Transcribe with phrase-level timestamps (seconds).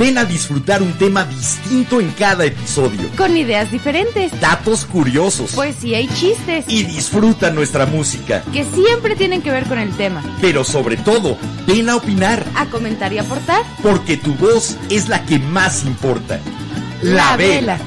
[0.00, 3.10] Ven a disfrutar un tema distinto en cada episodio.
[3.18, 5.52] Con ideas diferentes, Datos curiosos.
[5.52, 8.42] poesía y chistes y disfruta nuestra música.
[8.50, 10.22] que siempre tienen que ver con el tema.
[10.40, 11.36] Pero sobre todo,
[11.66, 13.62] ven a opinar, A comentar y aportar.
[13.82, 16.40] porque tu voz es la que más importa.
[17.02, 17.78] La, vela.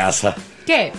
[0.00, 0.34] Payasa.
[0.66, 0.92] ¿Qué?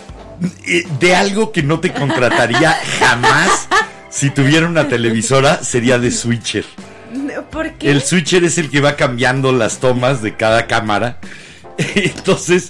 [0.99, 3.67] De algo que no te contrataría jamás
[4.09, 6.65] si tuviera una televisora sería de switcher.
[7.51, 7.91] ¿Por qué?
[7.91, 11.19] El switcher es el que va cambiando las tomas de cada cámara.
[11.95, 12.69] Entonces,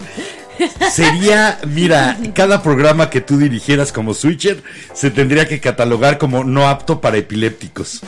[0.92, 6.68] sería, mira, cada programa que tú dirigieras como switcher se tendría que catalogar como no
[6.68, 8.02] apto para epilépticos.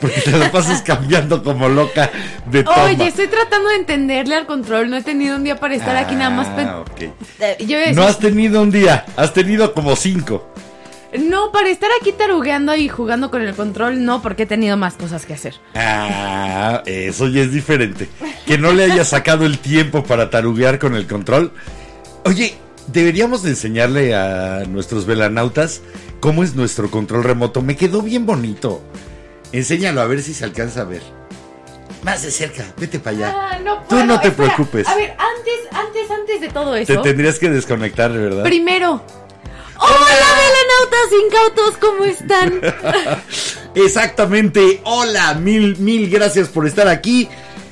[0.00, 2.10] Porque te lo pasas cambiando como loca
[2.50, 2.84] de toma.
[2.84, 4.88] Oye, estoy tratando de entenderle al control.
[4.90, 6.48] No he tenido un día para estar aquí nada más.
[6.48, 6.84] Ah.
[7.40, 10.50] Eh, Yo No has tenido un día, has tenido como cinco.
[11.18, 14.94] No, para estar aquí tarugueando y jugando con el control, no, porque he tenido más
[14.94, 15.56] cosas que hacer.
[15.74, 18.08] Ah, eso ya es diferente.
[18.46, 21.52] Que no le haya sacado el tiempo para taruguear con el control.
[22.24, 22.54] Oye,
[22.86, 25.82] deberíamos de enseñarle a nuestros velanautas
[26.20, 27.60] cómo es nuestro control remoto.
[27.60, 28.80] Me quedó bien bonito.
[29.52, 31.02] Enséñalo a ver si se alcanza a ver.
[32.02, 33.34] Más de cerca, vete para allá.
[33.36, 34.54] Ah, no Tú no te espera.
[34.54, 34.88] preocupes.
[34.88, 37.02] A ver, antes, antes, antes de todo Te eso.
[37.02, 38.42] tendrías que desconectar, ¿verdad?
[38.44, 39.02] Primero.
[39.78, 41.76] ¡Hola, velanautas incautos!
[41.78, 42.60] ¿Cómo están?
[43.74, 44.80] Exactamente.
[44.84, 47.28] Hola, mil, mil gracias por estar aquí.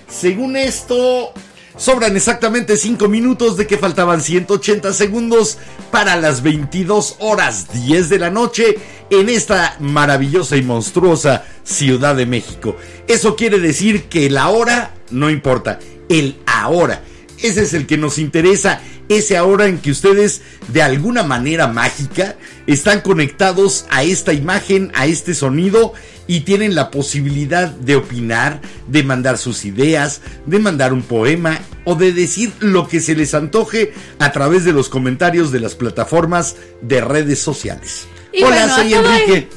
[0.09, 1.33] Según esto,
[1.79, 5.57] sobran exactamente 5 minutos de que faltaban 180 segundos
[5.91, 8.77] para las 22 horas 10 de la noche
[9.09, 12.77] en esta maravillosa y monstruosa Ciudad de México.
[13.07, 15.79] Eso quiere decir que la hora no importa,
[16.09, 17.03] el ahora.
[17.39, 22.37] Ese es el que nos interesa, ese ahora en que ustedes de alguna manera mágica
[22.67, 25.95] están conectados a esta imagen, a este sonido
[26.27, 31.95] y tienen la posibilidad de opinar, de mandar sus ideas, de mandar un poema o
[31.95, 36.57] de decir lo que se les antoje a través de los comentarios de las plataformas
[36.83, 38.07] de redes sociales.
[38.33, 39.49] Y Hola, bueno, soy Enrique.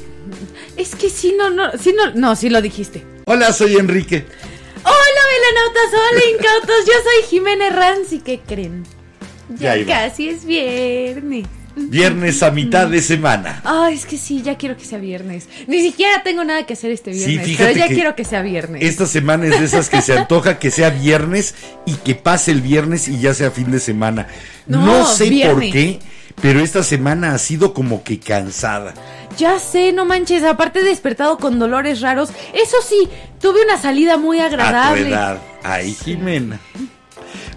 [0.78, 3.04] Es que sí, no, no, sí, no, no, sí lo dijiste.
[3.26, 4.24] Hola, soy Enrique.
[4.82, 6.86] Hola, velanautas, hola, incautos.
[6.86, 8.84] Yo soy Jimena Ranz y ¿qué creen?
[9.48, 11.46] Ya casi es viernes.
[11.74, 13.62] Viernes a mitad de semana.
[13.64, 15.48] Ay, es que sí, ya quiero que sea viernes.
[15.66, 18.24] Ni siquiera tengo nada que hacer este Sí, viernes, fíjate pero ya que quiero que
[18.26, 18.82] sea viernes.
[18.82, 21.54] Esta semana es de esas que se antoja que sea viernes
[21.86, 24.26] y que pase el viernes y ya sea fin de semana.
[24.66, 25.98] No, No, sé por qué,
[26.42, 28.92] pero esta semana ha sido como que cansada.
[29.38, 32.28] Ya sé, no manches, aparte he despertado con dolores raros.
[32.52, 33.08] Eso sí,
[33.40, 35.08] tuve una salida muy A tu agradable.
[35.08, 35.38] edad.
[35.62, 36.60] Ay, Jimena.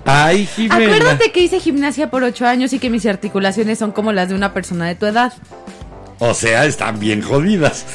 [0.05, 0.75] Ay, Jimena.
[0.95, 4.35] Acuérdate que hice gimnasia por ocho años y que mis articulaciones son como las de
[4.35, 5.33] una persona de tu edad.
[6.19, 7.85] O sea, están bien jodidas.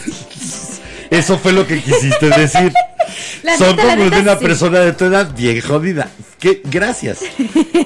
[1.10, 2.72] Eso fue lo que quisiste decir.
[3.42, 4.44] La Son neta, la como neta, de una sí.
[4.44, 6.08] persona de tu edad bien jodida.
[6.38, 7.20] Qué, gracias.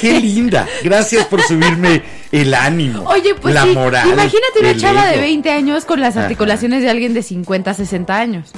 [0.01, 0.67] Qué linda.
[0.83, 2.03] Gracias por subirme
[2.33, 3.05] el ánimo.
[3.09, 4.09] Oye, pues la sí, moral.
[4.09, 5.23] imagínate una chava de ego.
[5.23, 6.25] 20 años con las Ajá.
[6.25, 8.51] articulaciones de alguien de 50, 60 años.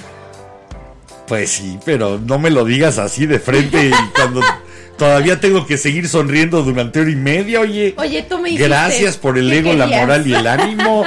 [1.29, 4.41] Pues sí, pero no me lo digas así de frente y cuando
[4.97, 7.95] todavía tengo que seguir sonriendo durante hora y media, oye.
[7.97, 11.05] Oye, tú me Gracias por el ego, la moral y el ánimo.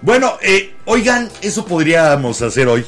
[0.00, 2.84] Bueno, eh, oigan, eso podríamos hacer hoy.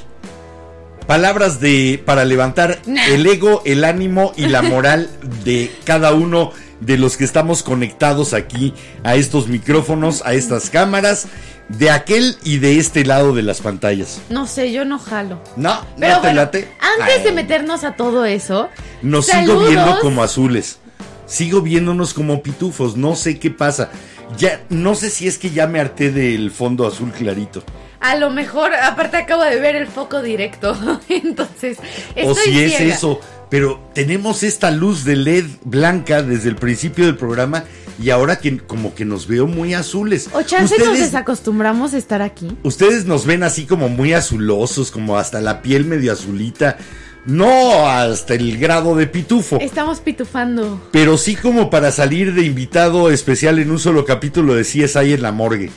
[1.06, 3.06] Palabras de para levantar Nah.
[3.08, 5.10] el ego, el ánimo y la moral
[5.44, 6.50] de cada uno
[6.80, 8.74] de los que estamos conectados aquí
[9.04, 11.26] a estos micrófonos, a estas cámaras,
[11.68, 14.20] de aquel y de este lado de las pantallas.
[14.28, 15.40] No sé, yo no jalo.
[15.56, 16.72] No, Pero no te bueno, late.
[17.00, 18.68] antes de meternos a todo eso,
[19.02, 20.78] Nos sigo viendo como azules.
[21.26, 22.96] Sigo viéndonos como pitufos.
[22.96, 23.90] No sé qué pasa.
[24.36, 27.62] Ya, no sé si es que ya me harté del fondo azul clarito.
[28.00, 30.76] A lo mejor, aparte acabo de ver el foco directo.
[31.08, 31.78] Entonces,
[32.14, 33.20] estoy o si es eso.
[33.54, 37.62] Pero tenemos esta luz de LED blanca desde el principio del programa
[38.02, 40.28] y ahora que como que nos veo muy azules.
[40.32, 42.48] O chance nos Ustedes- desacostumbramos a estar aquí.
[42.64, 46.78] Ustedes nos ven así como muy azulosos, como hasta la piel medio azulita.
[47.26, 49.58] No hasta el grado de pitufo.
[49.60, 50.88] Estamos pitufando.
[50.90, 55.22] Pero sí como para salir de invitado especial en un solo capítulo de CSI en
[55.22, 55.70] la morgue.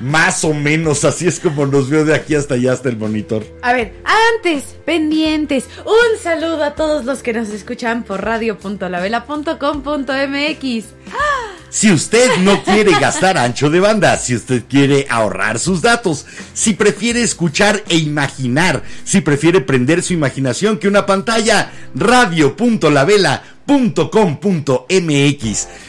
[0.00, 3.44] Más o menos, así es como nos veo de aquí hasta allá, hasta el monitor.
[3.62, 3.94] A ver,
[4.36, 10.84] antes, pendientes, un saludo a todos los que nos escuchan por radio.lavela.com.mx.
[11.70, 16.24] Si usted no quiere gastar ancho de banda, si usted quiere ahorrar sus datos,
[16.54, 23.57] si prefiere escuchar e imaginar, si prefiere prender su imaginación que una pantalla, radio.lavela.com.mx.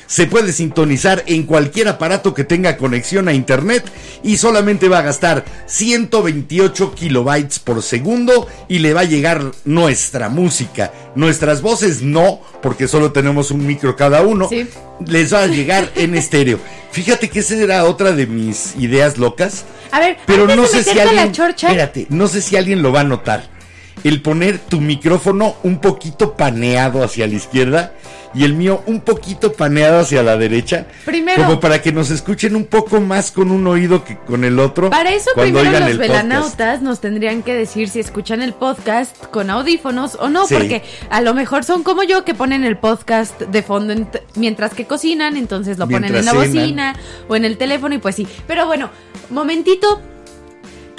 [0.07, 3.85] Se puede sintonizar en cualquier aparato que tenga conexión a internet
[4.21, 10.27] y solamente va a gastar 128 kilobytes por segundo y le va a llegar nuestra
[10.29, 10.91] música.
[11.15, 14.49] Nuestras voces no, porque solo tenemos un micro cada uno.
[14.49, 14.67] Sí.
[15.05, 16.59] Les va a llegar en estéreo.
[16.91, 19.63] Fíjate que esa era otra de mis ideas locas.
[19.91, 21.15] A ver, Pero no sé si alguien.
[21.15, 23.58] la chorcha, Espérate, no sé si alguien lo va a notar.
[24.03, 27.93] El poner tu micrófono un poquito paneado hacia la izquierda
[28.33, 30.85] y el mío un poquito paneado hacia la derecha.
[31.03, 34.59] Primero- Como para que nos escuchen un poco más con un oído que con el
[34.59, 34.91] otro.
[34.91, 36.09] Para eso cuando primero los podcast.
[36.11, 40.53] velanautas nos tendrían que decir si escuchan el podcast con audífonos o no, Sí.
[40.53, 44.75] porque a lo mejor son como yo que ponen el podcast de fondo ent- mientras
[44.75, 46.47] que cocinan, entonces lo ponen en la cenan.
[46.47, 46.95] bocina
[47.27, 48.27] o en el teléfono y pues sí.
[48.47, 48.91] Pero bueno,
[49.31, 49.99] momentito.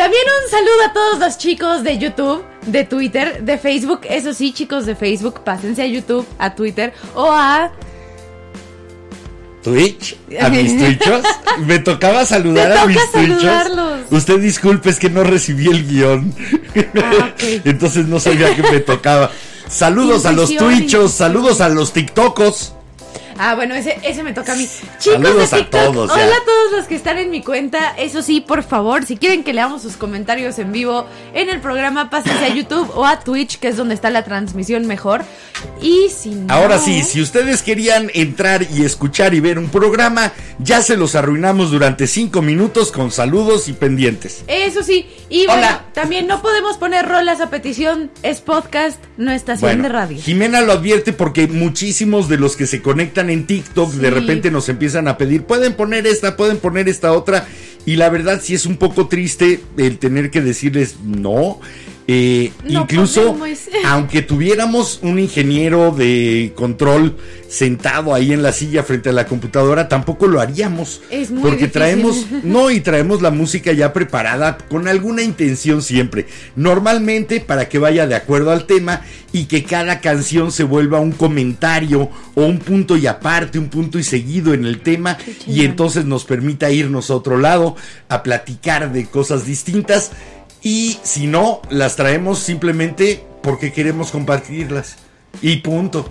[0.01, 4.01] También un saludo a todos los chicos de YouTube, de Twitter, de Facebook.
[4.09, 7.71] Eso sí, chicos de Facebook, pásense a YouTube, a Twitter o a
[9.63, 11.23] Twitch, a mis Twitchos.
[11.67, 13.43] Me tocaba saludar a mis Twitchos.
[13.43, 14.01] saludarlos.
[14.11, 16.35] Usted disculpe, es que no recibí el guion.
[16.97, 17.35] Ah.
[17.67, 19.31] Entonces no sabía que me tocaba.
[19.69, 22.73] Saludos a los Twitchos, saludos a los TikTokos.
[23.43, 24.69] Ah, bueno, ese, ese me toca a mí.
[24.99, 26.15] Chicos Saludos de a TikTok, todos, ya.
[26.15, 27.95] hola a todos los que están en mi cuenta.
[27.97, 32.11] Eso sí, por favor, si quieren que leamos sus comentarios en vivo en el programa,
[32.11, 35.25] pásense a YouTube o a Twitch, que es donde está la transmisión mejor.
[35.81, 36.53] Y si no...
[36.53, 41.15] Ahora sí, si ustedes querían entrar y escuchar y ver un programa, ya se los
[41.15, 44.45] arruinamos durante cinco minutos con saludos y pendientes.
[44.49, 45.85] Eso sí, y bueno, Hola.
[45.95, 50.21] también no podemos poner rolas a petición, es podcast, no estación Bueno, de radio.
[50.21, 54.69] Jimena lo advierte porque muchísimos de los que se conectan en TikTok de repente nos
[54.69, 57.47] empiezan a pedir, pueden poner esta, pueden poner esta otra.
[57.87, 61.61] Y la verdad sí es un poco triste el tener que decirles no.
[62.07, 63.59] Eh, No incluso, podemos.
[63.85, 67.17] aunque tuviéramos un ingeniero de control
[67.49, 71.03] sentado ahí en la silla frente a la computadora, tampoco lo haríamos.
[71.11, 71.73] Es muy porque difícil.
[71.73, 76.27] traemos, no, y traemos la música ya preparada con alguna intención siempre.
[76.57, 79.03] Normalmente para que vaya de acuerdo al tema
[79.33, 83.99] y que cada canción se vuelva un comentario o un punto y aparte, un punto
[83.99, 85.17] y seguido en el tema
[85.47, 87.77] y entonces nos permita irnos a otro lado
[88.09, 90.11] a platicar de cosas distintas
[90.63, 94.97] y si no, las traemos simplemente porque queremos compartirlas
[95.43, 96.09] y punto.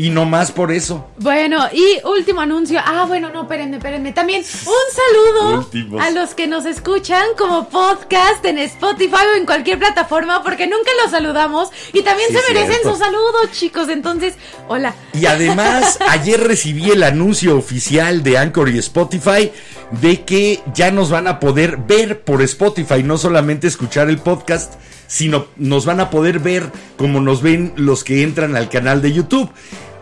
[0.00, 1.08] Y no más por eso.
[1.16, 2.78] Bueno, y último anuncio.
[2.84, 4.12] Ah, bueno, no, espérenme, espérenme.
[4.12, 6.00] También un saludo Últimos.
[6.00, 10.88] a los que nos escuchan como podcast en Spotify o en cualquier plataforma, porque nunca
[11.02, 12.92] los saludamos y también Sí, se merecen cierto.
[12.92, 13.88] su saludo, chicos.
[13.88, 14.34] Entonces,
[14.68, 14.94] hola.
[15.14, 19.50] Y además, ayer recibí el anuncio oficial de Anchor y Spotify
[20.00, 24.74] de que ya nos van a poder ver por Spotify, no solamente escuchar el podcast,
[25.06, 29.12] sino nos van a poder ver como nos ven los que entran al canal de
[29.12, 29.50] YouTube.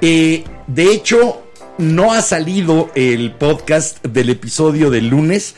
[0.00, 1.43] Eh, de hecho,
[1.78, 5.55] no ha salido el podcast del episodio del lunes,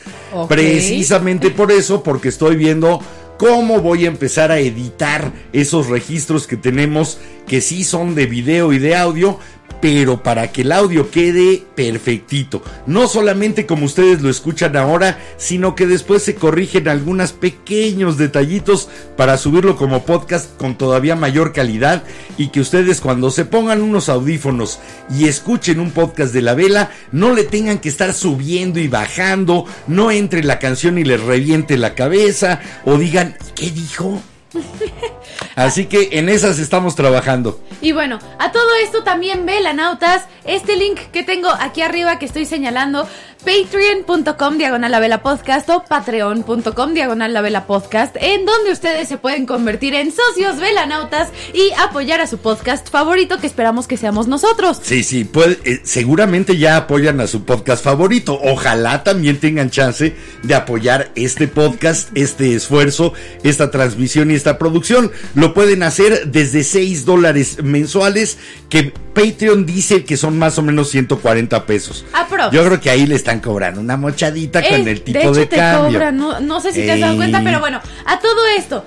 [0.47, 3.01] precisamente por eso, porque estoy viendo
[3.37, 8.73] cómo voy a empezar a editar esos registros que tenemos que sí son de video
[8.73, 9.39] y de audio,
[9.81, 12.61] pero para que el audio quede perfectito.
[12.85, 18.89] No solamente como ustedes lo escuchan ahora, sino que después se corrigen algunos pequeños detallitos
[19.15, 22.03] para subirlo como podcast con todavía mayor calidad
[22.37, 26.91] y que ustedes cuando se pongan unos audífonos y escuchen un podcast de la vela,
[27.11, 31.77] no le tengan que estar subiendo y bajando, no entre la canción y les reviente
[31.77, 34.21] la cabeza o digan, ¿qué dijo?
[35.55, 37.59] Así que en esas estamos trabajando.
[37.81, 42.45] Y bueno, a todo esto también velanautas, este link que tengo aquí arriba que estoy
[42.45, 43.07] señalando,
[43.45, 49.17] patreon.com diagonal la vela podcast o patreon.com diagonal la vela podcast, en donde ustedes se
[49.17, 54.27] pueden convertir en socios velanautas y apoyar a su podcast favorito que esperamos que seamos
[54.27, 54.79] nosotros.
[54.81, 58.39] Sí, sí, puede- eh, seguramente ya apoyan a su podcast favorito.
[58.43, 63.13] Ojalá también tengan chance de apoyar este podcast, este esfuerzo,
[63.43, 65.11] esta transmisión y esta producción.
[65.35, 68.37] Lo pueden hacer desde 6 dólares mensuales,
[68.69, 72.05] que Patreon dice que son más o menos 140 pesos.
[72.13, 72.51] Aprox.
[72.51, 75.29] Yo creo que ahí le están cobrando una mochadita con Eh, el tipo de de,
[75.43, 75.91] hecho, te cambio.
[75.99, 78.85] cobran, no, no sé si te has dado cuenta, pero bueno, a todo esto.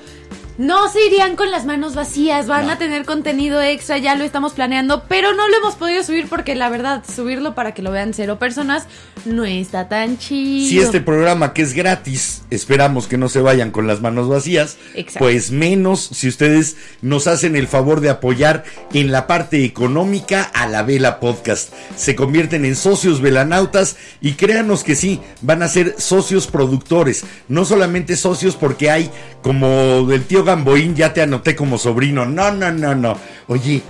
[0.59, 2.73] No se irían con las manos vacías, van No.
[2.73, 6.55] a tener contenido extra, ya lo estamos planeando, pero no lo hemos podido subir porque
[6.55, 8.87] la verdad, subirlo para que lo vean cero personas
[9.25, 10.69] no está tan chido.
[10.69, 14.77] Si este programa que es gratis, esperamos que no se vayan con las manos vacías,
[14.95, 15.21] Exacto.
[15.21, 20.67] pues menos si ustedes nos hacen el favor de apoyar en la parte económica a
[20.69, 21.73] la Vela Podcast.
[21.97, 27.65] Se convierten en socios velanautas y créanos que sí, van a ser socios productores, no
[27.65, 29.11] solamente socios porque hay
[29.43, 32.25] como del tío Gamboín, ya te anoté como sobrino.
[32.27, 33.17] No, no, no, no.
[33.49, 33.83] Oye,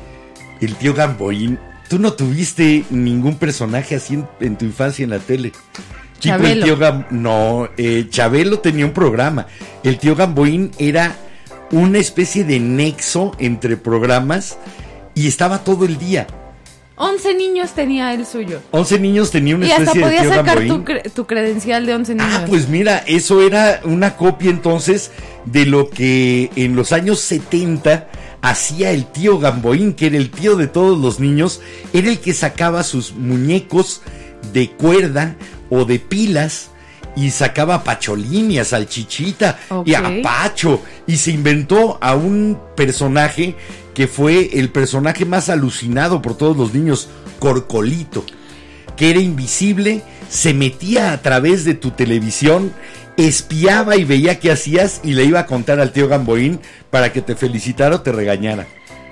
[0.60, 5.18] el tío Gamboín, tú no tuviste ningún personaje así en, en tu infancia en la
[5.18, 5.48] tele.
[5.48, 6.64] El Chabelo.
[6.64, 9.46] tío Gam- no, eh, Chabelo tenía un programa.
[9.82, 11.16] El tío Gamboín era
[11.72, 14.56] una especie de nexo entre programas
[15.14, 16.26] y estaba todo el día.
[16.94, 18.60] 11 niños tenía el suyo.
[18.70, 20.84] 11 niños tenía una Y hasta especie de podías tío sacar Gamboín.
[20.84, 22.30] tu, cre- tu credencial de 11 niños.
[22.32, 25.10] Ah, pues mira, eso era una copia entonces
[25.44, 28.08] de lo que en los años 70
[28.40, 31.60] hacía el tío Gamboín, que era el tío de todos los niños,
[31.92, 34.02] era el que sacaba sus muñecos
[34.52, 35.36] de cuerda
[35.70, 36.70] o de pilas
[37.14, 40.22] y sacaba a Pacholín y a Salchichita y a.
[40.22, 43.54] Pacho y se inventó a un personaje
[43.94, 47.08] que fue el personaje más alucinado por todos los niños,
[47.38, 48.24] Corcolito
[48.96, 52.72] que era invisible, se metía a través de tu televisión,
[53.16, 57.22] espiaba y veía qué hacías y le iba a contar al tío Gamboín para que
[57.22, 58.66] te felicitara o te regañara.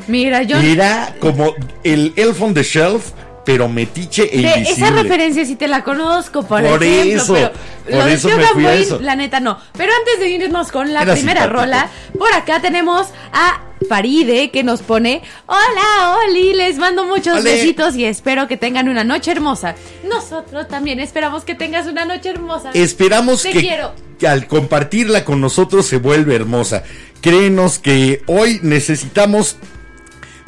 [0.09, 0.59] Mira, yo...
[0.59, 1.55] Era como
[1.85, 3.13] el Elf on the Shelf,
[3.45, 4.71] pero metiche e De invisible.
[4.87, 7.51] esa referencia sí te la conozco, por, Por ejemplo, eso, pero
[7.85, 9.01] por lo eso me fui a eso.
[9.01, 9.59] la neta no.
[9.77, 11.61] Pero antes de irnos con la Era primera simpático.
[11.63, 17.97] rola, por acá tenemos a Faride que nos pone, hola Oli, les mando muchos besitos
[17.97, 19.75] y espero que tengan una noche hermosa.
[20.05, 22.71] Nosotros también esperamos que tengas una noche hermosa.
[22.75, 23.95] Esperamos Te que, quiero.
[24.19, 26.83] que al compartirla con nosotros se vuelve hermosa.
[27.23, 29.57] Créenos que hoy necesitamos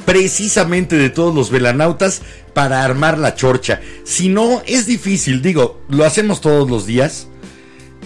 [0.04, 2.22] precisamente de todos los velanautas
[2.54, 3.80] para armar la chorcha.
[4.04, 7.28] Si no, es difícil, digo, lo hacemos todos los días.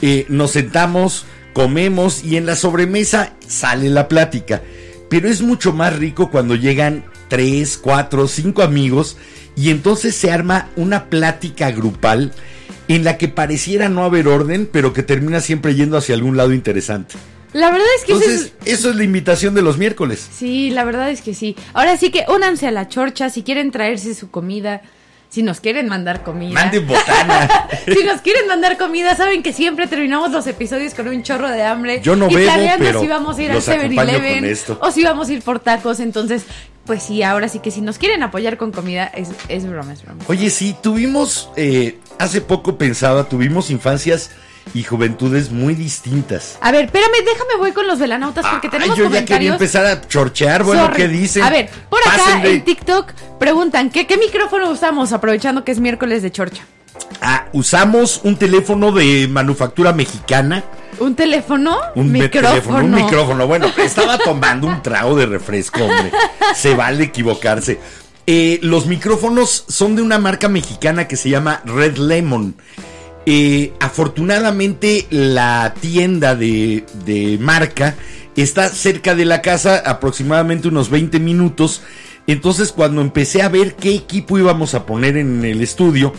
[0.03, 4.62] Eh, nos sentamos, comemos y en la sobremesa sale la plática.
[5.09, 9.17] Pero es mucho más rico cuando llegan tres, cuatro, cinco amigos
[9.57, 12.33] y entonces se arma una plática grupal
[12.88, 16.53] en la que pareciera no haber orden, pero que termina siempre yendo hacia algún lado
[16.53, 17.15] interesante.
[17.57, 20.29] La verdad es que Entonces, es- eso es la invitación de los miércoles.
[20.37, 21.57] Sí, la verdad es que sí.
[21.73, 24.83] Ahora sí que únanse a la chorcha si quieren traerse su comida,
[25.29, 26.53] si nos quieren mandar comida.
[26.55, 27.69] Manden botana.
[27.87, 31.63] si nos quieren mandar comida, saben que siempre terminamos los episodios con un chorro de
[31.63, 32.01] hambre.
[32.03, 34.45] Yo no y bebo, planeando pero si vamos a ir al los acompaño 7-Eleven con
[34.51, 34.79] esto.
[34.83, 36.01] o si vamos a ir por tacos.
[36.01, 36.45] Entonces,
[36.85, 40.03] pues sí, ahora sí que si nos quieren apoyar con comida, es, es broma, es
[40.03, 40.23] broma.
[40.29, 44.31] Oye, sí, tuvimos, eh, hace poco pensaba, tuvimos infancias
[44.75, 46.58] y juventudes muy distintas.
[46.61, 49.52] A ver, espérame, déjame voy con los velanautas porque Ay, tenemos yo ya quería comentarios.
[49.54, 50.96] empezar a chorchear, bueno, Sorry.
[50.96, 51.42] ¿qué dicen?
[51.42, 52.52] A ver, por acá Pásenle.
[52.54, 56.62] en TikTok preguntan, ¿qué, ¿qué micrófono usamos aprovechando que es miércoles de chorcha?
[57.20, 60.64] Ah, usamos un teléfono de manufactura mexicana.
[60.99, 61.76] ¿Un teléfono?
[61.94, 62.49] Un micrófono.
[62.50, 63.46] teléfono, un micrófono.
[63.46, 66.11] Bueno, estaba tomando un trago de refresco, hombre.
[66.54, 67.78] Se vale equivocarse.
[68.26, 72.56] Eh, los micrófonos son de una marca mexicana que se llama Red Lemon.
[73.26, 77.97] Eh, afortunadamente la tienda de, de marca
[78.37, 81.83] está cerca de la casa, aproximadamente unos 20 minutos.
[82.28, 86.12] Entonces cuando empecé a ver qué equipo íbamos a poner en el estudio,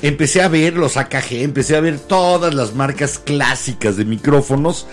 [0.00, 4.86] empecé a ver los AKG, empecé a ver todas las marcas clásicas de micrófonos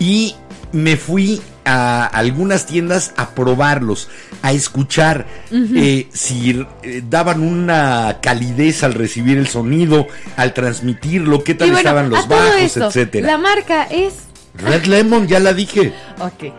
[0.00, 0.34] y
[0.72, 4.08] me fui a algunas tiendas a probarlos,
[4.42, 11.54] a escuchar eh, si eh, daban una calidez al recibir el sonido, al transmitirlo, qué
[11.54, 13.26] tal bueno, estaban los bajos, esto, etcétera.
[13.26, 14.14] La marca es...
[14.54, 15.92] Red Lemon, ya la dije.
[16.18, 16.52] Ok.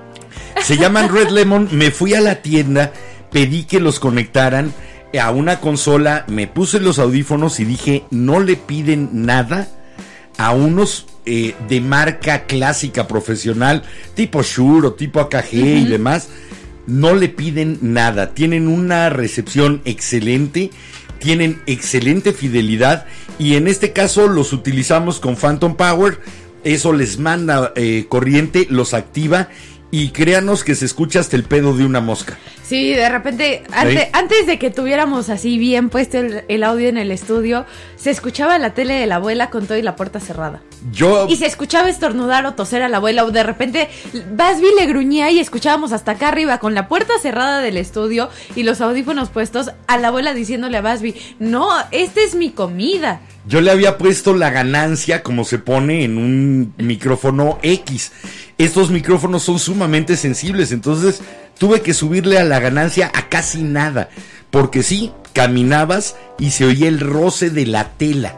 [0.63, 1.68] Se llaman Red Lemon.
[1.72, 2.94] Me fui a la tienda,
[3.32, 4.74] pedí que los conectaran
[5.20, 9.68] a una consola, me puse los audífonos y dije, no le piden nada
[10.38, 13.84] a unos eh, de marca clásica profesional,
[14.16, 16.30] tipo Shure o tipo AKG y demás.
[16.88, 18.34] No le piden nada.
[18.34, 20.72] Tienen una recepción excelente.
[21.20, 23.06] Tienen excelente fidelidad.
[23.38, 26.20] Y en este caso los utilizamos con Phantom Power.
[26.63, 29.50] Eso les manda eh, corriente, los activa.
[29.93, 32.38] Y créanos que se escucha hasta el pedo de una mosca.
[32.63, 33.98] Sí, de repente, Sí.
[34.13, 37.65] antes de que tuviéramos así bien puesto el, el audio en el estudio,
[37.98, 40.62] se escuchaba la tele de la abuela con todo y la puerta cerrada.
[40.93, 43.89] Yo Y se escuchaba estornudar o toser a la abuela, o de repente
[44.33, 48.63] Basby le gruñía y escuchábamos hasta acá arriba con la puerta cerrada del estudio y
[48.63, 53.19] los audífonos puestos a la abuela diciéndole a Basby, no, esta es mi comida.
[53.48, 58.12] Yo le había puesto la ganancia como se pone en un micrófono X.
[58.63, 61.22] estos micrófonos son sumamente sensibles, entonces
[61.58, 64.10] tuve que subirle a la ganancia a casi nada,
[64.50, 68.36] porque sí, caminabas y se oía el roce de la tela.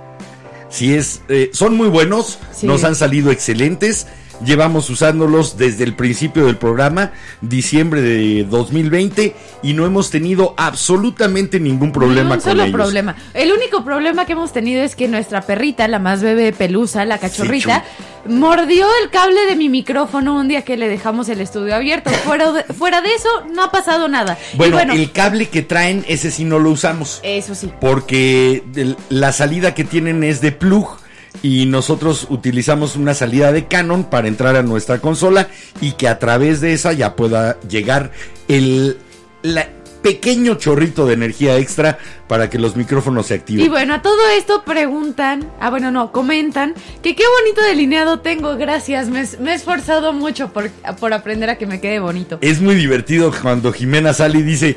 [0.70, 2.66] Si es, eh, son muy buenos, Sí.
[2.68, 4.08] nos han salido excelentes.
[4.46, 11.60] Llevamos usándolos desde el principio del programa, diciembre de 2020, y no hemos tenido absolutamente
[11.60, 12.74] ningún problema Ni un con solo ellos.
[12.76, 13.16] problema.
[13.34, 17.20] El único problema que hemos tenido es que nuestra perrita, la más bebé pelusa, la
[17.20, 17.84] cachorrita,
[18.28, 22.10] mordió el cable de mi micrófono un día que le dejamos el estudio abierto.
[22.10, 24.38] Fuera de, fuera de eso, no ha pasado nada.
[24.56, 27.20] Bueno, el cable que traen, ese sí no lo usamos.
[27.24, 27.72] eso sí.
[27.80, 30.98] porque el- la salida que tienen es de plug
[31.42, 35.48] y nosotros utilizamos una salida de Canon para entrar a nuestra consola
[35.82, 38.12] y que a través de esa ya pueda llegar
[38.48, 38.98] el
[39.42, 39.68] la-
[40.04, 41.98] pequeño chorrito de energía extra
[42.28, 43.66] para que los micrófonos se activen.
[43.66, 48.58] Y bueno, a todo esto preguntan, ah bueno, no, comentan que qué bonito delineado tengo,
[48.58, 52.38] gracias, me, me he esforzado mucho por, por aprender a que me quede bonito.
[52.42, 54.76] Es muy divertido cuando Jimena sale y dice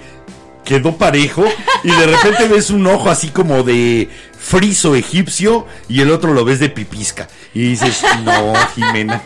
[0.66, 1.44] quedó parejo
[1.82, 6.44] y de repente ves un ojo así como de friso egipcio y el otro lo
[6.44, 7.28] ves de pipisca.
[7.54, 9.22] Y dices no Jimena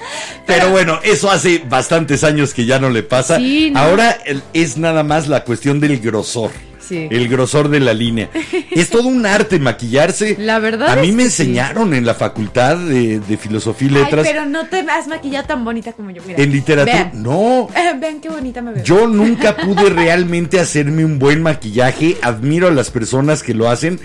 [0.46, 3.38] pero bueno eso hace bastantes años que ya no le pasa.
[3.38, 3.80] Sí, no.
[3.80, 4.18] ahora
[4.52, 6.52] es nada más la cuestión del grosor
[6.90, 7.08] Sí.
[7.10, 8.28] el grosor de la línea
[8.70, 11.42] es todo un arte maquillarse La verdad a mí es me sí.
[11.42, 15.46] enseñaron en la facultad de, de filosofía y Ay, letras pero no te has maquillado
[15.46, 16.42] tan bonita como yo, mira.
[16.42, 17.68] en literatura Vean, no
[18.00, 18.84] vean qué bonita me veo.
[18.84, 22.16] yo nunca pude realmente hacerme un buen maquillaje.
[22.22, 24.00] Admiro a las personas que lo hacen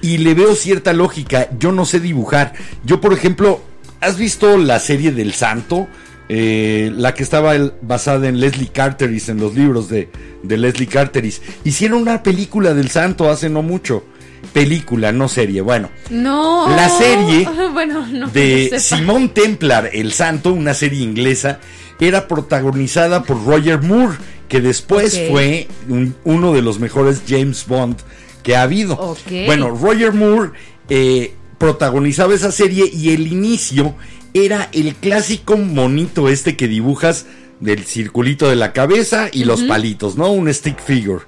[0.00, 1.48] y le veo cierta lógica.
[1.58, 2.54] Yo no sé dibujar.
[2.84, 3.60] Yo, por ejemplo,
[4.00, 5.86] ¿has visto la serie del Santo?
[6.28, 10.08] Eh, la que estaba el- basada en Leslie Carteris, en los libros de,
[10.42, 11.42] de Leslie Carteris.
[11.64, 14.04] Hicieron una película del Santo hace no mucho.
[14.52, 15.60] Película, no serie.
[15.60, 16.68] Bueno, No.
[16.74, 18.80] La serie bueno, no de sepa.
[18.80, 21.60] Simón Templar, el Santo, una serie inglesa,
[22.00, 24.16] era protagonizada por Roger Moore,
[24.48, 27.96] que después fue un- uno de los mejores James Bond
[28.42, 29.16] que ha habido.
[29.46, 30.50] Bueno, Roger Moore
[30.88, 33.94] eh, protagonizaba esa serie y el inicio
[34.34, 37.26] era el clásico monito este que dibujas
[37.60, 40.32] del circulito de la cabeza y los palitos, ¿no?
[40.32, 41.24] Un stick figure.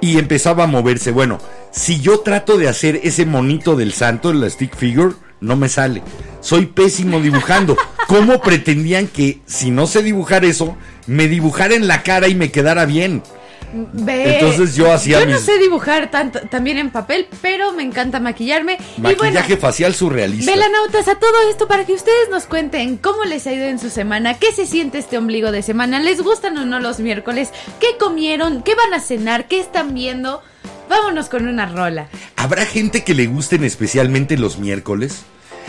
[0.00, 1.10] Y empezaba a moverse.
[1.10, 1.38] Bueno,
[1.72, 6.02] si yo trato de hacer ese monito del santo, la stick figure, no me sale.
[6.40, 7.76] Soy pésimo dibujando.
[8.08, 12.50] ¿Cómo pretendían que si no sé dibujar eso, me dibujara en la cara y me
[12.50, 13.22] quedara bien?
[13.72, 17.82] Ve, Entonces yo hacía Yo no mis- sé dibujar tanto, también en papel, pero me
[17.82, 18.78] encanta maquillarme.
[18.96, 20.50] y bueno, Maquillaje facial surrealista.
[20.50, 23.90] Velanautas, a todo esto para que ustedes nos cuenten cómo les ha ido en su
[23.90, 27.50] semana, qué se siente este ombligo de semana, les gustan o no los miércoles,
[27.80, 30.42] qué comieron, qué van a cenar, qué están viendo.
[30.88, 32.08] Vámonos con una rola.
[32.36, 35.22] ¿Habrá gente que le gusten especialmente los miércoles?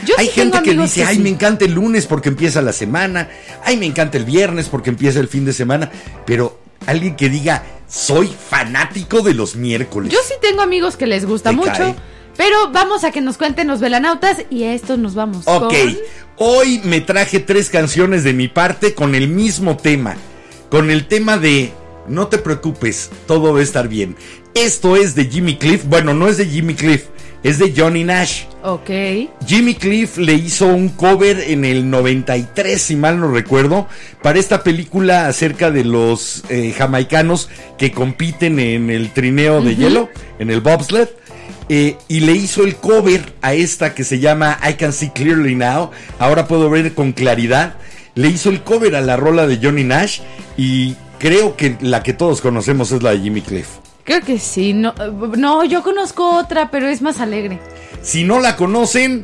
[0.06, 1.22] Yo Hay sí gente que dice, ay, sí".
[1.22, 3.28] me encanta el lunes porque empieza la semana,
[3.66, 5.92] ay, me encanta el viernes porque empieza el fin de semana,
[6.26, 6.58] pero
[6.90, 10.12] alguien que diga, soy fanático de los miércoles.
[10.12, 11.96] Yo sí tengo amigos que les gusta mucho, cae.
[12.38, 15.48] pero vamos a que nos cuenten los velanautas y a esto nos vamos.
[15.48, 15.98] Ok, con-
[16.38, 20.16] hoy me traje tres canciones de mi parte con el mismo tema,
[20.70, 21.74] con el tema de
[22.08, 24.16] no te preocupes, todo va a estar bien.
[24.56, 27.06] Esto es de Jimmy Cliff, bueno, no es de Jimmy Cliff,
[27.44, 28.44] es de Johnny Nash.
[28.64, 28.90] Ok.
[29.46, 33.88] Jimmy Cliff le hizo un cover en el 93, si mal no recuerdo,
[34.22, 40.10] para esta película acerca de los eh, jamaicanos que compiten en el trineo de hielo,
[40.40, 41.08] en el bobsled.
[41.70, 45.56] eh, y le hizo el cover a esta que se llama I Can See Clearly
[45.56, 45.92] Now.
[46.18, 47.76] Ahora puedo ver con claridad.
[48.16, 50.20] Le hizo el cover a la rola de Johnny Nash.
[50.58, 53.68] Y creo que la que todos conocemos es la de Jimmy Cliff.
[54.10, 54.74] Creo que sí.
[54.74, 54.96] No,
[55.38, 57.60] no, yo conozco otra, pero es más alegre.
[58.02, 59.22] Si no la conocen,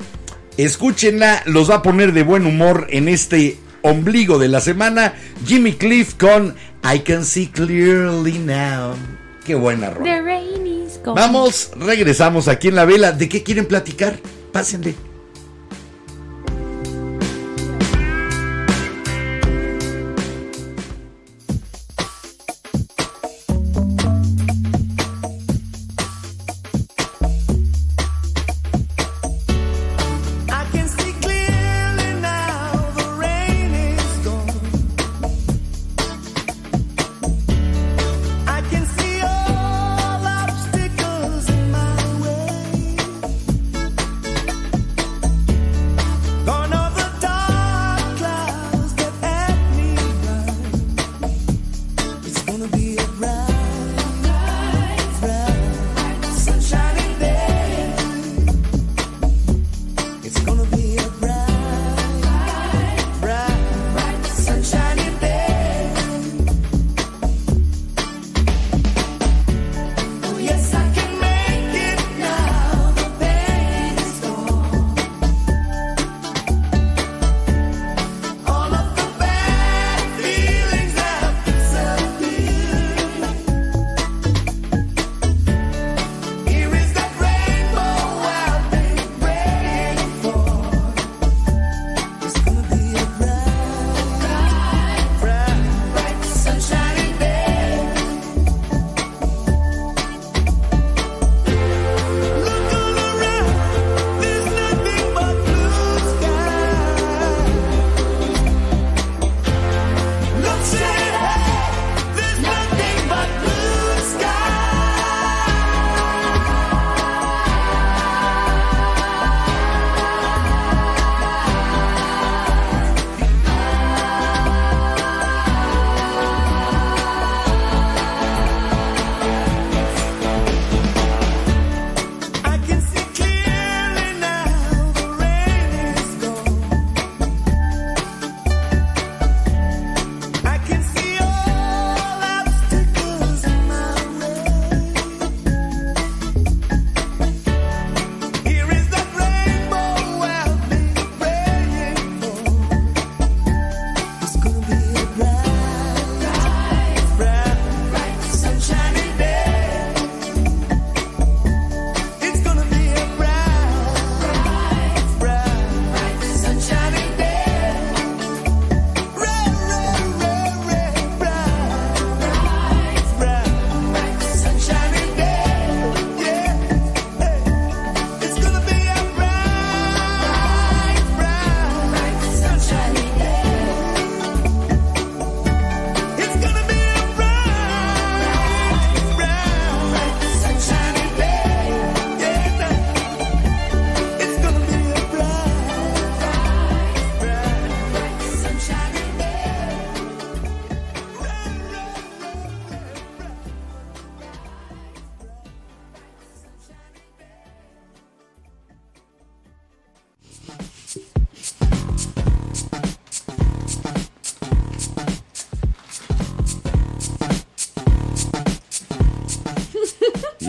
[0.57, 5.15] escúchenla, los va a poner de buen humor en este ombligo de la semana.
[5.43, 8.93] Jimmy Cliff con I Can See Clearly Now.
[9.43, 10.21] Qué buena rola.
[11.03, 13.11] Vamos, regresamos aquí en la vela.
[13.11, 14.19] ¿De qué quieren platicar?
[14.51, 14.93] Pásenle.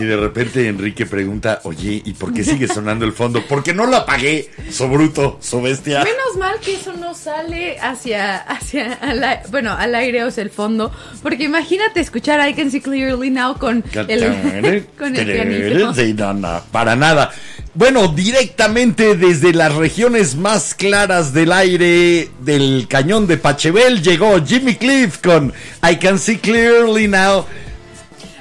[0.07, 3.43] De repente Enrique pregunta, oye, ¿y por qué sigue sonando el fondo?
[3.49, 6.05] Porque no lo apagué, so bruto, so bestia.
[6.05, 10.51] Menos mal que eso no sale hacia, hacia, al bueno, al aire o sea, el
[10.51, 10.93] fondo,
[11.23, 15.95] porque imagínate escuchar I Can See Clearly Now con el, con el pianito.
[15.95, 17.33] Sí, no, no, para nada.
[17.77, 24.77] Bueno, directamente desde las regiones más claras del aire del cañón de Pachebel llegó Jimmy
[24.77, 27.45] Cliff con I Can See Clearly Now.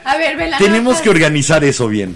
[0.06, 0.38] A ver.
[0.58, 2.16] Tenemos que organizar eso bien.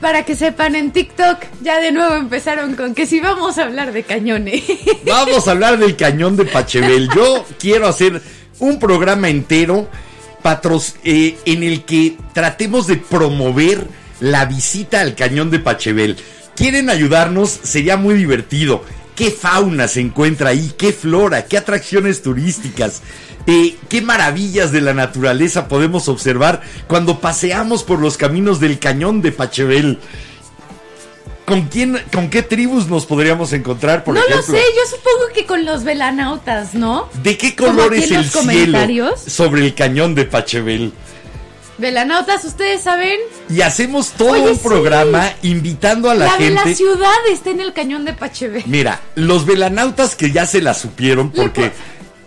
[0.00, 3.92] Para que sepan, en TikTok ya de nuevo empezaron con que si vamos a hablar
[3.92, 4.62] de cañones.
[5.04, 7.08] Vamos a hablar del cañón de Pachebel.
[7.14, 8.22] Yo quiero hacer
[8.60, 9.88] un programa entero
[10.44, 13.86] patros- eh, en el que tratemos de promover
[14.20, 16.16] la visita al cañón de Pachebel.
[16.54, 17.50] ¿Quieren ayudarnos?
[17.64, 18.84] Sería muy divertido.
[19.16, 20.72] ¿Qué fauna se encuentra ahí?
[20.78, 21.44] ¿Qué flora?
[21.46, 23.02] ¿Qué atracciones turísticas?
[23.46, 29.22] Eh, ¿Qué maravillas de la naturaleza podemos observar cuando paseamos por los caminos del cañón
[29.22, 29.98] de Pachebel?
[31.46, 34.52] ¿Con quién, con qué tribus nos podríamos encontrar, por no ejemplo?
[34.52, 37.08] lo sé, yo supongo que con los velanautas, ¿no?
[37.22, 40.92] ¿De qué color es el cielo sobre el cañón de Pachebel?
[41.78, 44.60] Velanautas, ustedes saben, Y hacemos todo Oye, un sí.
[44.62, 46.68] programa invitando a la, la, gente.
[46.70, 48.64] la ciudad está en el cañón de Pachebel.
[48.66, 51.76] Mira, los velanautas que ya se la supieron porque po-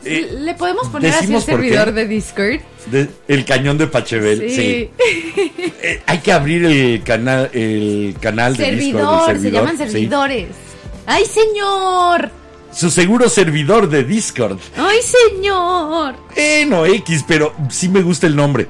[0.05, 2.59] eh, ¿Le podemos poner así el servidor de Discord?
[2.87, 4.89] de- el cañón de Pachebel, sí.
[4.95, 5.61] Sí.
[5.83, 9.83] Eh, hay que abrir el canal el canal de Servidor, Discord, el se llaman sí.
[9.83, 10.47] servidores.
[11.07, 12.29] ¡Ay, señor!
[12.71, 14.59] Su seguro servidor de Discord.
[14.77, 16.13] ¡Ay, señor!
[16.35, 18.67] Eh, no X, pero sí me gusta el nombre.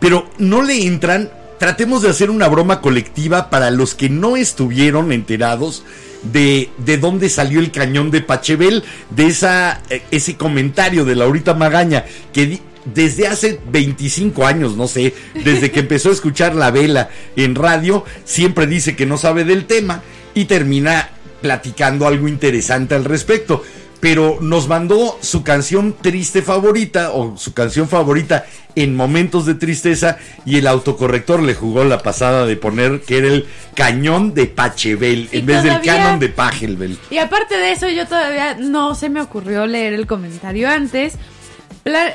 [0.00, 1.30] Pero no le entran.
[1.60, 5.84] Tratemos de hacer una broma colectiva para los que no estuvieron enterados
[6.22, 11.54] de, de dónde salió el cañón de Pachebel, de esa, eh, ese comentario de Laurita
[11.54, 17.10] Magaña, que desde hace 25 años, no sé, desde que empezó a escuchar la vela
[17.36, 20.02] en radio, siempre dice que no sabe del tema
[20.34, 23.62] y termina platicando algo interesante al respecto.
[24.00, 30.18] Pero nos mandó su canción triste favorita o su canción favorita en momentos de tristeza
[30.44, 35.28] y el autocorrector le jugó la pasada de poner que era el cañón de Pachebel
[35.32, 36.98] en vez del canon de Pachelbel.
[37.10, 41.14] Y aparte de eso, yo todavía no se me ocurrió leer el comentario antes.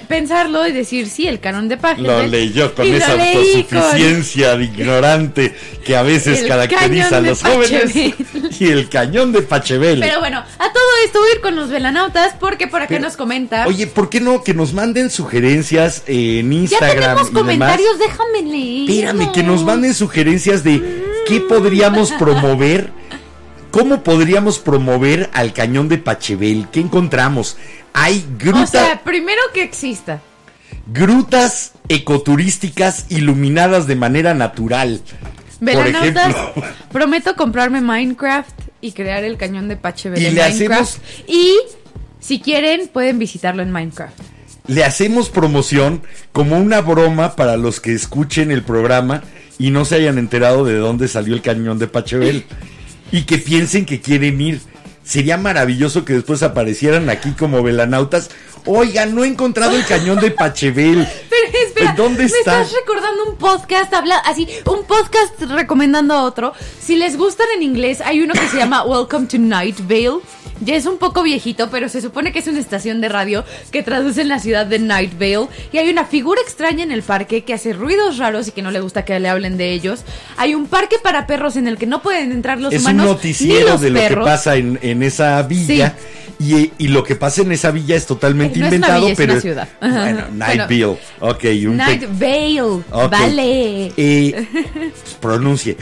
[0.08, 2.24] Pensarlo y decir, sí, el canon de páginas.
[2.24, 7.22] Lo leyó con esa leí con- autosuficiencia de ignorante que a veces El caracteriza a
[7.22, 7.84] los jóvenes.
[7.84, 8.16] Pachebel.
[8.60, 10.00] Y el cañón de Pachebel.
[10.00, 13.02] Pero bueno, a todo esto voy a ir con los velanautas porque por acá Pero,
[13.04, 13.68] nos comenta.
[13.68, 17.80] Oye, ¿por qué no que nos manden sugerencias en ya Instagram tenemos y demás?
[18.00, 18.90] déjame leer.
[18.90, 20.82] Espérame, que nos manden sugerencias de
[21.28, 22.92] qué podríamos promover.
[23.76, 26.68] ¿Cómo podríamos promover al cañón de Pachebel?
[26.72, 27.58] ¿Qué encontramos?
[27.92, 30.22] Hay gruta- O sea, primero que exista.
[30.88, 35.02] grutas ecoturísticas iluminadas de manera natural.
[35.60, 36.64] Por Velanautas, ejemplo.
[36.90, 40.82] prometo comprarme Minecraft y crear el cañón de Pachebel Y en le Minecraft.
[40.82, 41.58] hacemos- Y
[42.22, 44.18] si quieren, pueden visitarlo en Minecraft.
[44.68, 49.22] Le hacemos promoción como una broma para los que escuchen el programa
[49.60, 52.46] y no se hayan enterado de dónde salió el cañón de Pachebel
[53.16, 54.60] y que piensen que quieren ir.
[55.04, 58.30] Sería maravilloso que después aparecieran aquí como velanautas.
[58.66, 61.08] Oiga, no he encontrado el cañón de Pachebel.
[61.30, 62.62] Pero espera, ¿Dónde me está?
[62.64, 66.54] estás recordando un podcast, habla así, un podcast recomendando a otro.
[66.82, 70.20] Si les gustan en inglés, hay uno que se llama Welcome to Night Vale.
[70.62, 73.84] Ya es un poco viejito, pero se supone que es una estación de radio que
[73.84, 75.50] traduce en la ciudad de Night Vale.
[75.74, 78.72] Y hay una figura extraña en el parque que hace ruidos raros y que no
[78.72, 80.04] le gusta que le hablen de ellos.
[80.38, 83.06] Hay un parque para perros en el que no pueden entrar los es un humanos.
[83.06, 84.26] ni noticiero los de lo que perros.
[84.26, 85.96] pasa en, en esa villa.
[86.40, 89.02] Y, y lo que pasa en esa villa es totalmente Eh, no es una inventado,
[89.02, 89.68] villa, es pero una ciudad.
[89.80, 90.98] Bueno, Bueno, Nightville.
[91.20, 92.62] Ok, un Night Vale.
[92.62, 93.12] Ok.
[93.12, 93.92] Vale.
[93.98, 94.48] Eh,
[95.22, 95.78] pronuncie.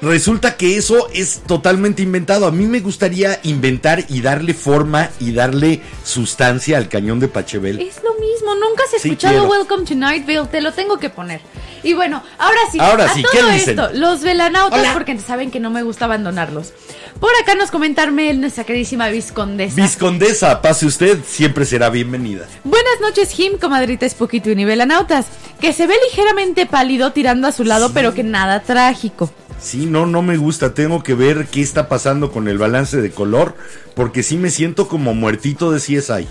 [0.00, 2.46] Resulta que eso es totalmente inventado.
[2.46, 7.80] A mí me gustaría inventar y darle forma y darle sustancia al cañón de Pachebel.
[7.80, 9.48] Es lo mismo, nunca has escuchado.
[9.48, 11.40] Welcome to Night Vale, te lo tengo que poner.
[11.82, 13.78] Y bueno, ahora sí, Ahora a sí, todo ¿qué dicen?
[13.78, 14.92] esto, los velanautas, Hola.
[14.94, 16.72] porque saben que no me gusta abandonarlos.
[17.18, 19.74] Por acá nos comentarme nuestra queridísima Viscondesa.
[19.74, 22.46] Viscondesa, pase usted, siempre será bienvenida.
[22.62, 25.26] Buenas noches, Jim, comadrita Spooky Twin y velanautas,
[25.60, 29.30] que se ve ligeramente pálido tirando a su lado, pero que nada trágico.
[29.60, 30.74] Sí, no, no me gusta.
[30.74, 33.54] Tengo que ver qué está pasando con el balance de color,
[33.94, 36.26] porque sí me siento como muertito de CSI.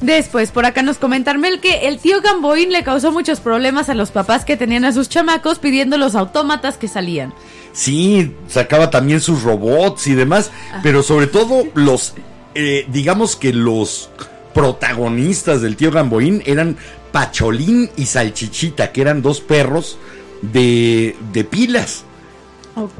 [0.00, 3.94] Después, por acá nos comentan Mel que el tío Gamboín le causó muchos problemas a
[3.94, 7.34] los papás que tenían a sus chamacos pidiendo los autómatas que salían.
[7.72, 10.50] Sí, sacaba también sus robots y demás,
[10.82, 12.14] pero sobre todo los,
[12.54, 14.10] eh, digamos que los
[14.54, 16.76] protagonistas del tío Gamboín eran
[17.12, 19.98] Pacholín y Salchichita, que eran dos perros
[20.40, 22.04] de, de pilas.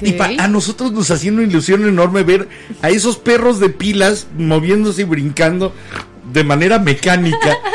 [0.02, 2.48] Y a nosotros nos hacía una ilusión enorme ver
[2.82, 5.72] a esos perros de pilas moviéndose y brincando
[6.32, 7.56] de manera mecánica.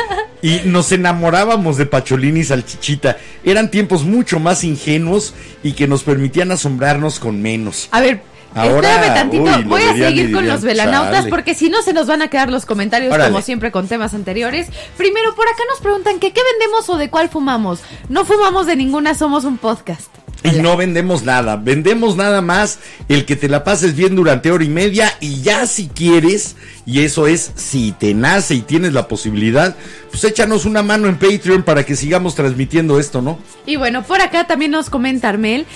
[0.42, 3.16] Y nos enamorábamos de Pacholín y Salchichita.
[3.42, 7.88] Eran tiempos mucho más ingenuos y que nos permitían asombrarnos con menos.
[7.90, 8.20] A ver,
[8.54, 9.42] Ahora, espérame tantito.
[9.42, 11.30] uy, Voy a seguir con los velanautas "Chale".
[11.30, 13.30] porque si no se nos van a quedar los comentarios Órale.
[13.30, 14.68] como siempre con temas anteriores.
[14.96, 17.80] Primero, por acá nos preguntan que qué vendemos o de cuál fumamos.
[18.08, 20.08] No fumamos de ninguna, somos un podcast.
[20.46, 22.78] Y no vendemos nada, vendemos nada más
[23.08, 27.00] el que te la pases bien durante hora y media y ya si quieres, y
[27.00, 29.76] eso es si te nace y tienes la posibilidad,
[30.10, 33.38] pues échanos una mano en Patreon para que sigamos transmitiendo esto, ¿no?
[33.66, 35.66] Y bueno, por acá también nos comenta Armel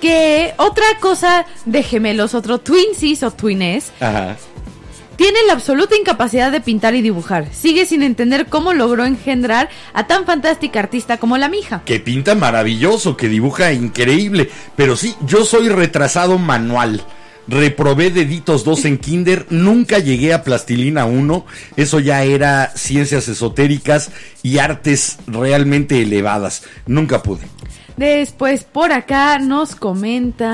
[0.00, 4.36] que otra cosa de gemelos, otro twinsies o twines, Ajá.
[5.18, 7.52] Tiene la absoluta incapacidad de pintar y dibujar.
[7.52, 11.82] Sigue sin entender cómo logró engendrar a tan fantástica artista como la mija.
[11.84, 17.02] Que pinta maravilloso, que dibuja increíble, pero sí, yo soy retrasado manual.
[17.48, 24.12] Reprobé deditos 2 en kinder, nunca llegué a plastilina 1, eso ya era ciencias esotéricas
[24.44, 27.48] y artes realmente elevadas, nunca pude.
[27.98, 30.46] Después por acá nos comentan.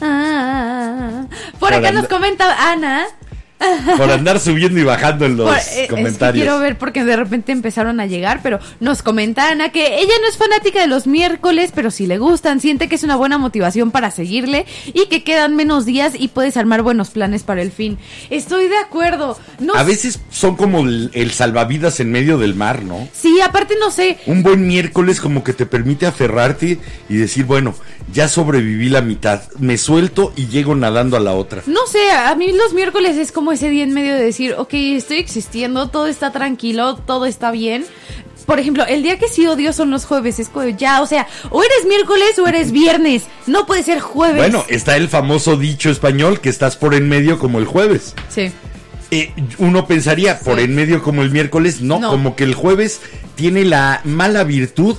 [0.00, 1.24] Ah,
[1.60, 3.06] por acá nos comenta Ana.
[3.96, 6.44] Por andar subiendo y bajando en los Por- eh, es que comentarios.
[6.44, 10.28] quiero ver porque de repente empezaron a llegar, pero nos comenta Ana que ella no
[10.28, 13.90] es fanática de los miércoles, pero si le gustan, siente que es una buena motivación
[13.90, 17.98] para seguirle y que quedan menos días y puedes armar buenos planes para el fin.
[18.30, 19.38] Estoy de acuerdo.
[19.58, 23.08] No A veces son como el, el salvavidas en medio del mar, ¿no?
[23.14, 27.74] Sí, aparte no sé, Un buen miércoles como que te permite aferrarte y decir, bueno,
[28.12, 31.62] ya sobreviví la mitad, me suelto y llego nadando a la otra.
[31.66, 34.72] No sé, a mí los miércoles es como ese día en medio de decir, ok,
[34.74, 37.84] estoy existiendo, todo está tranquilo, todo está bien.
[38.46, 41.26] Por ejemplo, el día que sí odio son los jueves, es como ya, o sea,
[41.50, 44.36] o eres miércoles o eres viernes, no puede ser jueves.
[44.38, 48.14] Bueno, está el famoso dicho español que estás por en medio como el jueves.
[48.28, 48.52] sí.
[49.12, 52.10] Eh, uno pensaría por en medio como el miércoles, no, No.
[52.10, 53.00] como que el jueves
[53.36, 54.96] tiene la mala virtud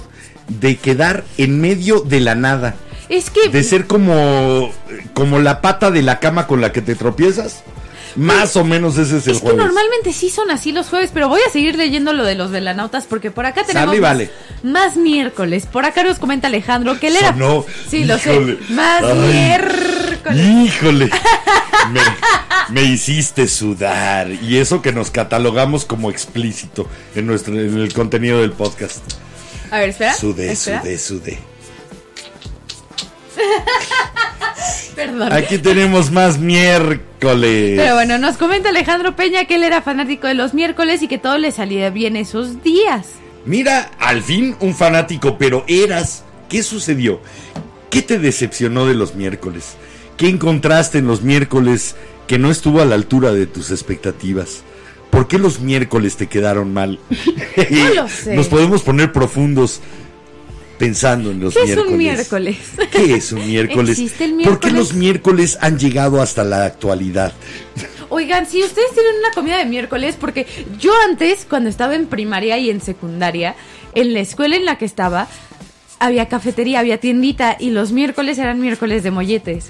[0.48, 2.76] de quedar en medio de la nada,
[3.10, 4.72] Es que de ser como
[5.14, 7.64] como la pata de la cama con la que te tropiezas.
[8.16, 11.30] Más o menos ese es el es que normalmente sí son así los jueves, pero
[11.30, 14.32] voy a seguir leyendo lo de los velanautas porque por acá tenemos Sale más, vale.
[14.64, 15.68] más miércoles.
[15.72, 17.64] Por acá nos comenta Alejandro que él era Sonó.
[17.90, 18.58] Sí, lo sé.
[18.70, 19.18] Más Ay.
[19.34, 20.46] miércoles.
[20.48, 21.12] Híjole,
[21.92, 22.02] me,
[22.70, 24.32] me hiciste sudar.
[24.32, 28.98] Y eso que nos catalogamos como explícito en, nuestro, en el contenido del podcast.
[29.70, 30.16] A ver, espera.
[30.16, 30.82] Sudé, espera.
[30.82, 31.40] sudé, sudé.
[34.96, 35.32] Perdón.
[35.32, 37.74] Aquí tenemos más miércoles.
[37.78, 41.18] Pero bueno, nos comenta Alejandro Peña que él era fanático de los miércoles y que
[41.18, 43.08] todo le salía bien esos días.
[43.46, 46.24] Mira, al fin un fanático, pero eras.
[46.50, 47.22] ¿Qué sucedió?
[47.90, 49.76] ¿Qué te decepcionó de los miércoles?
[50.18, 51.96] ¿Qué encontraste en los miércoles
[52.28, 54.64] que no estuvo a la altura de tus expectativas?
[55.10, 57.00] ¿Por qué los miércoles te quedaron mal?
[57.70, 58.36] No lo sé.
[58.36, 59.82] Nos podemos poner profundos
[60.78, 61.92] pensando en los ¿Qué es miércoles.
[61.92, 62.58] un miércoles?
[62.92, 63.90] ¿Qué es un miércoles?
[64.00, 64.74] ¿Existe el ¿Por qué miércoles?
[64.76, 67.34] los miércoles han llegado hasta la actualidad?
[68.10, 70.48] Oigan, si ustedes tienen una comida de miércoles, porque
[70.80, 73.56] yo antes, cuando estaba en primaria y en secundaria,
[73.96, 75.28] en la escuela en la que estaba,
[76.00, 79.66] había cafetería, había tiendita y los miércoles eran miércoles de molletes.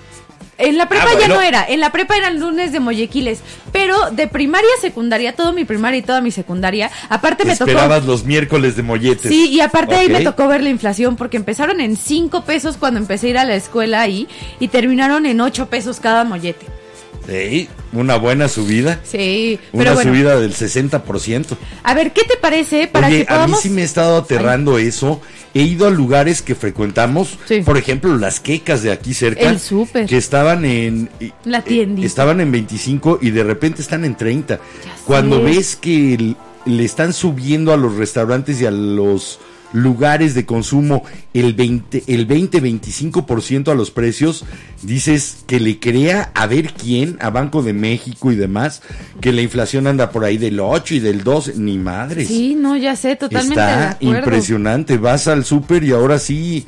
[0.57, 1.35] En la prepa Ah, ya bueno.
[1.35, 3.41] no era, en la prepa eran lunes de mollequiles,
[3.71, 7.69] pero de primaria a secundaria, todo mi primaria y toda mi secundaria, aparte me tocó...
[7.69, 9.29] Esperabas los miércoles de molletes.
[9.29, 12.99] Sí, y aparte ahí me tocó ver la inflación porque empezaron en 5 pesos cuando
[12.99, 14.27] empecé a ir a la escuela ahí
[14.59, 16.65] y terminaron en 8 pesos cada mollete.
[17.27, 19.01] Sí, una buena subida.
[19.03, 20.11] Sí, Una bueno.
[20.11, 21.57] subida del 60%.
[21.83, 24.17] A ver, ¿qué te parece para Oye, que podamos a mí sí me ha estado
[24.17, 25.19] aterrando eso.
[25.53, 27.61] He ido a lugares que frecuentamos, Sí.
[27.61, 29.49] por ejemplo, las quecas de aquí cerca.
[29.49, 30.05] El súper.
[30.05, 31.09] Que estaban en...
[31.19, 32.05] eh, La tiendita.
[32.07, 34.55] Estaban en 25 y de repente están en 30.
[34.55, 34.61] Ya
[35.05, 35.43] Cuando sé.
[35.43, 36.35] ves que
[36.65, 39.39] le están subiendo a los restaurantes y a los
[39.73, 41.03] lugares de consumo
[41.33, 44.45] el 20, el 20-25% a los precios,
[44.81, 48.81] dices que le crea a ver quién, a Banco de México y demás,
[49.21, 52.27] que la inflación anda por ahí del 8 y del 12, ni madres.
[52.27, 54.97] Sí, no, ya sé, totalmente Está impresionante.
[54.97, 56.65] Vas al súper y ahora sí,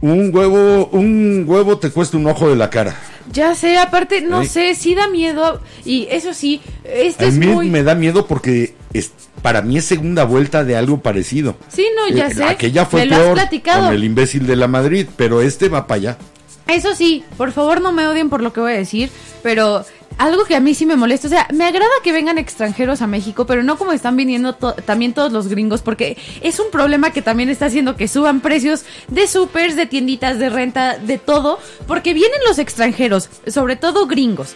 [0.00, 2.96] un huevo, un huevo te cuesta un ojo de la cara.
[3.32, 5.60] Ya sé, aparte, no sé, sí da miedo.
[5.84, 7.70] Y eso sí, este A es mí muy.
[7.70, 11.56] me da miedo porque es, para mí es segunda vuelta de algo parecido.
[11.68, 12.44] Sí, no, ya Eh, sé.
[12.44, 13.86] Aquella fue peor platicado.
[13.86, 16.18] con el imbécil de la Madrid, pero este va para allá.
[16.66, 19.10] Eso sí, por favor no me odien por lo que voy a decir,
[19.42, 19.84] pero
[20.18, 23.06] algo que a mí sí me molesta, o sea, me agrada que vengan extranjeros a
[23.08, 27.10] México, pero no como están viniendo to- también todos los gringos, porque es un problema
[27.12, 31.58] que también está haciendo que suban precios de supers, de tienditas, de renta, de todo,
[31.88, 34.54] porque vienen los extranjeros, sobre todo gringos.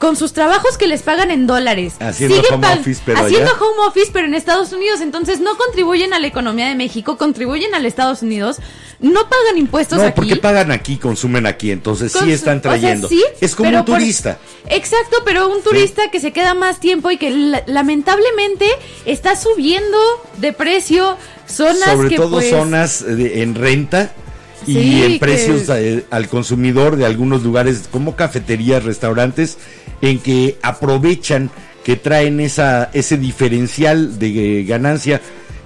[0.00, 1.92] Con sus trabajos que les pagan en dólares.
[2.00, 3.60] Haciendo Siguen home office, pero Haciendo allá.
[3.60, 5.02] home office, pero en Estados Unidos.
[5.02, 8.56] Entonces no contribuyen a la economía de México, contribuyen al Estados Unidos.
[8.98, 10.12] No pagan impuestos No, aquí.
[10.16, 13.08] porque pagan aquí, consumen aquí, entonces sí están o sea, trayendo.
[13.08, 14.38] sí, es como un por- turista.
[14.68, 18.66] Exacto, pero un turista que se queda más tiempo y que la- lamentablemente
[19.06, 19.98] está subiendo
[20.38, 24.12] de precio zonas Sobre que todo pues, zonas de- en renta
[24.66, 29.58] y Sí, en precios eh, al consumidor de algunos lugares como cafeterías, restaurantes,
[30.00, 31.50] en que aprovechan
[31.84, 35.20] que traen esa ese diferencial de eh, ganancia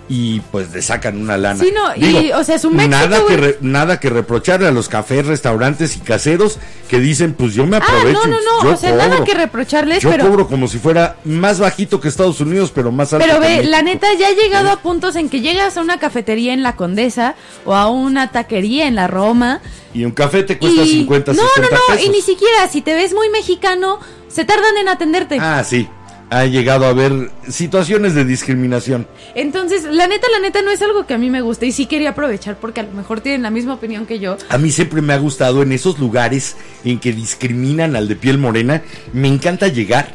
[0.08, 1.58] y pues le sacan una lana.
[1.58, 4.88] Sí, no, y, o sea, su México, nada que re- nada que reprocharle a los
[4.90, 6.58] cafés, restaurantes y caseros
[6.90, 8.20] que dicen, pues yo me Ah, aprovecho.
[8.20, 9.24] no, no, y no, yo o sea, nada cobro.
[9.24, 13.14] que reprocharles, Yo pero cobro como si fuera más bajito que Estados Unidos, pero más
[13.14, 15.98] alto Pero ve, la neta ya ha llegado a puntos en que llegas a una
[15.98, 19.60] cafetería en la Condesa o a una taquería en la Roma
[19.94, 22.06] Y un café te cuesta y 50, no, 60 no, no, pesos.
[22.06, 25.38] y ni siquiera si te ves muy mexicano se tardan en atenderte.
[25.40, 25.88] Ah, sí.
[26.30, 29.06] Ha llegado a haber situaciones de discriminación.
[29.34, 31.86] Entonces, la neta, la neta no es algo que a mí me gusta y sí
[31.86, 34.36] quería aprovechar porque a lo mejor tienen la misma opinión que yo.
[34.48, 38.38] A mí siempre me ha gustado en esos lugares en que discriminan al de piel
[38.38, 38.82] morena.
[39.12, 40.14] Me encanta llegar.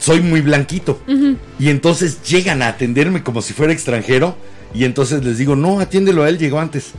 [0.00, 1.00] Soy muy blanquito.
[1.58, 4.36] Y entonces llegan a atenderme como si fuera extranjero.
[4.74, 6.92] Y entonces les digo, no, atiéndelo a él, llegó antes.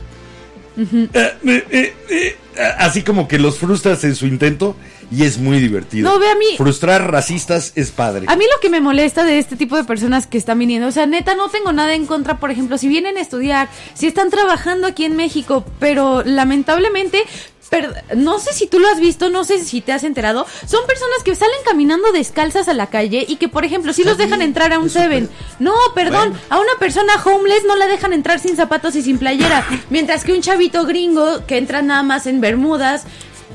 [0.78, 2.36] Eh, eh, eh,
[2.78, 4.76] así como que los frustras en su intento
[5.10, 6.10] y es muy divertido.
[6.10, 8.26] No, ve a mí- Frustrar racistas es padre.
[8.28, 10.92] A mí lo que me molesta de este tipo de personas que están viniendo, o
[10.92, 14.30] sea, neta, no tengo nada en contra, por ejemplo, si vienen a estudiar, si están
[14.30, 17.22] trabajando aquí en México, pero lamentablemente,
[17.70, 20.86] per- no sé si tú lo has visto, no sé si te has enterado, son
[20.86, 24.40] personas que salen caminando descalzas a la calle y que, por ejemplo, si los dejan
[24.42, 25.28] entrar a un Seven.
[25.58, 26.44] No, perdón, Bueno.
[26.48, 30.32] a una persona homeless no la dejan entrar sin zapatos y sin playera, mientras que
[30.32, 33.04] un chavito gringo que entra nada más en bermudas.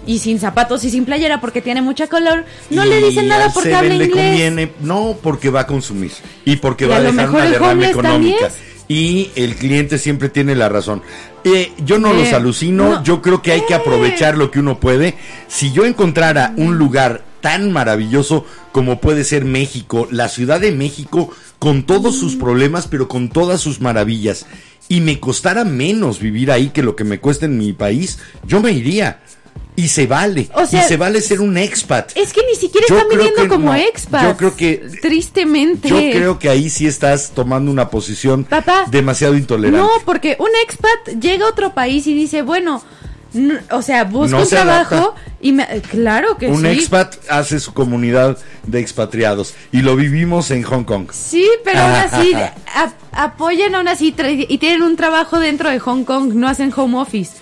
[0.08, 3.74] Y sin zapatos y sin playera porque tiene mucha color, no le dicen nada porque
[3.76, 4.26] habla le inglés.
[4.30, 6.12] conviene, no porque va a consumir
[6.44, 8.48] y porque Y va a dejar una derrama económica.
[8.48, 8.72] también.
[8.88, 11.02] Y el cliente siempre tiene la razón.
[11.46, 13.04] Eh, yo no Eh, los alucino, no.
[13.04, 13.78] yo creo que hay que Eh.
[13.78, 15.16] aprovechar lo que uno puede.
[15.48, 21.32] Si yo encontrara un lugar tan maravilloso como puede ser México, la Ciudad de México,
[21.60, 24.46] con todos sus problemas, pero con todas sus maravillas,
[24.90, 28.62] y me costara menos vivir ahí que lo que me cuesta en mi país, yo
[28.62, 29.22] me iría.
[29.76, 30.50] Y se vale.
[30.54, 32.12] O sea, y se vale ser un expat.
[32.16, 33.76] Es que ni siquiera Yo están viviendo como no.
[33.76, 34.26] expats.
[34.28, 35.88] Yo creo que- Tristemente.
[35.88, 39.80] Yo creo que ahí sí estás tomando una posición Papá, demasiado intolerante.
[39.80, 42.84] No, porque un expat llega a otro país y dice, bueno,
[43.72, 45.22] o sea, busca No un se trabajo adapta.
[45.40, 46.68] y me, claro que un sí.
[46.68, 51.08] expat hace su comunidad de expatriados y lo vivimos en Hong Kong.
[51.14, 54.14] Sí, pero aún así a- apoyan aún así
[54.50, 57.38] y tienen un trabajo dentro de Hong Kong, no hacen home office.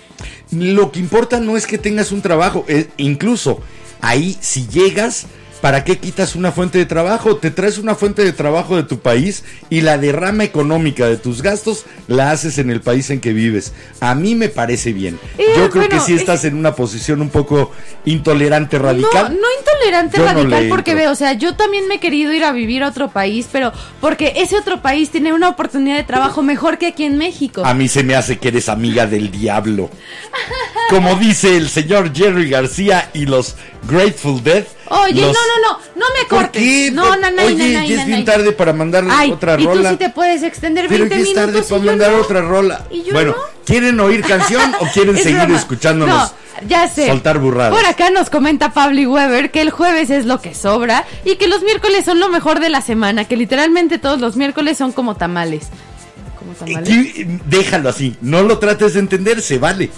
[0.52, 3.60] Lo que importa no es que tengas un trabajo, eh, incluso
[4.00, 5.26] ahí si llegas,
[5.60, 7.36] ¿para qué quitas una fuente de trabajo?
[7.36, 11.42] Te traes una fuente de trabajo de tu país y la derrama económica de tus
[11.42, 13.72] gastos la haces en el país en que vives.
[14.00, 15.18] A mí me parece bien.
[15.38, 17.72] Eh, Yo creo que sí estás en una posición un poco
[18.04, 19.34] intolerante, radical.
[19.34, 22.44] No, no intolerante Yo radical porque veo, o sea, yo también me he querido ir
[22.44, 26.42] a vivir a otro país, pero porque ese otro país tiene una oportunidad de trabajo
[26.42, 27.62] mejor que aquí en México.
[27.64, 29.90] A mí se me hace que eres amiga del diablo.
[30.88, 33.56] Como dice el señor Jerry García y los
[33.88, 34.64] Grateful Dead.
[34.90, 36.62] Oye, los- no, no, no, no me ¿Por cortes.
[36.62, 36.90] qué?
[36.92, 39.62] No, no, no, Oye, no, no, ya es bien tarde para mandar Ay, otra y
[39.62, 39.90] tú rola.
[39.90, 42.84] sí te puedes extender Pero 20 ya es tarde para mandar otra rola.
[42.90, 43.36] ¿Y yo bueno, no?
[43.64, 45.56] ¿quieren oír canción o quieren Es seguir broma.
[45.58, 46.32] escuchándonos?
[46.32, 47.06] No, ya sé.
[47.06, 47.72] soltar burradas?
[47.72, 51.36] Por acá nos comenta Pablo y Weber que el jueves es lo que sobra y
[51.36, 54.90] que los miércoles son lo mejor de la semana, que literalmente todos los miércoles son
[54.92, 55.68] como tamales.
[56.38, 56.88] Como tamales.
[56.88, 59.90] Aquí, déjalo así, no lo trates de entender, se vale.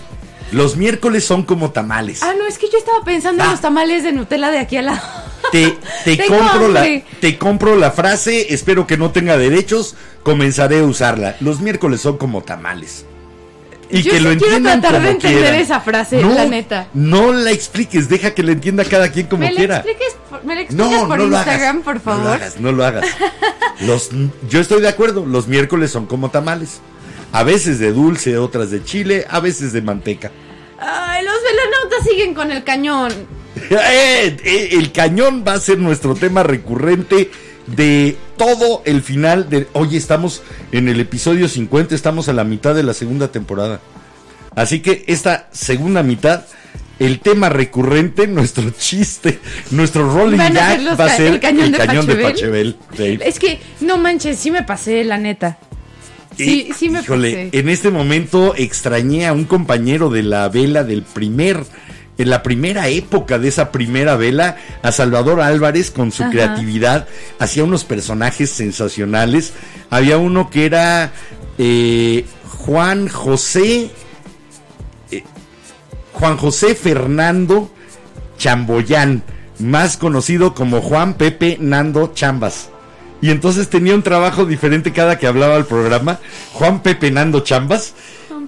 [0.53, 2.23] Los miércoles son como tamales.
[2.23, 3.53] Ah, no, es que yo estaba pensando en Ah.
[3.53, 5.01] los tamales de Nutella de aquí al lado.
[5.51, 6.87] Te, te compro la,
[7.21, 11.37] te compro la frase, espero que no tenga derechos, comenzaré a usarla.
[11.41, 13.07] Los miércoles son como tamales.
[13.91, 15.61] Y Yo que sí lo quiero entiendan tratar de entender quieran.
[15.61, 16.87] esa frase, la neta.
[16.95, 19.77] No la expliques, deja que la entienda cada quien como ¿Me la quiera.
[19.79, 21.85] expliques, me la explicas No, por no lo Instagram, hagas.
[21.85, 22.21] por favor?
[22.23, 23.07] No lo hagas, no lo hagas.
[23.81, 24.09] Los,
[24.49, 26.81] yo estoy de acuerdo, los miércoles son como tamales.
[27.33, 30.31] A veces de dulce, otras de chile, a veces de manteca.
[30.85, 33.13] Ay, los velanautas siguen con el cañón.
[33.71, 37.31] Eh, eh, el cañón va a ser nuestro tema recurrente
[37.67, 39.69] de todo el final de...
[39.73, 43.81] Oye, estamos en el episodio 50, estamos a la mitad de la segunda temporada.
[44.57, 46.45] Así que esta segunda mitad
[46.99, 52.75] el tema recurrente, nuestro chiste, nuestro rolling gag va a ser el cañón de.
[52.97, 53.19] Sí.
[53.25, 55.59] Es que, no manches, sí me pasé, la neta.
[56.37, 57.59] Sí, Y, sí me híjole, pasé.
[57.59, 61.65] en este momento extrañé a un compañero de la vela del primer,
[62.19, 66.33] en la primera época de esa primera vela, a Salvador Álvarez con su Ajá.
[66.33, 67.07] creatividad,
[67.39, 69.53] hacía unos personajes sensacionales.
[69.91, 71.13] Había uno que era
[71.59, 72.25] eh,
[72.59, 73.91] Juan José,
[75.11, 75.25] eh,
[76.13, 77.71] Juan José Fernando
[78.39, 79.23] Chamboyán,
[79.59, 82.71] más conocido como Juan Pepe Nando Chambas.
[83.23, 86.19] Y entonces tenía un trabajo diferente cada que hablaba al programa.
[86.53, 87.95] Juan Pepe Nando Chambas.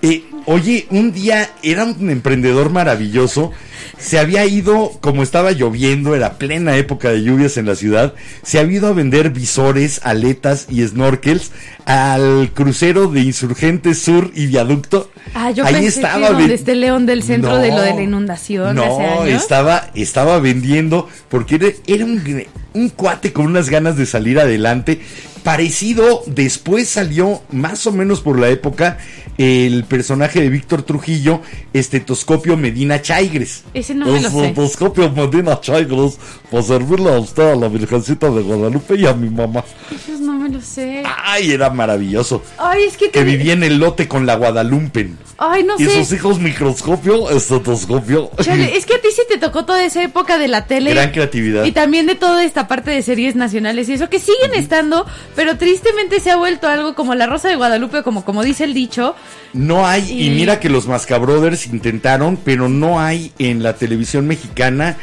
[0.05, 3.53] Eh, oye, un día era un emprendedor maravilloso.
[3.99, 8.59] Se había ido, como estaba lloviendo, era plena época de lluvias en la ciudad, se
[8.59, 11.53] había ido a vender visores, aletas y snorkels
[11.87, 15.11] al crucero de Insurgentes Sur y Viaducto.
[15.35, 18.03] Ah, yo Ahí pensé estaba que donde el león del centro de lo de la
[18.03, 19.43] inundación No, hace años.
[19.43, 22.45] estaba, estaba vendiendo porque era, era un,
[22.75, 25.01] un cuate con unas ganas de salir adelante.
[25.45, 28.97] Parecido, después salió más o menos por la época
[29.37, 31.43] el personaje de Víctor Trujillo,
[31.75, 33.65] Estetoscopio Medina Chaigres.
[33.75, 34.47] Ese no me lo sé.
[34.47, 36.19] Estetoscopio Medina Chaigres,
[36.51, 39.63] para servirle a usted, a la Virgencita de Guadalupe y a mi mamá.
[39.95, 41.03] Esos no me lo sé.
[41.25, 42.43] Ay, era maravilloso.
[42.59, 45.19] Ay, es que Que vivía en el lote con la Guadalumpen.
[45.37, 45.97] Ay, no Y sé.
[45.97, 48.31] sus hijos microscopio, estetoscopio.
[48.41, 50.93] Chale, es que a ti sí te tocó toda esa época de la tele.
[50.95, 51.65] Gran creatividad.
[51.65, 55.57] Y también de toda esta parte de series nacionales y eso, que siguen estando, pero
[55.59, 59.15] tristemente se ha vuelto algo como La Rosa de Guadalupe, como, como dice el dicho.
[59.53, 60.27] No hay, y...
[60.29, 64.97] Y- mira que los Mascabrothers intentaron, pero no hay en la televisión mexicana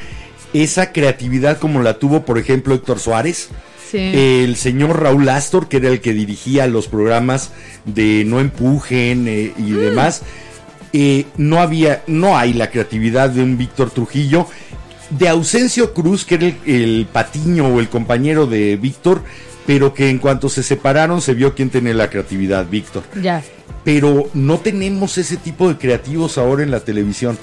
[0.53, 3.49] esa creatividad como la tuvo, por ejemplo, Héctor Suárez.
[3.89, 3.97] Sí.
[4.13, 7.51] El señor Raúl Astor, que era el que dirigía los programas
[7.85, 10.21] de No Empujen eh, y demás,
[10.93, 14.47] eh, no había, no hay la creatividad de un Víctor Trujillo.
[15.09, 19.23] De Ausencio Cruz, que era el, el patiño o el compañero de Víctor,
[19.65, 23.03] pero que en cuanto se separaron se vio quién tenía la creatividad, Víctor.
[23.21, 23.41] ya.
[23.83, 27.37] Pero no tenemos ese tipo de creativos ahora en la televisión.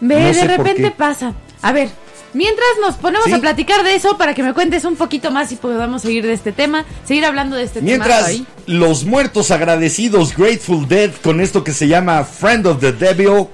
[0.00, 1.34] Ve, No de repente pasa.
[1.60, 1.88] A ver,
[2.34, 3.32] mientras nos ponemos Sí.
[3.32, 6.34] a platicar de eso, para que me cuentes un poquito más y podamos seguir de
[6.34, 7.86] este tema, seguir hablando de este tema.
[7.86, 13.46] Mientras los muertos agradecidos, Grateful Dead, con esto que se llama Friend of the Devil,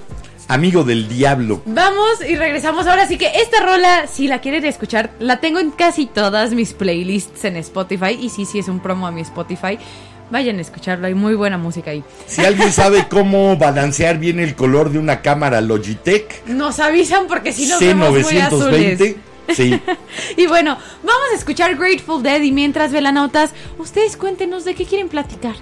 [0.49, 1.62] amigo del diablo.
[1.66, 2.86] Vamos y regresamos.
[2.86, 6.72] Ahora sí que esta rola, si la quieren escuchar, la tengo en casi todas mis
[6.72, 8.18] playlists en Spotify.
[8.20, 9.78] Y sí, sí, es un promo a mi Spotify.
[10.30, 12.05] Vayan a escucharlo, hay muy buena música ahí.
[12.26, 17.53] Si alguien sabe cómo balancear bien el color de una cámara Logitech Nos avisan porque
[17.53, 19.01] si no vemos muy azules.
[19.01, 19.16] C920,
[19.55, 19.80] sí.
[20.36, 25.09] Y bueno, vamos a escuchar Grateful Dead y mientras velanautas, ustedes cuéntenos de qué quieren
[25.09, 25.55] platicar.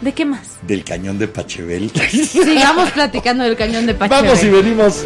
[0.00, 0.56] ¿De qué más?
[0.66, 1.90] del cañón de Pachebel.
[2.10, 4.24] Sigamos platicando del cañón de Pachebel.
[4.24, 5.04] Vamos y venimos.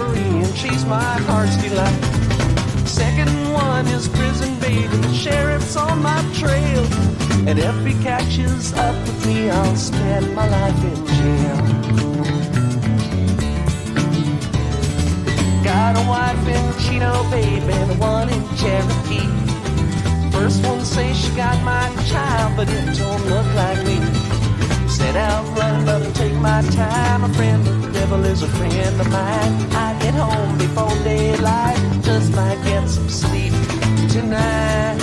[0.00, 2.00] And she's my heart's delight.
[2.86, 6.84] Second one is prison baby, the sheriff's on my trail.
[7.46, 11.56] And if he catches up with me, I'll spend my life in jail.
[15.62, 19.30] Got a wife in Chino, baby, and one in Cherokee.
[20.32, 24.33] First one say she got my child, but it don't look like me.
[24.94, 27.24] Set out running, but I take my time.
[27.24, 29.52] A friend the devil is a friend of mine.
[29.72, 33.52] I get home before daylight, just might get some sleep
[34.08, 35.00] tonight.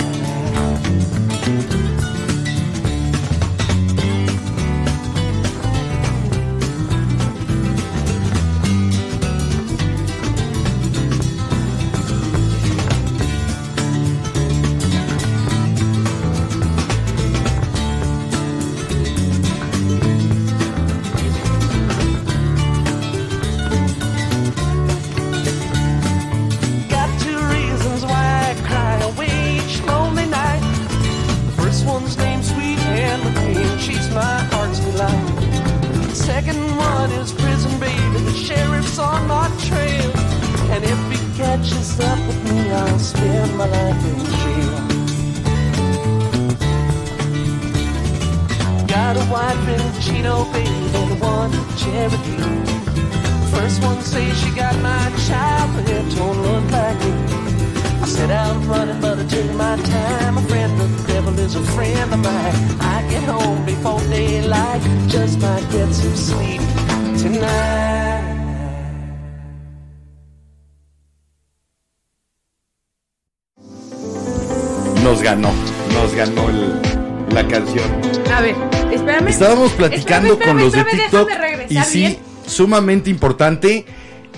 [80.04, 81.30] Platicando Espérame, con los de TikTok
[81.70, 82.16] y sí, bien.
[82.46, 83.84] sumamente importante.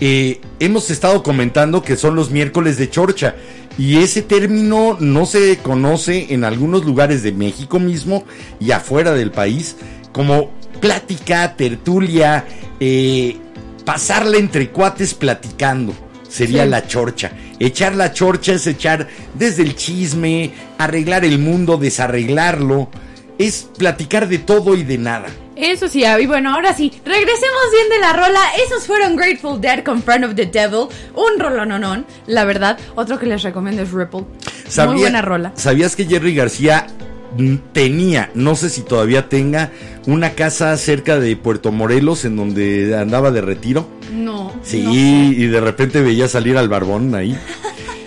[0.00, 3.36] eh, hemos estado comentando que son los miércoles de chorcha
[3.78, 8.24] y ese término no se conoce en algunos lugares de México mismo
[8.60, 9.76] y afuera del país
[10.12, 10.50] como
[10.80, 12.44] plática, tertulia,
[12.80, 13.36] eh,
[13.84, 15.94] pasarla entre cuates platicando.
[16.28, 16.70] Sería Sí.
[16.70, 17.30] la chorcha.
[17.60, 22.88] Echar la chorcha es echar desde el chisme, arreglar el mundo, desarreglarlo.
[23.38, 25.26] Es platicar de todo y de nada.
[25.56, 28.40] Eso sí, y bueno, ahora sí, regresemos bien de la rola.
[28.66, 30.88] Esos fueron Grateful Dead con Front of the Devil.
[31.14, 32.78] Un rolononón, la verdad.
[32.94, 34.24] Otro que les recomiendo es Ripple.
[34.86, 35.52] Muy buena rola.
[35.54, 36.86] ¿Sabías que Jerry García
[37.72, 39.70] tenía, no sé si todavía tenga,
[40.06, 43.88] una casa cerca de Puerto Morelos en donde andaba de retiro?
[44.12, 44.52] No.
[44.62, 44.98] Sí, no sé.
[44.98, 47.38] y de repente veía salir al barbón ahí.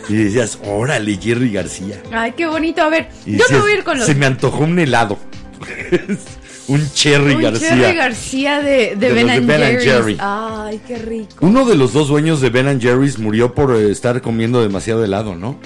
[0.10, 2.02] Y decías, órale, Jerry García.
[2.12, 2.82] Ay, qué bonito.
[2.82, 4.08] A ver, Y yo me decías, voy a ir con los.
[4.08, 5.18] Se me antojó un helado.
[6.68, 7.70] un Cherry Un García.
[7.70, 9.80] Cherry García de, de, De Ben, los de and and.
[9.80, 10.18] Jerry.
[10.20, 11.36] Ay, qué rico.
[11.42, 15.36] Uno de los dos dueños de Ben Jerry's murió por eh, estar comiendo demasiado helado,
[15.36, 15.60] ¿no?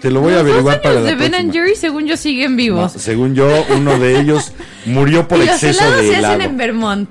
[0.00, 1.52] Te lo voy a Los averiguar para la de Ben and.
[1.52, 2.92] Jerry, según yo, siguen No, vivos.
[2.92, 4.52] según yo, uno de ellos
[4.84, 6.34] murió por y los exceso helados de se helado.
[6.34, 7.10] hacen en Vermont,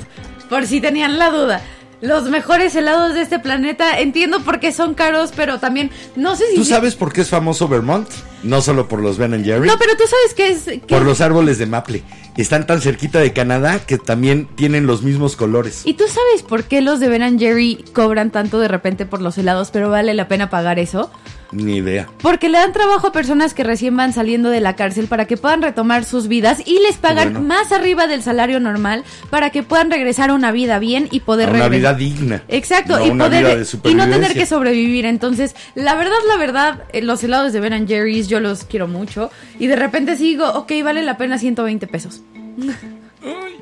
[0.50, 1.62] por si tenían la duda.
[2.02, 6.44] Los mejores helados de este planeta, entiendo por qué son caros, pero también, no sé
[6.50, 6.56] si...
[6.56, 8.10] ¿Tú sabes por qué es famoso Vermont?
[8.44, 10.64] No solo por los Ben Jerry, No, pero tú sabes que es...
[10.82, 12.04] que- por los árboles de maple.
[12.36, 15.82] Están tan cerquita de Canadá que también tienen los mismos colores.
[15.86, 19.22] ¿Y tú sabes por qué los de Ben and Jerry cobran tanto de repente por
[19.22, 21.12] los helados, pero vale la pena pagar eso?
[21.52, 22.10] Ni idea.
[22.24, 25.38] Porque le dan trabajo a personas que recién van saliendo de la cárcel para que
[25.38, 27.48] puedan retomar sus vidas y les pagan Bueno.
[27.48, 31.50] más arriba del salario normal para que puedan regresar a una vida bien y poder
[31.50, 32.42] A una vida digna.
[32.48, 35.06] Exacto, no y poder y no tener que sobrevivir.
[35.06, 38.88] Entonces, la verdad, la verdad, eh, los helados de Ben and Jerry's yo los quiero
[38.88, 39.30] mucho
[39.60, 42.22] y de repente sí digo, ok, vale la pena 120 pesos.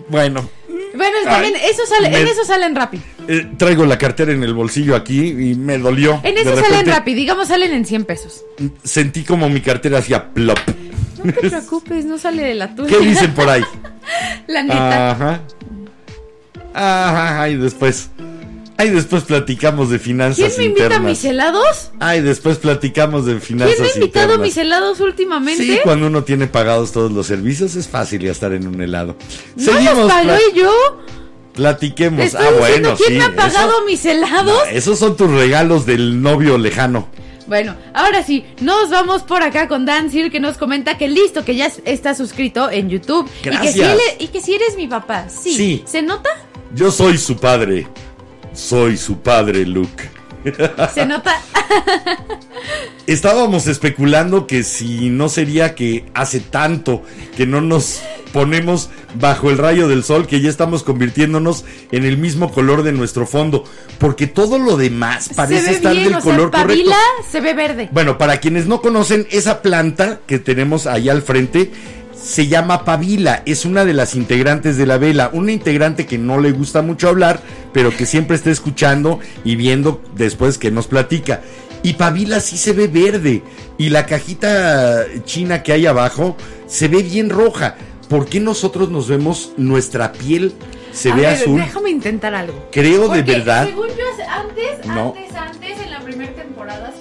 [0.09, 0.49] Bueno,
[0.95, 3.03] Bueno, Ay, también eso sale, en eso salen rápido.
[3.27, 6.19] eh, traigo la cartera en el bolsillo aquí y me dolió.
[6.23, 8.43] En eso salen rápido, digamos salen en 100 pesos.
[8.83, 10.57] Sentí como mi cartera hacía plop.
[11.23, 12.89] No te preocupes, no sale de la tuya.
[12.89, 13.61] ¿Qué dicen por ahí?
[14.47, 15.11] La neta.
[15.11, 15.41] Ajá.
[16.73, 18.09] Ajá, y después.
[18.81, 21.09] Ay, después platicamos de finanzas ¿Quién me invita a internas.
[21.11, 21.91] mis helados?
[21.99, 24.47] Ay, después platicamos de finanzas ¿Quién me ha invitado a internas.
[24.47, 25.63] mis helados últimamente?
[25.63, 29.15] Sí, cuando uno tiene pagados todos los servicios es fácil gastar en un helado.
[29.55, 30.71] ¿No los pagué yo?
[31.53, 32.23] platiquemos.
[32.25, 33.15] Estoy ah, bueno, quién sí.
[33.17, 34.45] me ha pagado eso- mis helados.
[34.45, 37.07] No, esos son tus regalos del novio lejano.
[37.47, 41.43] Bueno, ahora sí, nos vamos por acá con Dan Sir que nos comenta que listo,
[41.43, 43.29] que ya es- está suscrito en YouTube.
[43.41, 43.97] Y que, si Gracias.
[44.19, 45.27] y que si eres mi papá.
[45.29, 45.53] Sí.
[45.55, 45.83] Sí.
[45.85, 46.29] ¿Se nota?
[46.73, 47.85] Yo soy su padre.
[48.53, 50.09] Soy su padre, Luke.
[50.93, 51.39] ¿Se nota?
[53.07, 57.03] Estábamos especulando que si no sería que hace tanto
[57.35, 62.17] que no nos ponemos bajo el rayo del sol que ya estamos convirtiéndonos en el
[62.17, 63.65] mismo color de nuestro fondo,
[63.97, 66.91] porque todo lo demás parece estar bien, del o sea, color correcto.
[67.29, 67.89] se ve verde.
[67.91, 71.71] Bueno, para quienes no conocen esa planta que tenemos ahí al frente,
[72.21, 76.39] se llama pavila, es una de las integrantes de la vela, una integrante que no
[76.39, 77.41] le gusta mucho hablar,
[77.73, 81.41] pero que siempre está escuchando y viendo después que nos platica.
[81.83, 83.41] Y Pavila sí se ve verde.
[83.79, 87.75] Y la cajita china que hay abajo se ve bien roja.
[88.07, 90.53] ¿Por qué nosotros nos vemos nuestra piel
[90.91, 91.59] se A ve ver, azul?
[91.59, 92.67] Déjame intentar algo.
[92.71, 93.65] Creo de verdad.
[93.65, 95.15] Según yo, antes, No.
[95.17, 96.93] antes, antes, en la primera temporada.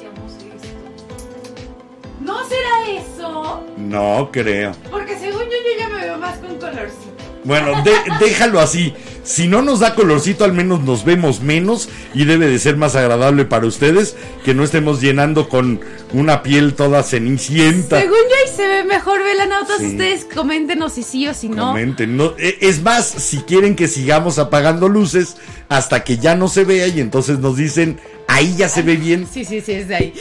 [2.20, 3.64] ¿No será eso?
[3.76, 4.72] No creo.
[4.90, 7.10] Porque según yo, yo ya me veo más con colorcito.
[7.42, 8.92] Bueno, de- déjalo así.
[9.24, 12.96] Si no nos da colorcito, al menos nos vemos menos y debe de ser más
[12.96, 14.14] agradable para ustedes
[14.44, 15.80] que no estemos llenando con
[16.12, 17.98] una piel toda cenicienta.
[18.00, 19.78] Según yo, ahí se ve mejor, velanautas.
[19.78, 19.86] Sí.
[19.86, 21.68] Ustedes coméntenos si sí o si no.
[21.68, 25.36] Comenten, no, e- es más, si quieren que sigamos apagando luces
[25.70, 27.98] hasta que ya no se vea y entonces nos dicen,
[28.32, 29.26] ahí ya se ve bien.
[29.32, 30.14] Sí, sí, sí, es de ahí.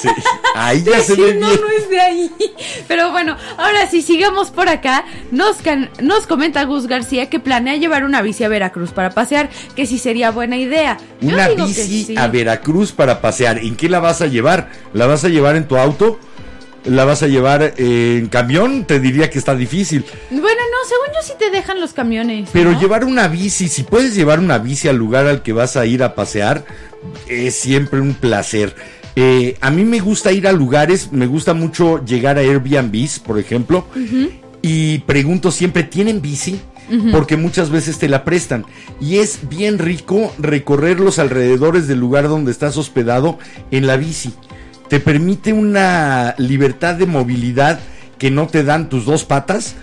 [0.00, 0.08] Sí,
[0.54, 1.60] ahí ya se Sí, ve no, bien.
[1.60, 2.30] no es de ahí.
[2.86, 5.04] Pero bueno, ahora sí, sigamos por acá.
[5.30, 9.48] Nos, can- nos comenta Gus García que planea llevar una bici a Veracruz para pasear,
[9.74, 10.98] que sí sería buena idea.
[11.20, 13.58] Yo Una bici a Veracruz para pasear.
[13.58, 14.70] ¿En qué la vas a llevar?
[14.92, 16.18] ¿La vas a llevar en tu auto?
[16.84, 18.84] ¿La vas a llevar eh, en camión?
[18.84, 20.04] Te diría que está difícil.
[20.30, 22.50] Bueno, no, según yo sí te dejan los camiones.
[22.52, 22.78] Pero ¿no?
[22.80, 26.02] llevar una bici, si puedes llevar una bici al lugar al que vas a ir
[26.02, 26.66] a pasear,
[27.28, 28.74] es siempre un placer.
[29.16, 33.38] Eh, a mí me gusta ir a lugares, me gusta mucho llegar a Airbnbs, por
[33.38, 33.86] ejemplo,
[34.60, 36.60] y pregunto siempre, ¿tienen bici?
[37.12, 38.66] Porque muchas veces te la prestan.
[39.00, 43.38] Y es bien rico recorrer los alrededores del lugar donde estás hospedado
[43.70, 44.34] en la bici.
[44.88, 47.80] Te permite una libertad de movilidad
[48.18, 49.76] que no te dan tus dos patas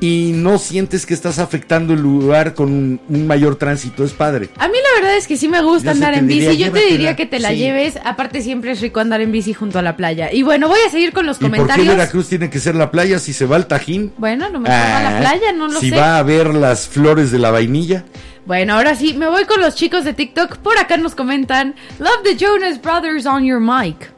[0.00, 4.04] y no sientes que estás afectando el lugar con un, un mayor tránsito.
[4.04, 4.48] Es padre.
[4.58, 6.56] A mí la verdad es que sí me gusta Yo andar en bici.
[6.56, 7.56] Yo te diría que te la Sí.
[7.56, 7.98] lleves.
[8.04, 10.32] Aparte siempre es rico andar en bici junto a la playa.
[10.32, 11.88] Y bueno, voy a seguir con los ¿Y por qué comentarios.
[11.96, 14.12] Veracruz tiene que ser la playa si se va al Tajín?
[14.18, 15.96] Bueno, no me a la Ah, playa, no lo si sé.
[15.96, 18.04] va a ver las flores de la vainilla.
[18.46, 20.56] Bueno, ahora sí, me voy con los chicos de TikTok.
[20.58, 24.10] Por acá nos comentan, Love the Jonas Brothers on your mic.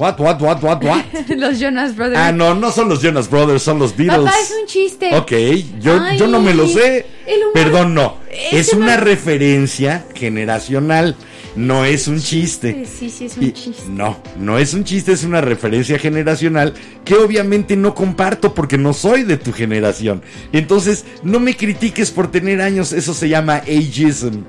[0.00, 1.04] What, what, what, what, what?
[1.36, 2.18] los Jonas Brothers.
[2.18, 4.24] ah, no, no son los Jonas Brothers, son los Beatles.
[4.24, 5.14] Papá, es un chiste.
[5.14, 5.32] Ok,
[5.78, 7.04] yo, Ay, yo no me lo sé.
[7.52, 8.16] Perdón, no.
[8.50, 11.16] Es una referencia generacional,
[11.54, 12.86] no es un chiste.
[12.86, 13.82] Sí, sí, es un Y- chiste.
[13.90, 16.72] No, no es un chiste, es una referencia generacional
[17.04, 20.22] que obviamente no comparto porque no soy de tu generación.
[20.54, 24.44] Entonces, no me critiques por tener años, eso se llama ageism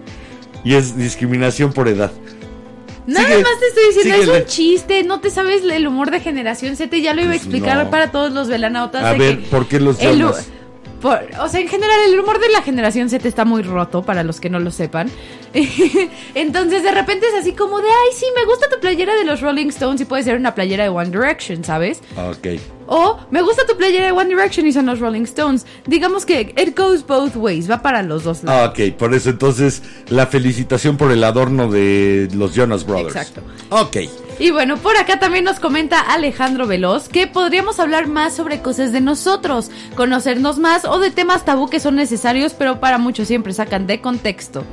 [0.64, 2.12] y es discriminación por edad.
[3.08, 4.38] Nada Sigue, más te estoy diciendo, síguele.
[4.38, 7.34] es un chiste, no te sabes el humor de generación Z, ya lo iba a
[7.34, 7.90] Pues explicar no.
[7.90, 9.04] para todos los velanautas.
[9.04, 10.50] A de ver, que ¿por qué los el Jonas?
[11.02, 14.24] Por- o sea, en general el humor de la generación Z está muy roto, para
[14.24, 15.10] los que no lo sepan.
[16.36, 19.42] Entonces de repente es así como de, ay, sí, me gusta tu playera de los
[19.42, 22.00] Rolling Stones y puede ser una playera de One Direction, ¿sabes?
[22.18, 22.48] Ok.
[22.88, 25.66] O me gusta tu playera de One Direction y son los Rolling Stones.
[25.88, 28.70] Digamos que it goes both ways, va para los dos lados.
[28.72, 33.16] Ok, por eso entonces la felicitación por el adorno de los Jonas Brothers.
[33.16, 33.42] Exacto.
[33.70, 33.98] Ok.
[34.42, 38.92] Y bueno, por acá también nos comenta Alejandro Veloz que podríamos hablar más sobre cosas
[38.92, 43.54] de nosotros, conocernos más o de temas tabú que son necesarios, pero para muchos siempre
[43.54, 44.64] sacan de contexto.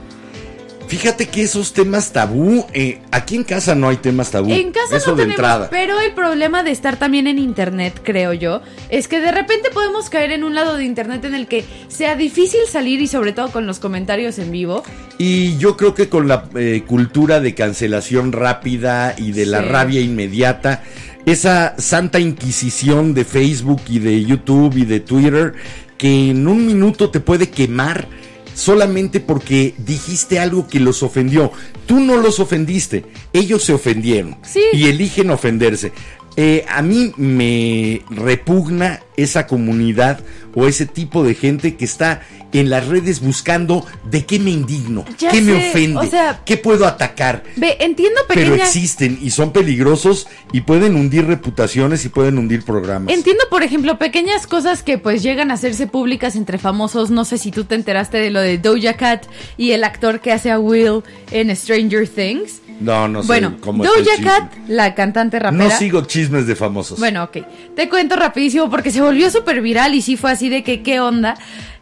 [0.89, 4.51] Fíjate que esos temas tabú, eh, aquí en casa no hay temas tabú.
[4.51, 5.69] En casa eso no de tenemos, entrada.
[5.71, 10.09] pero el problema de estar también en internet, creo yo, es que de repente podemos
[10.09, 13.51] caer en un lado de internet en el que sea difícil salir y sobre todo
[13.51, 14.83] con los comentarios en vivo.
[15.19, 20.01] Y yo creo que con la eh, cultura de cancelación rápida y de la rabia
[20.01, 20.83] inmediata,
[21.27, 25.53] esa santa inquisición de Facebook y de YouTube y de Twitter,
[25.99, 28.07] que en un minuto te puede quemar
[28.59, 31.53] solamente porque dijiste algo que los ofendió.
[31.87, 34.61] Tú no los ofendiste, ellos se ofendieron Sí.
[34.73, 35.93] y eligen ofenderse.
[36.37, 40.21] Eh, a mí me repugna esa comunidad
[40.55, 42.23] o ese tipo de gente que está
[42.53, 46.57] en las redes buscando de qué me indigno, Ya qué me ofende, o sea- qué
[46.57, 47.43] puedo atacar.
[47.57, 48.65] Ve, entiendo Pero pequeña...
[48.65, 53.13] existen y son peligrosos y pueden hundir reputaciones y pueden hundir programas.
[53.13, 57.11] Entiendo, por ejemplo, pequeñas cosas que pues llegan a hacerse públicas entre famosos.
[57.11, 59.27] No sé si tú te enteraste de lo de Doja Cat
[59.57, 62.63] y el actor que hace a Will en Stranger Things.
[62.81, 63.99] no, no sé bueno, cómo Doja.
[64.23, 65.65] Cat, la cantante rapera.
[65.65, 66.99] No sigo chismes de famosos.
[66.99, 67.39] Bueno, ok.
[67.77, 71.01] Te cuento rapidísimo porque se volvió súper viral y sí fue así de que qué
[71.01, 71.37] onda.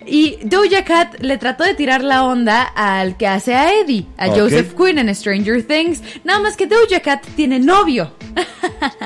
[0.07, 4.29] Y Doja Cat le trató de tirar la onda al que hace a Eddie, a.
[4.29, 6.01] Joseph Quinn en Stranger Things.
[6.25, 8.13] Nada más que Doja Cat tiene novio.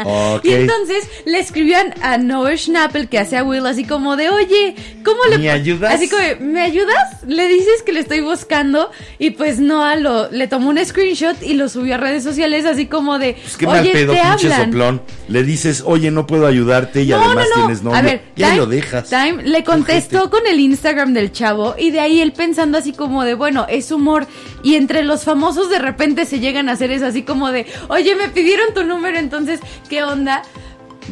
[0.05, 0.45] Ok.
[0.51, 4.29] Y entonces le escribían a Noah Schnapp, el que hace a Will, así como de,
[4.31, 4.75] oye,
[5.05, 5.39] ¿cómo le...
[5.39, 5.95] ¿Me ayudas?
[5.95, 7.23] Así como, de, ¿me ayudas?
[7.27, 11.55] Le dices que le estoy buscando y pues Noah lo, le tomó un screenshot y
[11.55, 14.65] lo subió a redes sociales así como de, Pues mal oye, pedo, te hablan.
[14.65, 15.03] soplón.
[15.29, 17.99] Le dices, oye, no puedo ayudarte y además tienes novio.
[17.99, 19.09] A ver, ya Time, lo dejas.
[19.09, 22.93] Time le contestó con el Instagram Instagram del chavo y de ahí él pensando así
[22.93, 24.27] como de, bueno, es humor.
[24.65, 28.17] Y entre los famosos de repente se llegan a hacer eso así como de, oye,
[28.17, 30.43] me pidieron tu número, entonces, ¿qué onda?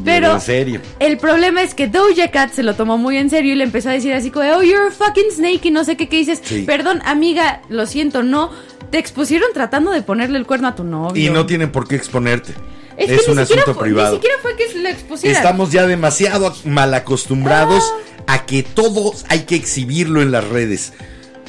[0.05, 0.81] Pero en serio.
[0.99, 3.89] el problema es que Doja Cat se lo tomó muy en serio y le empezó
[3.89, 6.41] a decir así como, oh, you're a fucking snake y no sé qué, qué dices.
[6.43, 6.62] Sí.
[6.62, 8.51] Perdón, amiga, lo siento, no.
[8.91, 11.22] Te expusieron tratando de ponerle el cuerno a tu novio.
[11.22, 12.55] Y no tienen por qué exponerte.
[12.99, 14.16] Es, Es, que un asunto fue, privado.
[14.16, 15.36] Ni siquiera fue que lo expusieran.
[15.36, 17.84] Estamos ya demasiado mal acostumbrados
[18.26, 18.34] Ah.
[18.34, 20.92] a que todo hay que exhibirlo en las redes.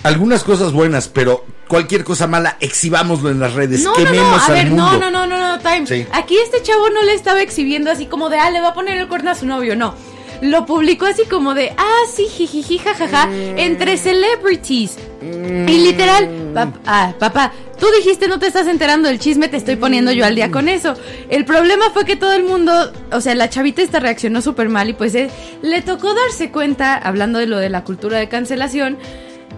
[0.03, 3.81] Algunas cosas buenas, pero cualquier cosa mala, exhibámoslo en las redes.
[3.83, 4.83] No, no, no, Quememos a al ver, mundo.
[4.83, 5.85] no, no, no, no, no, time.
[5.87, 6.05] Sí.
[6.13, 8.97] Aquí este chavo no le estaba exhibiendo así como de, ah, le va a poner
[8.97, 9.93] el cuerno a su novio, no.
[10.41, 14.97] Lo publicó así como de, ah, sí, jijiji, jajaja, entre celebrities.
[15.21, 19.75] Y literal, pap- ah, papá, tú dijiste no te estás enterando del chisme, te estoy
[19.75, 20.93] poniendo yo al día con eso.
[21.29, 22.71] El problema fue que todo el mundo,
[23.11, 25.29] o sea, la chavita esta reaccionó súper mal y pues eh,
[25.61, 28.97] le tocó darse cuenta, hablando de lo de la cultura de cancelación,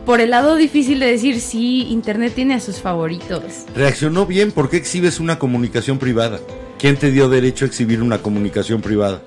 [0.06, 3.44] por el lado difícil de decir, sí, Internet tiene a sus favoritos.
[3.76, 6.40] Reaccionó bien, ¿por qué exhibes una comunicación privada?
[6.80, 9.22] ¿Quién te dio derecho a exhibir una comunicación privada?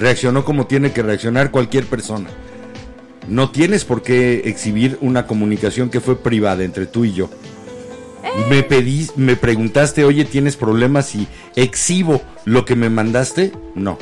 [0.00, 2.28] Reaccionó como tiene que reaccionar cualquier persona.
[3.28, 7.28] No tienes por qué exhibir una comunicación que fue privada entre tú y yo.
[8.48, 11.26] Me pedí, me preguntaste, oye, ¿tienes problemas si
[11.56, 13.52] exhibo lo que me mandaste?
[13.74, 13.98] No.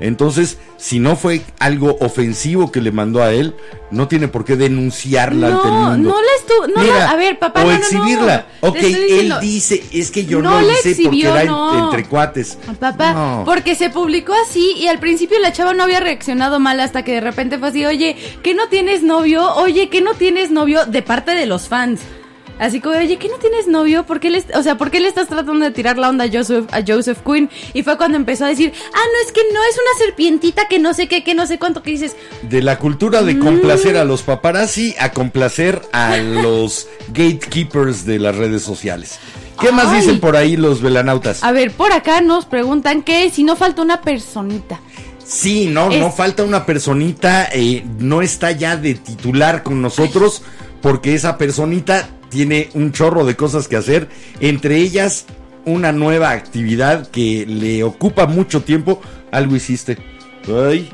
[0.00, 3.54] Entonces, si no fue algo ofensivo que le mandó a él,
[3.90, 6.08] no tiene por qué denunciarla ante el No, mundo.
[6.10, 6.66] no la estuvo.
[6.76, 7.84] No Mira, la, a ver, papá, o no, no, no.
[7.84, 8.46] exhibirla.
[8.60, 11.84] Te Ok, él dice, es que yo No no, la hice porque era en- no.
[11.84, 12.58] entre cuates.
[12.78, 13.42] Papá, No.
[13.44, 17.12] porque se publicó así y al principio la chava no había reaccionado mal hasta que
[17.12, 19.54] de repente fue así, oye, ¿que no tienes novio?
[19.56, 20.84] Oye, ¿que no tienes novio?
[20.86, 22.00] De parte de los fans.
[22.58, 24.04] Así como, oye, ¿que no tienes novio?
[24.04, 26.28] ¿Por qué le, o sea, ¿por qué le estás tratando de tirar la onda a
[26.32, 27.48] Joseph, a Joseph Quinn?
[27.74, 30.78] Y fue cuando empezó a decir, ah, no, es que no, es una serpientita que
[30.78, 34.04] no sé qué, que no sé cuánto, que dices, De la cultura de complacer a
[34.04, 39.18] los paparazzi a complacer a los gatekeepers de las redes sociales.
[39.60, 41.42] ¿Qué más dicen por ahí los velanautas?
[41.42, 44.80] a ver, por acá nos preguntan que si no falta una personita.
[45.24, 50.42] Sí, no, Es- no falta una personita, eh, no está ya de titular con nosotros,
[50.82, 54.08] porque esa personita tiene un chorro de cosas que hacer,
[54.40, 55.26] entre ellas
[55.64, 59.00] una nueva actividad que le ocupa mucho tiempo.
[59.30, 59.98] Algo hiciste.
[60.46, 60.88] Ay,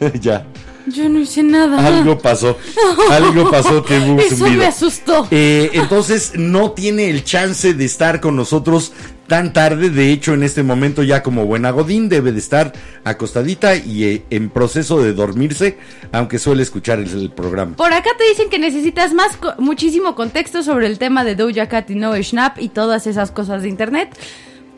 [0.20, 0.46] ya,
[0.86, 1.86] Yo no hice nada.
[1.86, 2.56] algo pasó,
[3.10, 5.28] algo pasó que Eso me asustó.
[5.30, 8.92] Eh, entonces no tiene el chance de estar con nosotros
[9.32, 9.88] tan tarde.
[9.88, 14.22] De hecho, en este momento ya como buena Godín debe de estar acostadita y eh,
[14.28, 15.78] en proceso de dormirse,
[16.12, 17.74] aunque suele escuchar el, el programa.
[17.76, 21.66] Por acá te dicen que necesitas más, co- muchísimo contexto sobre el tema de Doja
[21.66, 24.10] Cat y Noah Schnapp y todas esas cosas de internet.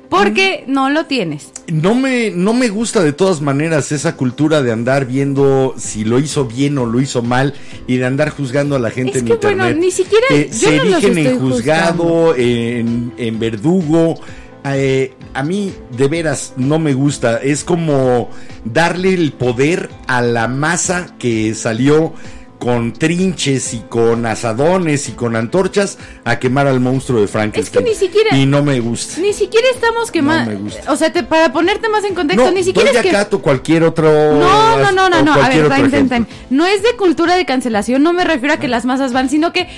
[0.09, 1.51] Porque no lo tienes.
[1.67, 6.21] No me, no me gusta de todas maneras esa cultura de andar viendo si lo
[6.21, 7.55] hizo bien o lo hizo mal
[7.89, 9.85] y de andar juzgando a la gente Es en que, bueno, internet.
[9.85, 14.21] ni siquiera- Eh, yo se no los erigen en juzgado, en, en verdugo.
[14.67, 17.39] Eh, a mí de veras no me gusta.
[17.39, 18.31] Es como
[18.65, 22.15] darle el poder a la masa que salió
[22.59, 27.85] con trinches y con asadones y con antorchas a quemar al monstruo de Frankenstein.
[27.85, 29.21] ni siquiera- Y no me gusta.
[29.21, 30.53] Ni siquiera estamos quemando.
[30.53, 30.91] me gusta.
[30.91, 33.37] o sea, te- para ponerte más en contexto, No, ni siquiera Doja es que.
[33.39, 34.05] Cualquier otro.
[34.37, 35.35] No, no, no, no, no.
[35.35, 36.27] A ver, time, time, time.
[36.49, 39.53] No es de cultura de cancelación, no me refiero a que las masas van, sino
[39.53, 39.69] que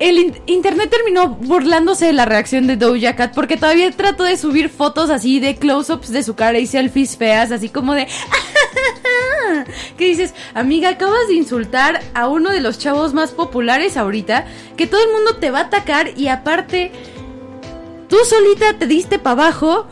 [0.00, 4.36] el in- internet terminó burlándose de la reacción de Doja Cat porque todavía trató de
[4.36, 8.08] subir fotos así de close-ups de su cara y selfies feas, así como de.
[9.96, 14.46] que dices, amiga, acabas de insultar a uno de los chavos más populares ahorita,
[14.76, 16.92] que todo el mundo te va a atacar y aparte,
[18.08, 19.86] tú solita te diste para abajo.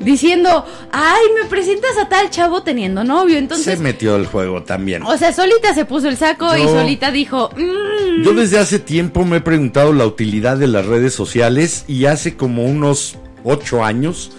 [0.00, 3.36] Diciendo, ay, me presentas a tal chavo teniendo novio.
[3.36, 5.02] Entonces, se metió el juego también.
[5.02, 8.22] o sea, solita se puso el saco y solita dijo, "Mm".
[8.22, 12.34] Yo desde hace tiempo me he preguntado la utilidad de las redes sociales y hace
[12.34, 14.32] como unos ocho años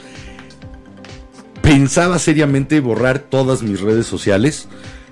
[1.61, 4.67] pensaba seriamente borrar todas mis redes sociales.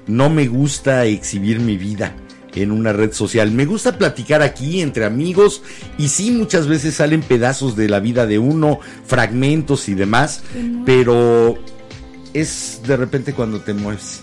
[0.07, 2.15] No me gusta exhibir mi vida
[2.55, 3.51] en una red social.
[3.51, 5.61] Me gusta platicar aquí entre amigos
[5.97, 10.43] y sí muchas veces salen pedazos de la vida de uno, fragmentos y demás,
[10.85, 11.57] pero
[12.33, 14.21] es de repente cuando te mueves.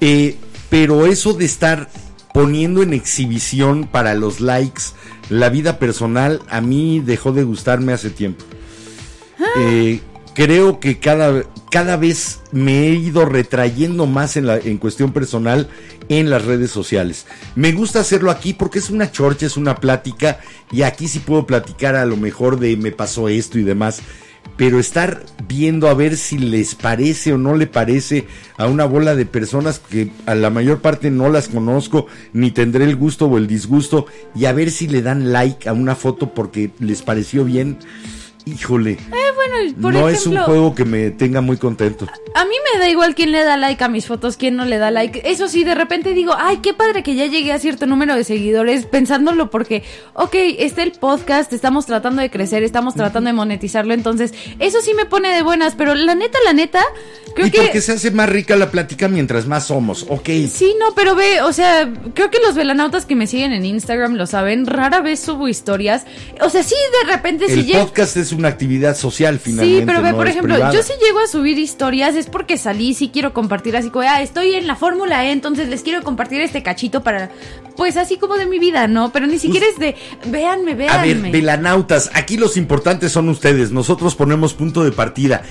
[0.00, 0.36] Eh,
[0.70, 1.88] pero eso de estar
[2.32, 4.82] poniendo en exhibición para los likes
[5.30, 8.44] la vida personal, a mí dejó de gustarme hace tiempo.
[9.58, 10.00] Eh,
[10.38, 15.68] creo que cada, cada vez me he ido retrayendo más en, la, en cuestión personal
[16.08, 17.26] en las redes sociales.
[17.56, 20.38] Me gusta hacerlo aquí porque es una chorcha, es una plática
[20.70, 24.00] y aquí sí puedo platicar a lo mejor de me pasó esto y demás.
[24.56, 28.26] pero estar viendo a ver si les parece o no le parece
[28.56, 32.84] a una bola de personas que a la mayor parte no las conozco, ni tendré
[32.84, 36.34] el gusto o el disgusto, y a ver si le dan like a una foto
[36.34, 37.78] porque les pareció bien.
[38.46, 39.32] Híjole, Eh,
[39.80, 42.06] por no ejemplo, es un juego que me tenga muy contento.
[42.34, 44.78] a mí me da igual quién le da like a mis fotos, quién no le
[44.78, 45.22] da like.
[45.24, 48.24] Eso sí, de repente digo, ay, qué padre que ya llegué a cierto número de
[48.24, 49.82] seguidores, pensándolo porque,
[50.14, 54.94] ok, está el podcast, estamos tratando de crecer, estamos tratando de monetizarlo, entonces, eso sí
[54.94, 56.82] me pone de buenas, pero la neta, la neta,
[57.34, 57.62] creo y que...
[57.62, 60.28] porque se hace más rica la plática mientras más somos, ok.
[60.52, 64.14] Sí, no, pero ve, o sea, creo que los velanautas que me siguen en Instagram
[64.14, 66.04] lo saben, rara vez subo historias.
[66.40, 69.80] O sea, sí, de repente si El podcast es una actividad social finalmente.
[69.80, 70.74] Sí, pero ve, no por ejemplo, privada.
[70.74, 74.22] yo sí llego a subir historias, es porque salí, sí quiero compartir así como, ah,
[74.22, 77.30] estoy en la Fórmula E, entonces les quiero compartir este cachito para,
[77.76, 79.12] pues así como de mi vida, ¿no?
[79.12, 79.96] Pero ni siquiera es de,
[80.26, 81.30] véanme, A ver, véanme.
[81.30, 83.70] velanautas, aquí los importantes son ustedes.
[83.70, 85.42] Nosotros ponemos punto de partida.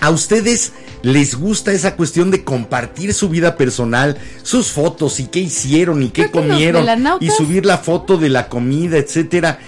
[0.00, 5.40] ¿A ustedes les gusta esa cuestión de compartir su vida personal, sus fotos y qué
[5.40, 6.86] hicieron y qué comieron
[7.20, 9.58] y subir la foto de la comida, etcétera?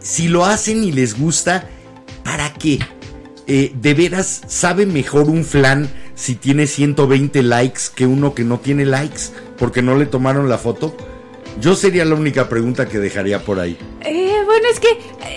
[0.00, 1.68] Si lo hacen y les gusta,
[2.28, 2.78] ¿para qué?
[3.46, 8.58] Eh, de veras sabe mejor un flan si tiene 120 likes que uno que no
[8.58, 10.94] tiene likes porque no le tomaron la foto.
[11.60, 13.76] Yo sería la única pregunta que dejaría por ahí.
[14.02, 14.88] Eh, bueno, es que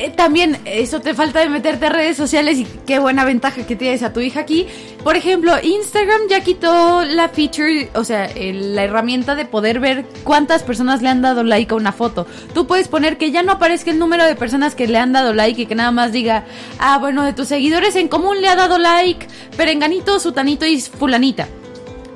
[0.05, 3.75] eh, también eso te falta de meterte a redes sociales y qué buena ventaja que
[3.75, 4.67] tienes a tu hija aquí.
[5.03, 10.05] Por ejemplo, Instagram ya quitó la feature, o sea, el- la herramienta de poder ver
[10.23, 12.27] cuántas personas le han dado like a una foto.
[12.53, 15.33] Tú puedes poner que ya no aparezca el número de personas que le han dado
[15.33, 16.45] like y que nada más diga,
[16.77, 19.25] ah, bueno, de tus seguidores en común le ha dado like
[19.57, 21.47] Perenganito, Sutanito y Fulanita.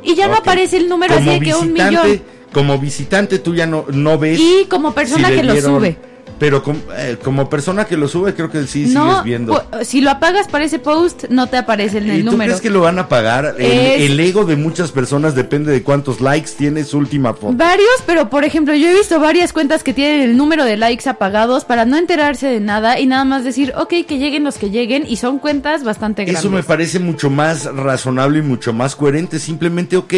[0.03, 2.35] Y ya no aparece el número así de que un millón.
[2.55, 4.39] Como visitante tú ya no, no ves.
[4.39, 5.97] Y como persona que lo sube.
[6.37, 9.53] Pero com- eh, como persona que lo sube, creo que sí no, sigues viendo.
[9.53, 12.49] pu- si lo apagas para ese post, no te aparece en ¿Y el tú número.
[12.49, 13.55] crees que lo van a pagar?
[13.57, 17.53] El, Es- el ego de muchas personas depende de cuántos likes tiene su última foto.
[17.53, 21.07] Varios, pero por ejemplo, yo he visto varias cuentas que tienen el número de likes
[21.09, 24.69] apagados para no enterarse de nada y nada más decir, ok, que lleguen los que
[24.69, 26.41] lleguen y son cuentas bastante grandes.
[26.43, 29.39] Eso me parece mucho más razonable y mucho más coherente.
[29.39, 30.13] Simplemente, ok,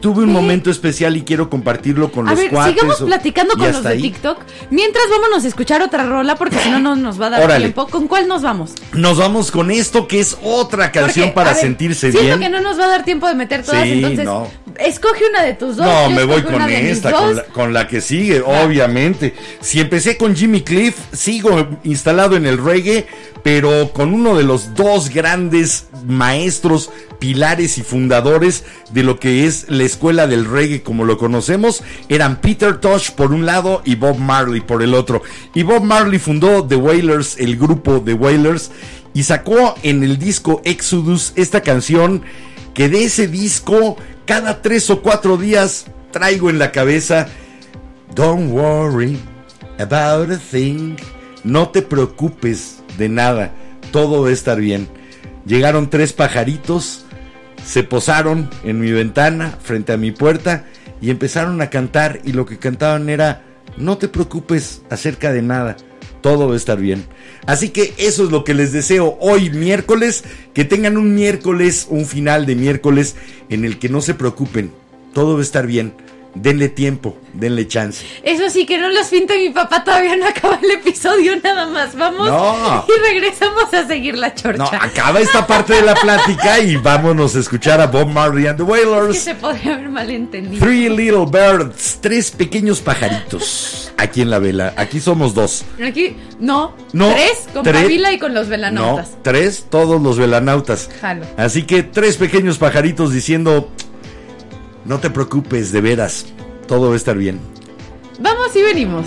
[0.00, 0.32] tuve un Eh.
[0.32, 2.74] momento especial y quiero compartirlo con A los ver, cuates.
[2.74, 4.02] sigamos o- platicando y con los de ahí.
[4.02, 4.38] TikTok.
[4.70, 7.60] Mientras vámonos escuchar otra rola porque si no, no nos va a dar Órale.
[7.66, 7.86] tiempo.
[7.88, 8.72] ¿Con cuál nos vamos?
[8.94, 12.40] Nos vamos con esto que es otra canción Porque, para ver, sentirse siento bien.
[12.40, 14.48] que no nos va a dar tiempo de meter todas, Sí, entonces no.
[14.78, 15.86] escoge una de tus dos.
[15.86, 19.34] No, me voy con esta, con la, con la que sigue, obviamente.
[19.60, 23.06] Si empecé con Jimmy Cliff, sigo instalado en el reggae,
[23.42, 29.66] pero con uno de los dos grandes maestros, pilares y fundadores de lo que es
[29.68, 34.18] la escuela del reggae como lo conocemos, eran Peter Tosh por un lado y Bob
[34.18, 35.22] Marley por el otro.
[35.54, 38.70] Y Bob Marley fundó The Wailers, el grupo The Wailers,
[39.14, 42.22] y sacó en el disco Exodus esta canción
[42.74, 47.28] que de ese disco cada tres o cuatro días traigo en la cabeza
[48.14, 49.18] Don't worry
[49.78, 50.96] about a thing.
[51.44, 53.52] No te preocupes de nada.
[53.90, 54.88] Todo va a estar bien.
[55.44, 57.04] Llegaron tres pajaritos,
[57.64, 60.66] se posaron en mi ventana, frente a mi puerta,
[61.00, 62.20] y empezaron a cantar.
[62.24, 63.42] Y lo que cantaban era:
[63.76, 65.76] No te preocupes acerca de nada.
[66.20, 67.04] Todo va a estar bien.
[67.46, 70.24] Así que eso es lo que les deseo hoy miércoles.
[70.54, 73.16] Que tengan un miércoles, un final de miércoles
[73.48, 74.70] en el que no se preocupen.
[75.12, 75.94] Todo va a estar bien.
[76.34, 78.06] Denle tiempo, denle chance.
[78.22, 81.94] Eso sí, que no los pinte mi papá, todavía no acaba el episodio, nada más.
[81.94, 82.86] Vamos No.
[82.88, 84.56] y regresamos a seguir la chorcha.
[84.56, 88.58] No, acaba esta parte de la plática y vámonos a escuchar a Bob Marley and
[88.58, 89.18] the que Wailers.
[89.18, 90.64] se podría haber malentendido.
[90.64, 93.92] Three Little Birds, tres pequeños pajaritos.
[93.98, 95.64] Aquí en la vela, aquí somos dos.
[95.86, 97.82] Aquí, no, No, tres con tres.
[97.82, 99.10] Pavila y con los No, velanautas.
[99.22, 100.88] tres, todos los velanautas.
[101.00, 101.26] Jalo.
[101.36, 103.70] Así que tres pequeños pajaritos diciendo,
[104.84, 106.26] no te preocupes, de veras,
[106.66, 107.40] todo va a estar bien.
[108.20, 109.06] Vamos y venimos.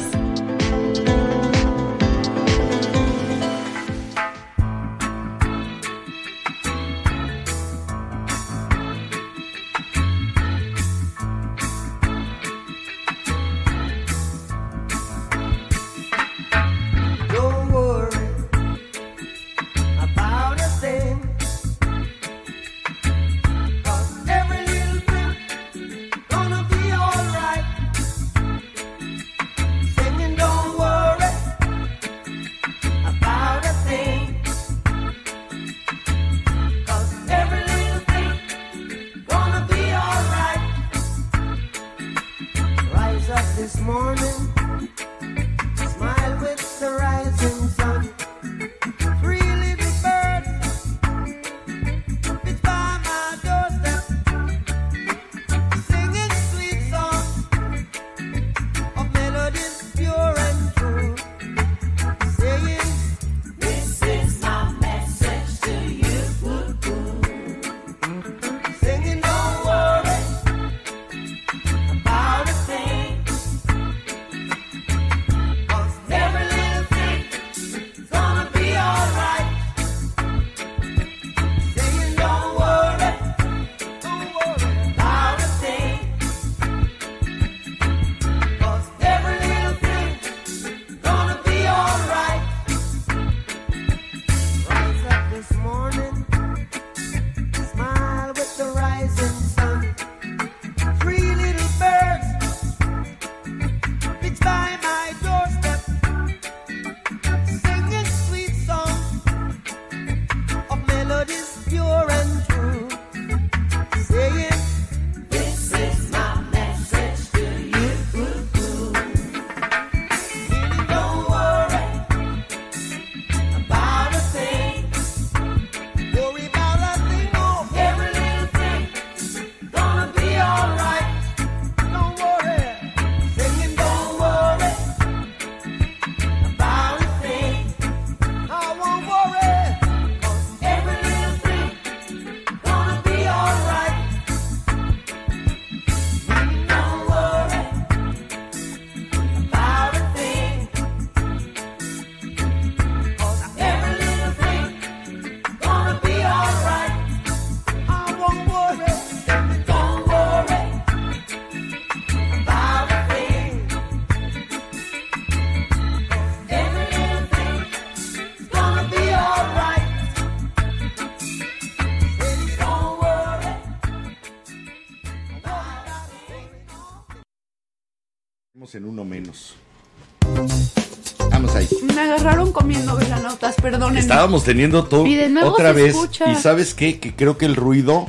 [183.72, 184.00] Perdónenme.
[184.00, 185.06] Estábamos teniendo todo
[185.44, 185.96] otra se vez.
[185.96, 186.32] escucha.
[186.32, 187.00] Y sabes qué?
[187.00, 188.08] Que creo que el ruido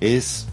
[0.00, 0.46] es.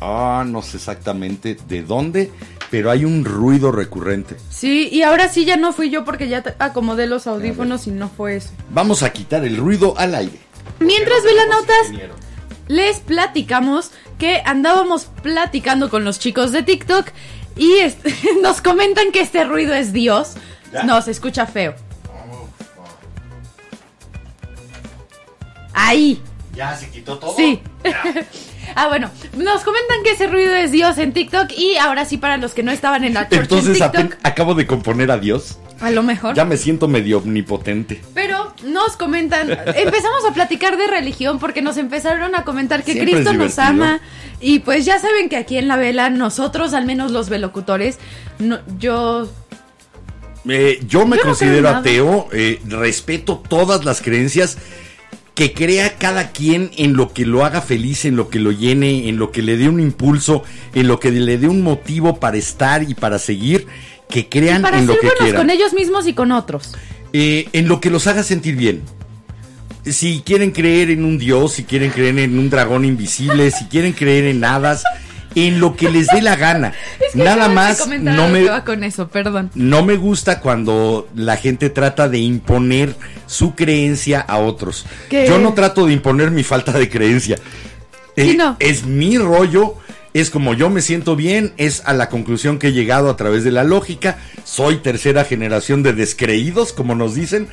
[0.00, 2.30] Ah, no sé exactamente de dónde,
[2.70, 4.36] pero hay un ruido recurrente.
[4.48, 8.08] Sí, y ahora sí ya no fui yo porque ya acomodé los audífonos y no
[8.08, 8.50] fue eso.
[8.70, 10.38] Vamos a quitar el ruido al aire.
[10.78, 12.12] Mientras, velanautas,
[12.68, 17.08] les platicamos que andábamos platicando con los chicos de TikTok
[17.56, 17.72] y
[18.42, 20.34] nos comentan que este ruido es Dios.
[20.72, 20.84] ¿Ya?
[20.84, 21.74] No, se escucha feo.
[25.80, 26.20] Ahí,
[26.54, 27.34] ¿Ya se quitó todo?
[27.36, 27.60] sí.
[28.74, 32.36] ah, bueno, nos comentan que ese ruido es Dios en TikTok y ahora sí para
[32.36, 35.18] los que no estaban en la church Entonces en apen- TikTok, acabo de componer a
[35.18, 35.58] Dios.
[35.80, 36.34] a lo mejor.
[36.34, 38.02] Ya me siento medio omnipotente.
[38.12, 43.14] Pero nos comentan, empezamos a platicar de religión porque nos empezaron a comentar que Siempre
[43.14, 44.00] Cristo nos ama
[44.40, 47.98] y pues ya saben que aquí en la vela nosotros, al menos los velocutores,
[48.40, 49.28] no, yo
[50.48, 54.58] Eh, yo me Yo considero ateo, eh, respeto todas las creencias,
[55.38, 59.08] que crea cada quien en lo que lo haga feliz, en lo que lo llene,
[59.08, 60.42] en lo que le dé un impulso,
[60.74, 63.68] en lo que le dé un motivo para estar y para seguir,
[64.08, 65.40] que crean para en ser lo que buenos quieran.
[65.42, 66.74] con ellos mismos y con otros.
[67.12, 68.82] Eh, en lo que los haga sentir bien.
[69.84, 73.92] Si quieren creer en un dios, si quieren creer en un dragón invisible, si quieren
[73.92, 74.82] creer en hadas,
[75.46, 76.72] en lo que les dé la gana.
[77.00, 79.50] Es que Nada más no me que va con eso, perdón.
[79.54, 82.94] no me gusta cuando la gente trata de imponer
[83.26, 84.84] su creencia a otros.
[85.08, 85.26] ¿Qué?
[85.28, 87.38] Yo no trato de imponer mi falta de creencia.
[88.16, 88.56] Eh, no.
[88.58, 89.76] Es mi rollo,
[90.12, 93.44] es como yo me siento bien, es a la conclusión que he llegado a través
[93.44, 94.18] de la lógica.
[94.44, 97.48] Soy tercera generación de descreídos, como nos dicen.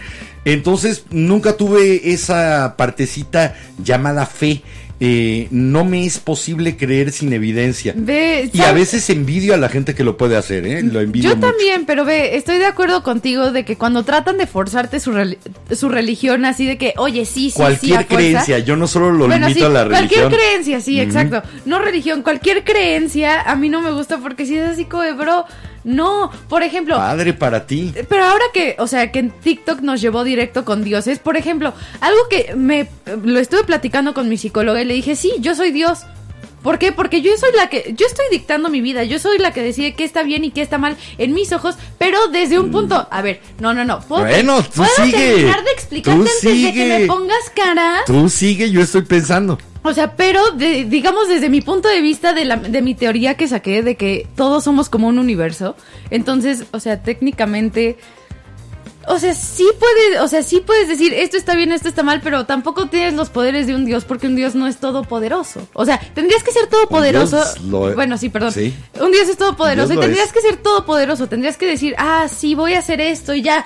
[0.45, 4.61] Entonces, nunca tuve esa partecita llamada fe.
[5.01, 7.93] Eh, no me es posible creer sin evidencia.
[7.97, 10.81] Ve, Y a veces envidio a la gente que lo puede hacer, ¿eh?
[10.83, 11.49] Lo envidio Yo mucho.
[11.49, 15.11] también, pero ve, estoy de acuerdo contigo de que cuando tratan de forzarte su,
[15.75, 18.15] su religión, así de que, oye, sí, sí, cualquier fuerza.
[18.15, 20.31] creencia, yo no solo lo Bueno, limito sí, a la cualquier religión.
[20.31, 21.43] creencia, sí, exacto.
[21.65, 25.11] No religión, cualquier creencia a mí no me gusta porque si es así como de,
[25.11, 25.43] bro,
[25.85, 26.31] no.
[26.49, 27.93] Por ejemplo, Padre para ti.
[28.09, 31.73] pero ahora que, o sea, que en TikTok nos llevó directo con dioses, por ejemplo,
[32.01, 32.89] algo que me
[33.23, 35.99] lo estuve platicando con mi psicóloga y le dije, sí, yo soy Dios.
[36.65, 36.91] ¿Por qué?
[36.91, 39.93] Porque yo soy la que, yo estoy dictando mi vida, yo soy la que decide
[39.93, 43.21] qué está bien y qué está mal en mis ojos, pero desde un punto, a
[43.21, 45.17] ver, no, no, no, ¿puedo, Bueno, tú ¿puedo sigue.
[45.35, 47.99] terminar de explicarte antes de que me pongas cara?
[48.07, 49.59] Tú sigue, yo estoy pensando.
[49.83, 53.35] O sea, pero de- digamos desde mi punto de vista de, la, de mi teoría
[53.35, 55.75] que saqué de que todos somos como un universo,
[56.09, 57.95] entonces, o sea, técnicamente,
[59.07, 62.21] o sea, sí puedes, o sea, sí puedes decir esto está bien, esto está mal,
[62.21, 65.67] pero tampoco tienes los poderes de un dios porque un dios no es todopoderoso.
[65.73, 67.43] O sea, tendrías que ser todopoderoso.
[67.69, 68.51] lo- Bueno, sí, perdón.
[68.51, 68.73] sí.
[68.99, 70.33] Un dios es todopoderoso Dios y tendrías es.
[70.33, 73.63] que ser todopoderoso, tendrías que decir, ah, sí, voy a hacer esto y ya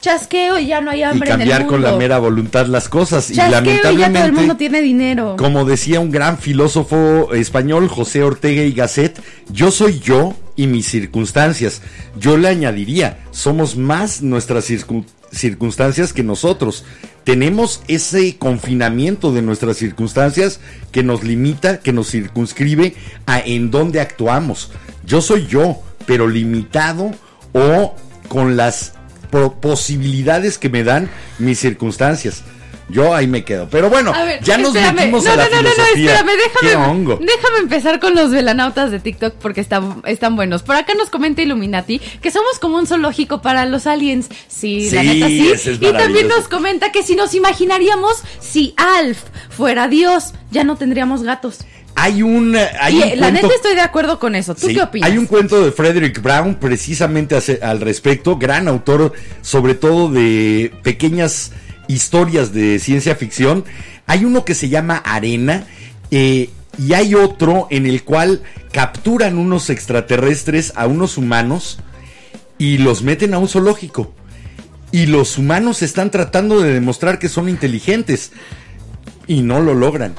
[0.00, 1.72] chasqueo y ya no hay Y hambre en el cambiar mundo.
[1.74, 3.30] con la mera voluntad las cosas.
[3.30, 5.36] Y Chasqueo y ya todo el lamentablemente, mundo tiene dinero.
[5.38, 10.86] como decía un gran filósofo español, José Ortega y Gasset, yo soy yo y mis
[10.86, 11.80] circunstancias.
[12.18, 16.84] Yo le añadiría, somos más nuestras circun- circunstancias que nosotros.
[17.24, 20.60] Tenemos ese confinamiento de nuestras circunstancias
[20.92, 22.94] que nos limita, que nos circunscribe
[23.24, 24.70] a en dónde actuamos.
[25.06, 27.10] Yo soy yo, pero limitado
[27.54, 27.96] o
[28.28, 28.92] con las
[29.62, 31.08] posibilidades que me dan
[31.38, 32.42] mis circunstancias.
[32.90, 33.68] Yo ahí me quedo.
[33.70, 34.94] Pero bueno, ver, ya nos espérame.
[34.96, 36.14] metimos no, a la no, no, no, no, filosofía.
[36.14, 37.18] espérame, déjame, ¿Qué hongo?
[37.20, 40.62] déjame empezar con los velanautas de TikTok porque están, están buenos.
[40.62, 44.28] Por acá nos comenta Illuminati que somos como un zoológico para los aliens.
[44.48, 45.48] Sí, la neta sí.
[45.50, 49.18] es y también nos comenta que si nos imaginaríamos si Alf
[49.50, 51.58] fuera Dios, ya no tendríamos gatos.
[51.96, 52.56] Hay un.
[52.80, 54.54] Hay y un eh, la cuento- neta estoy de acuerdo con eso.
[54.54, 55.10] ¿Tú Sí, qué opinas?
[55.10, 59.12] Hay un cuento de Frederick Brown precisamente hace- al respecto, gran autor
[59.42, 61.52] sobre todo de pequeñas
[61.92, 63.64] historias de ciencia ficción.
[64.06, 65.66] Hay uno que se llama Arena
[66.10, 68.42] eh, y hay otro en el cual
[68.72, 71.78] capturan unos extraterrestres a unos humanos
[72.58, 74.12] y los meten a un zoológico.
[74.92, 78.32] Y los humanos están tratando de demostrar que son inteligentes
[79.26, 80.14] y no lo logran.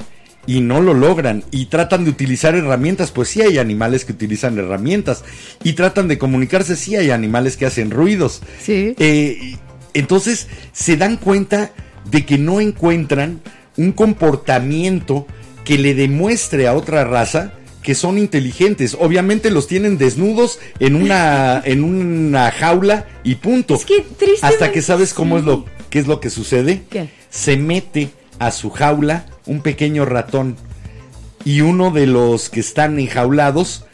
[0.47, 1.43] Y no lo logran.
[1.51, 3.11] Y tratan de utilizar herramientas.
[3.11, 5.23] Pues sí hay animales que utilizan herramientas.
[5.63, 6.75] Y tratan de comunicarse.
[6.75, 8.41] Sí hay animales que hacen ruidos.
[8.61, 8.95] Sí.
[8.97, 9.57] Eh,
[9.93, 11.71] entonces se dan cuenta
[12.09, 13.41] de que no encuentran
[13.77, 15.27] un comportamiento
[15.63, 18.95] que le demuestre a otra raza que son inteligentes.
[18.99, 23.75] Obviamente los tienen desnudos en una en una jaula y punto.
[23.75, 24.05] Es que
[24.41, 26.83] Hasta que sabes cómo es lo qué es lo que sucede.
[26.89, 27.09] ¿Qué?
[27.29, 28.09] Se mete
[28.39, 30.55] a su jaula un pequeño ratón
[31.43, 33.85] y uno de los que están enjaulados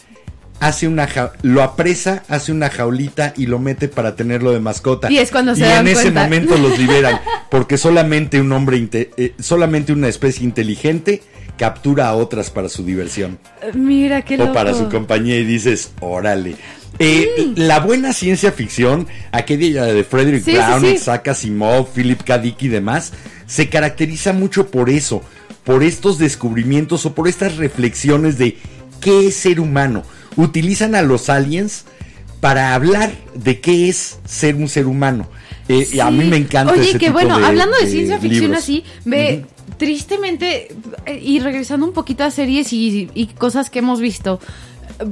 [0.59, 5.11] hace una ja- lo apresa, hace una jaulita y lo mete para tenerlo de mascota.
[5.11, 7.19] Y es cuando se Y dan en ese momento los liberan,
[7.49, 11.21] porque solamente un hombre eh, solamente una especie inteligente
[11.57, 13.39] captura a otras para su diversión
[13.73, 14.51] Mira qué loco.
[14.51, 16.55] o para su compañía y dices, órale.
[16.99, 20.87] Eh, La buena ciencia ficción, aquella de Frederick sí, Brown, sí.
[20.95, 22.37] Isaac Asimov, Philip K.
[22.39, 23.11] Dick y demás,
[23.45, 25.21] se caracteriza mucho por eso,
[25.63, 28.57] por estos descubrimientos o por estas reflexiones de
[29.01, 30.03] qué es ser humano.
[30.37, 31.83] Utilizan a los aliens
[32.39, 35.27] para hablar de qué es ser un ser humano.
[35.67, 37.91] Eh, y a mí me encanta Oye, ese que tipo bueno, de- hablando de, de
[37.91, 38.59] ciencia ficción libros.
[38.63, 39.45] así, ve,
[39.77, 40.69] tristemente,
[41.05, 44.39] eh, y regresando un poquito a series y, y cosas que hemos visto.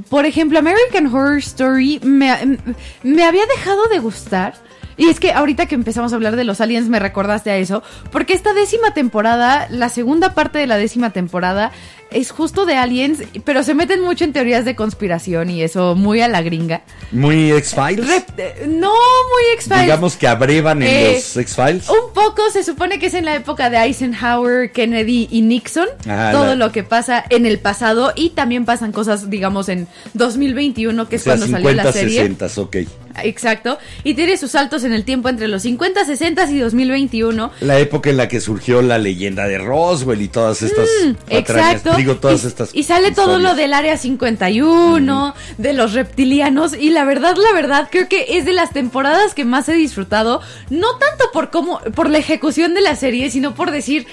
[0.10, 2.57] Por ejemplo, American Horror Story me,
[3.03, 4.53] me había dejado de gustar.
[4.97, 7.84] Y es que ahorita que empezamos a hablar de los aliens me recordaste a eso,
[8.14, 11.73] porque esta décima temporada, la segunda parte de la décima temporada,
[12.16, 16.22] es justo de aliens, pero se meten mucho en teorías de conspiración y eso muy
[16.22, 16.82] a la gringa.
[17.12, 18.10] Muy X-Files.
[18.38, 19.82] Eh, no muy X-Files.
[19.84, 21.90] Digamos que abrevan en Eh, los X-Files.
[21.90, 25.88] Un poco, se supone que es en la época de Eisenhower, Kennedy y Nixon.
[26.04, 31.08] Todo la- lo que pasa en el pasado y también pasan cosas, digamos, en 2021,
[31.10, 32.22] que O es sea, cuando salió la 50, serie.
[32.22, 32.76] 60, ok.
[33.24, 33.78] Exacto.
[34.04, 37.52] Y tiene sus saltos en el tiempo entre los 50, 60 y 2021.
[37.62, 40.88] La época en la que surgió la leyenda de Roswell y todas estas.
[41.06, 41.96] Mm, Exacto.
[41.96, 46.74] Digo, todas y, estas y sale todo lo del área 51, de los reptilianos.
[46.74, 50.42] Y la verdad, la verdad, creo que es de las temporadas que más he disfrutado.
[50.70, 54.08] No tanto por cómo, por la ejecución de la serie, sino por decir.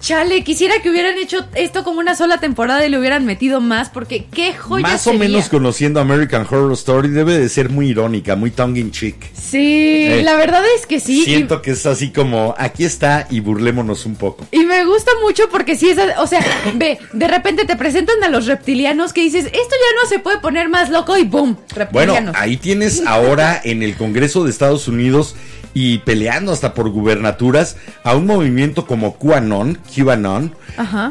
[0.00, 3.88] Chale, quisiera que hubieran hecho esto como una sola temporada y le hubieran metido más,
[3.88, 8.36] porque qué joya Más o menos conociendo American Horror Story debe de ser muy irónica,
[8.36, 9.16] muy tongue in cheek.
[9.34, 11.22] Sí, Eh, la verdad es que sí.
[11.22, 14.46] y- Siento que es así como, aquí está y burlémonos un poco.
[14.52, 16.44] Y me gusta mucho porque si es, o sea,
[16.74, 20.38] ve, de repente te presentan a los reptilianos que dices, esto ya no se puede
[20.40, 22.36] poner más loco y boom, Bueno, reptilianos.
[22.38, 25.34] ahí tienes ahora en el Congreso de Estados Unidos
[25.78, 30.54] y peleando hasta por gubernaturas a un movimiento como QAnon, QAnon,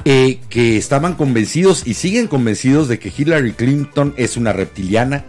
[0.06, 5.24] eh, que estaban convencidos y siguen convencidos de que Hillary Clinton es una reptiliana,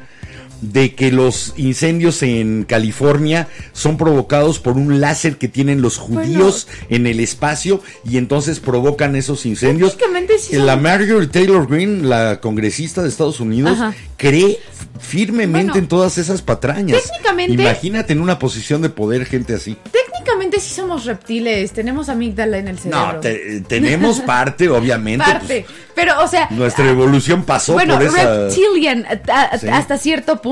[0.61, 6.66] de que los incendios en California son provocados por un láser que tienen los judíos
[6.89, 9.93] en el espacio y entonces provocan esos incendios.
[9.97, 13.95] Técnicamente sí La Marjorie Taylor Greene, la congresista de Estados Unidos, Ajá.
[14.16, 14.59] cree
[14.99, 17.03] firmemente Bueno, en todas esas patrañas.
[17.03, 19.77] técnicamente- Imagínate en una posición de poder gente así.
[19.93, 23.12] Técnicamente sí somos reptiles, tenemos amígdala en el cerebro.
[23.15, 25.24] No, te- tenemos parte, obviamente.
[25.24, 25.66] Parte.
[25.95, 26.49] Pero, o sea.
[26.49, 28.47] pues, nuestra evolución pasó bueno, por esa.
[28.47, 29.69] reptilian a- a- Sí.
[29.69, 30.45] hasta cierto punto.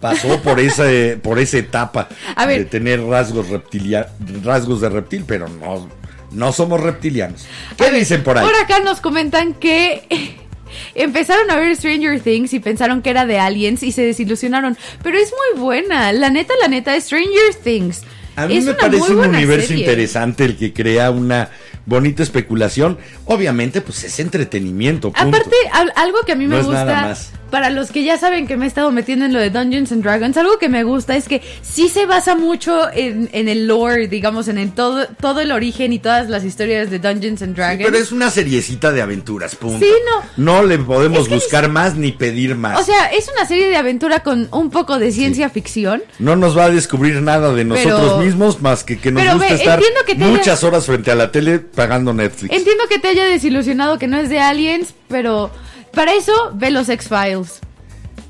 [0.00, 0.84] Pasó por esa,
[1.22, 2.58] por esa etapa A ver.
[2.60, 4.08] de tener rasgos reptilia,
[4.44, 5.88] rasgos de reptil, pero no,
[6.32, 7.46] no somos reptilianos.
[7.76, 8.44] ¿Qué ver, dicen por ahí?
[8.46, 10.36] Por acá nos comentan que
[10.94, 14.76] empezaron a ver Stranger Things y pensaron que era de aliens y se desilusionaron.
[15.02, 16.12] Pero es muy buena.
[16.12, 18.02] La neta, la neta, Stranger Things.
[18.36, 19.84] A mí es me parece un universo serie.
[19.84, 21.48] interesante el que crea una
[21.86, 22.98] bonita especulación.
[23.24, 25.10] Obviamente, pues es entretenimiento.
[25.10, 25.28] punto.
[25.38, 26.84] Aparte, al- algo que a mí me No es gusta.
[26.84, 27.30] nada más.
[27.50, 30.02] Para los que ya saben que me he estado metiendo en lo de Dungeons and
[30.02, 34.08] Dragons, algo que me gusta es que sí se basa mucho en, en el lore,
[34.08, 37.84] digamos, en el todo, todo el origen y todas las historias de Dungeons and Dragons.
[37.84, 39.78] Pero es una seriecita de aventuras, punto.
[39.84, 39.90] Sí,
[40.36, 40.56] no.
[40.56, 42.80] No le podemos Es que buscar más ni pedir más.
[42.80, 46.02] O sea, es una serie de aventura con un poco de ciencia ficción.
[46.18, 49.34] no nos va a descubrir nada de nosotros Pero- mismos más que que nos Pero
[49.34, 52.52] gusta ve, estar entiendo que muchas horas frente a la tele pagando Netflix.
[52.54, 55.50] Entiendo que te haya desilusionado que no es de Aliens, pero
[55.96, 57.60] para eso ve los X-Files.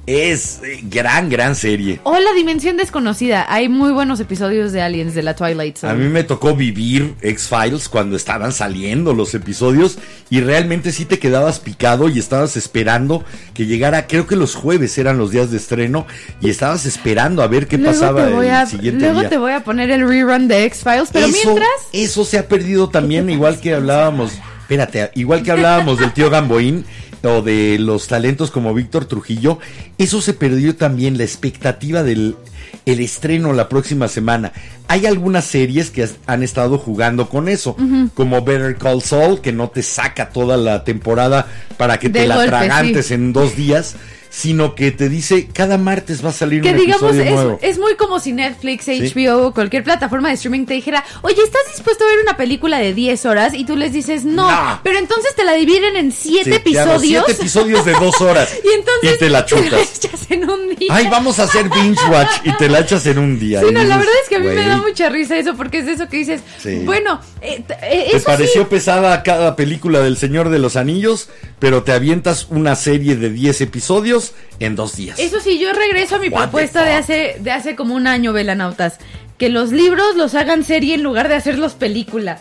[0.06, 1.98] Es eh, gran, gran serie.
[2.04, 3.44] O La Dimensión Desconocida.
[3.48, 5.92] Hay muy buenos episodios de Aliens de la Twilight Zone.
[5.92, 9.98] A mí me tocó vivir X-Files cuando estaban saliendo los episodios
[10.30, 14.96] y realmente sí te quedabas picado y estabas esperando que llegara, creo que los jueves
[14.96, 16.06] eran los días de estreno
[16.40, 19.28] y estabas esperando a ver qué Luego pasaba el a, siguiente luego día.
[19.28, 21.68] te voy a poner el rerun de X-Files, pero eso, mientras...
[21.92, 26.84] eso se ha perdido también, igual que hablábamos, espérate, igual que hablábamos del tío Gamboín
[27.26, 29.58] o de los talentos como Víctor Trujillo,
[29.98, 32.36] eso se perdió también, la expectativa del
[32.84, 34.52] el estreno la próxima semana.
[34.86, 37.76] Hay algunas series que has- han estado jugando con eso,
[38.14, 41.46] como Better Call Saul, que no te saca toda la temporada
[41.78, 43.14] para que De te la tragantes sí.
[43.14, 43.96] en dos días,
[44.38, 47.58] sino que te dice cada martes va a salir Que un digamos, episodio nuevo.
[47.62, 48.86] es, es muy como si Netflix.
[48.86, 52.76] HBO o cualquier plataforma de streaming te dijera, oye, ¿estás dispuesto a ver una película
[52.78, 53.54] de 10 horas?
[53.54, 54.46] Y tú les dices, no,
[54.82, 57.24] pero entonces te la dividen en 7 Sí, episodios.
[57.26, 58.50] Siete episodios de dos horas.
[58.64, 59.96] y entonces y te la chutas.
[60.04, 60.88] echas en un día.
[60.94, 63.60] Ay, vamos a hacer binge watch y te la echas en un día.
[63.60, 65.78] Sí, no, la verdad es que a mí me "Güey, da mucha risa eso, porque
[65.78, 66.82] es eso que dices, Sí.
[66.84, 71.92] bueno, eh, eh, Te pareció pesada cada película del Señor de los Anillos, pero te
[71.92, 74.25] avientas una serie de 10 episodios
[74.58, 75.18] en dos días.
[75.18, 78.32] eso sí, yo regreso a mi What propuesta de hace, de hace como un año,
[78.32, 78.98] Velanautas,
[79.38, 82.40] que los libros los hagan serie en lugar de hacerlos película.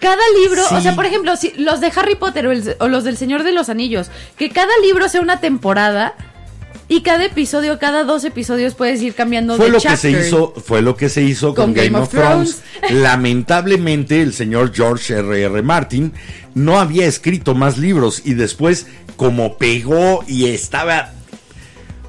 [0.00, 3.02] Cada libro, o sea, por ejemplo, si, los de Harry Potter o, el- o los
[3.02, 6.14] del Señor de los Anillos, que cada libro sea una temporada
[6.88, 10.54] y cada episodio, cada dos episodios puedes ir cambiando Fue de lo que se hizo,
[10.54, 12.62] fue lo que se hizo con, Game, of Thrones.
[12.90, 15.42] Lamentablemente, el señor George R.
[15.42, 15.62] R.
[15.62, 16.14] Martin
[16.54, 18.86] no había escrito más libros y después,
[19.16, 21.12] como pegó y estaba,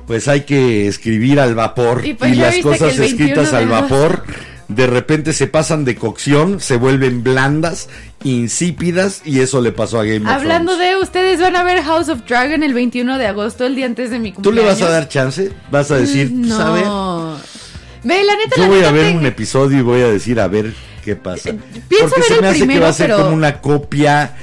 [0.08, 4.24] pues hay que escribir al vapor Y pues las cosas el 21 escritas al vapor
[4.70, 7.90] de repente se pasan de cocción, se vuelven blandas,
[8.24, 10.92] insípidas y eso le pasó a Game of Hablando Thrones.
[10.98, 14.12] de ustedes van a ver House of Dragon el 21 de agosto, el día antes
[14.12, 14.78] de mi ¿Tú cumpleaños.
[14.80, 15.52] le vas a dar chance?
[15.72, 16.48] ¿Vas a decir, no.
[16.56, 16.84] pues, a ver?
[18.04, 20.08] Ve, la neta, Yo la voy neta, a ver te- un episodio y voy a
[20.08, 20.74] decir a ver
[21.04, 21.52] qué pasa.
[21.90, 24.36] pienso Porque ver se el me hace que va a ser pero- como una copia.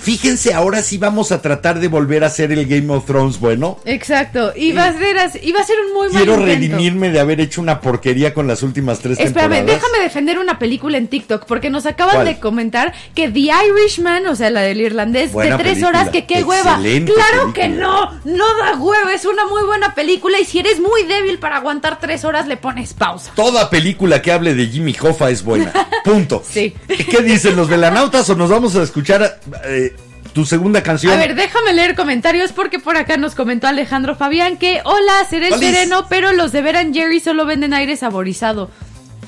[0.00, 3.78] Fíjense, ahora sí vamos a tratar de volver a hacer el Game of Thrones bueno.
[3.84, 5.40] Exacto, y va a ser a ser
[5.86, 6.46] un muy mal Quiero intento.
[6.46, 9.82] redimirme de haber hecho una porquería con las últimas tres Espérame, temporadas.
[9.82, 12.26] déjame defender una película en TikTok porque nos acaban ¿Cuál?
[12.26, 16.10] de comentar que The Irishman, o sea, la del irlandés Buena de tres película, horas,
[16.12, 16.72] que qué hueva.
[16.76, 20.80] excelente Claro que no, no da hueva, es una muy buena película y si eres
[20.80, 23.32] muy débil para aguantar tres horas le pones pausa.
[23.36, 25.72] Toda película que hable de Jimmy Hoffa es buena.
[26.04, 26.42] Punto.
[26.48, 26.74] Sí.
[26.88, 29.19] ¿Qué dicen los velanautas o nos vamos a escuchar
[29.64, 29.94] eh,
[30.32, 31.12] tu segunda canción?
[31.12, 35.52] A ver, déjame leer comentarios porque por acá nos comentó Alejandro Fabián que hola, seré
[35.52, 35.60] Olis.
[35.70, 38.70] sereno, pero los de Veran Jerry solo venden aire saborizado.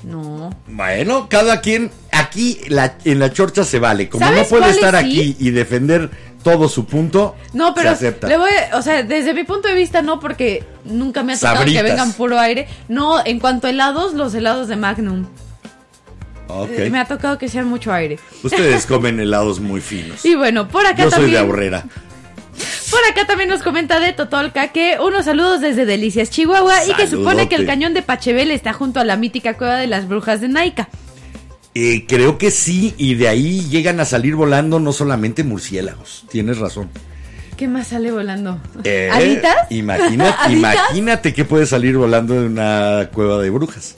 [0.05, 0.51] No.
[0.67, 4.09] Bueno, cada quien aquí la- en la chorcha se vale.
[4.09, 6.11] Como no ¿Sabes puede estar aquí y defender
[6.43, 8.27] todo su punto, No, pero se acepta.
[8.27, 11.59] le voy, o sea, desde mi punto de vista no, porque nunca me ha tocado
[11.59, 11.83] Sabritas.
[11.85, 12.67] que vengan puro aire.
[12.89, 15.27] No, en cuanto a helados, los helados de Magnum.
[16.71, 18.19] Eh, Me ha tocado que sean mucho aire.
[18.43, 20.25] Ustedes comen helados muy finos.
[20.25, 21.85] Y bueno, por acá Yo soy de Aurrera.
[22.91, 27.07] Por acá también nos comenta de Totolca que unos saludos desde Delicias, Chihuahua, y que
[27.07, 30.43] supone que el cañón de Pachebel está junto a la mítica cueva de las brujas
[30.43, 30.89] de Naika.
[31.75, 36.27] Eh, creo que sí, y de ahí llegan a salir volando no solamente murciélagos.
[36.31, 36.91] Tienes razón.
[37.57, 38.61] ¿Qué más sale volando?
[38.85, 39.57] Eh, ¿Alitas?
[39.71, 40.75] Imagínate, ¿Alitas?
[40.91, 43.97] imagínate que puede salir volando de una cueva de brujas.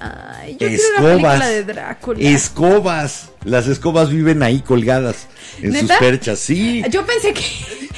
[0.00, 1.48] Ay, yo quiero una Escobas.
[1.48, 2.20] de Drácula.
[2.20, 3.28] Escobas.
[3.44, 5.26] Las escobas viven ahí colgadas
[5.62, 6.38] en sus perchas.
[6.38, 6.82] Sí.
[6.90, 7.42] Yo pensé que...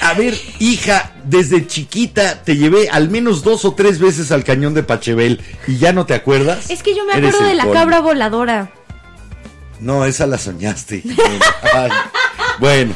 [0.01, 4.73] A ver, hija, desde chiquita te llevé al menos dos o tres veces al cañón
[4.73, 6.71] de Pachebel y ya no te acuerdas.
[6.71, 8.71] Es que yo me acuerdo de la cabra voladora.
[9.79, 11.03] No, esa la soñaste.
[11.75, 11.91] Ay,
[12.59, 12.95] bueno.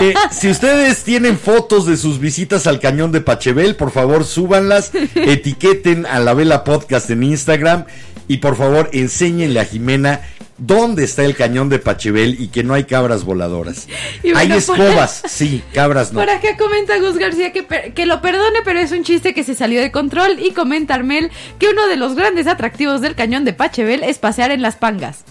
[0.00, 4.90] Eh, si ustedes tienen fotos de sus visitas al cañón de Pachebel, por favor súbanlas,
[5.14, 7.84] etiqueten a la Vela Podcast en Instagram
[8.28, 10.20] y por favor enséñenle a Jimena
[10.58, 13.88] dónde está el cañón de Pachebel y que no hay cabras voladoras.
[14.36, 16.20] Hay por- escobas, sí, cabras no.
[16.20, 19.42] Por acá comenta Gus García que, per- que lo perdone, pero es un chiste que
[19.44, 20.38] se salió de control.
[20.38, 24.52] Y comenta Armel que uno de los grandes atractivos del cañón de Pachebel es pasear
[24.52, 25.24] en las pangas.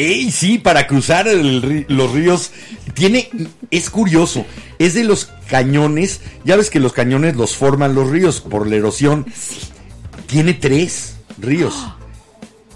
[0.00, 2.52] Ey, sí, para cruzar el los ríos.
[2.94, 3.28] Tiene,
[3.70, 4.46] es curioso.
[4.78, 6.22] Es de los cañones.
[6.42, 9.26] Ya ves que los cañones los forman los ríos por la erosión.
[10.26, 11.86] Tiene tres ríos.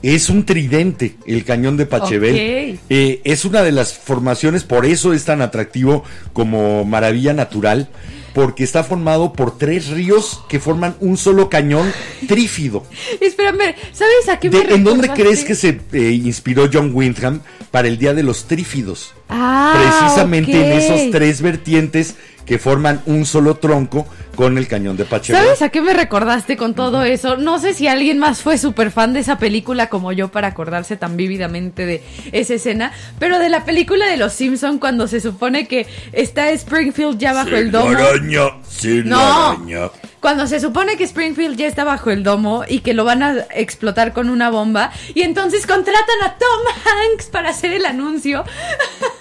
[0.02, 2.78] Es un tridente el cañón de Pachebel.
[2.90, 7.88] Eh, es una de las formaciones, por eso es tan atractivo como maravilla natural,
[8.34, 11.92] porque está formado por tres ríos que forman un solo cañón
[12.26, 12.84] trífido.
[13.20, 17.40] Espérame, ¿sabes a qué me De- ¿En dónde crees que se eh, inspiró John Windham
[17.70, 19.14] para el Día de los Trífidos?
[19.28, 22.16] Ah, Precisamente en esos tres vertientes
[22.46, 24.06] que forman un solo tronco
[24.36, 25.40] con el cañón de Pachebel.
[25.42, 27.36] ¿Sabes a qué me recordaste con todo eso?
[27.36, 30.96] No sé si alguien más fue súper fan de esa película como yo para acordarse
[30.96, 32.02] tan vívidamente de
[32.32, 37.18] esa escena, pero de la película de Los Simpson cuando se supone que está Springfield
[37.18, 37.90] ya bajo el domo.
[37.96, 39.20] araña, sin No.
[39.52, 39.90] araña.
[40.20, 43.44] Cuando se supone que Springfield ya está bajo el domo y que lo van a
[43.54, 48.42] explotar con una bomba y entonces contratan a Tom Hanks para hacer el anuncio.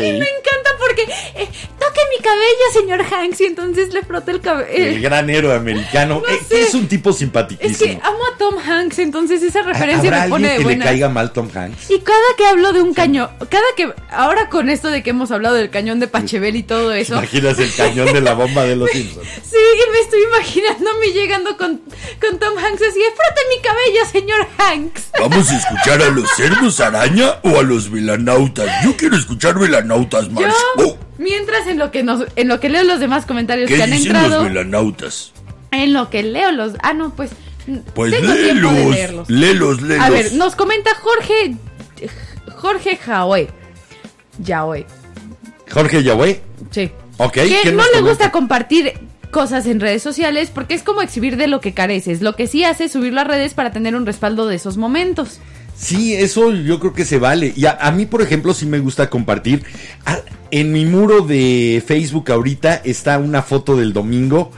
[0.00, 0.06] Sí.
[0.06, 1.48] Y me encanta porque eh,
[1.78, 4.68] toque mi cabello, señor Hanks, y entonces le frota el cabello.
[4.72, 6.22] El gran héroe americano.
[6.26, 6.38] No Eh.
[6.50, 7.78] Es un tipo Es simpaticísimo.
[8.00, 10.84] que amo a Tom Hanks, entonces esa referencia ¿Habrá me pone de que buena.
[10.84, 11.90] le caiga mal Tom Hanks?
[11.90, 15.30] Y cada que hablo de un cañón, cada que, ahora con esto de que hemos
[15.30, 18.76] hablado del cañón de Pachebel y todo eso, Imaginas el cañón de la bomba de
[18.76, 19.26] los Simpsons.
[19.42, 20.20] sí, y me estoy
[21.00, 21.80] mí llegando con,
[22.20, 25.10] con Tom Hanks así, frote mi cabello, señor Hanks.
[25.18, 28.66] ¿Vamos a escuchar a los cerdos araña o a los velanautas?
[28.84, 30.44] Yo quiero escuchar velanautas más.
[30.44, 30.48] Yo,
[30.78, 33.82] Oh, mientras en lo que nos, en lo que leo los demás comentarios ¿Qué que
[33.82, 35.32] han dicen entrado, los velanautas?
[35.70, 37.30] en lo que leo los, ah no, pues,
[37.94, 39.28] Pues tengo de leerlos.
[39.30, 40.06] léelos, léelos.
[40.06, 41.56] A ver, nos comenta Jorge,
[42.56, 43.48] Jorge Jaoe,
[44.44, 44.86] Jaoe,
[45.70, 46.40] Jorge Yahweh.
[46.70, 46.90] Sí.
[47.18, 48.92] Ok, Que ¿quién no le gusta compartir
[49.30, 52.22] cosas en redes sociales porque es como exhibir de lo que careces.
[52.22, 55.40] Lo que sí hace es subirlo a redes para tener un respaldo de esos momentos.
[55.76, 57.52] Sí, eso yo creo que se vale.
[57.54, 59.64] Y a, mí, por ejemplo, sí me gusta compartir.
[60.04, 60.18] Ah,
[60.50, 64.52] en mi muro de Facebook ahorita está una foto del domingo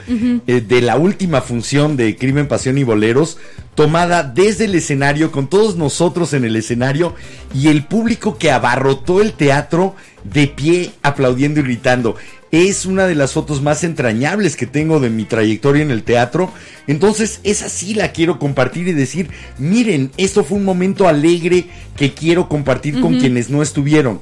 [0.46, 3.38] eh, de la última función de Crimen, Pasión y Boleros,
[3.74, 7.14] tomada desde el escenario, con todos nosotros en el escenario
[7.54, 9.94] y el público que abarrotó el teatro
[10.24, 12.16] de pie, aplaudiendo y gritando.
[12.50, 16.50] Es una de las fotos más entrañables que tengo de mi trayectoria en el teatro.
[16.86, 19.28] Entonces, esa sí la quiero compartir y decir,
[19.58, 21.66] miren, esto fue un momento alegre
[21.96, 24.20] que quiero compartir con quienes no estuvieron.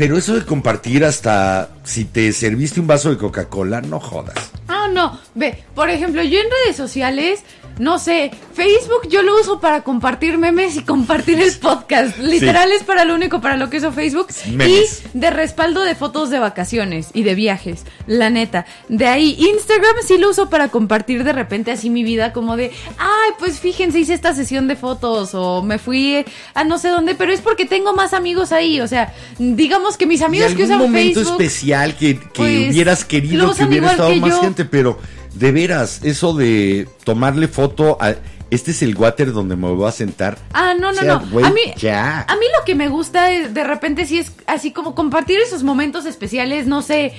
[0.00, 4.50] Pero eso de compartir hasta si te serviste un vaso de Coca-Cola, no jodas.
[4.66, 5.20] Ah, no.
[5.34, 7.40] Ve, por ejemplo, yo en redes sociales,
[7.80, 12.18] no sé, Facebook yo lo uso para compartir memes y compartir el podcast.
[12.18, 14.26] Literal es para lo único para lo que uso Facebook.
[14.50, 15.02] Memes.
[15.14, 17.86] Y de respaldo de fotos de vacaciones y de viajes.
[18.06, 18.66] La neta.
[18.90, 22.70] De ahí, Instagram sí lo uso para compartir de repente así mi vida, como de,
[22.98, 27.14] ay, pues fíjense, hice esta sesión de fotos o me fui a no sé dónde,
[27.14, 28.82] pero es porque tengo más amigos ahí.
[28.82, 31.40] O sea, digamos que mis ¿Y amigos que usan momento Facebook.
[31.40, 34.40] especial que, que pues, hubieras querido que hubiera estado más yo.
[34.42, 34.66] gente?
[34.66, 34.98] Pero
[35.34, 38.14] de veras, eso de tomarle foto a...
[38.50, 40.36] Este es el water donde me voy a sentar.
[40.52, 41.26] Ah, no, no, O sea, no.
[41.30, 42.22] güey, a mí, ya.
[42.26, 45.62] a mí lo que me gusta es, de repente sí es así como compartir esos
[45.62, 47.12] momentos especiales, no sé,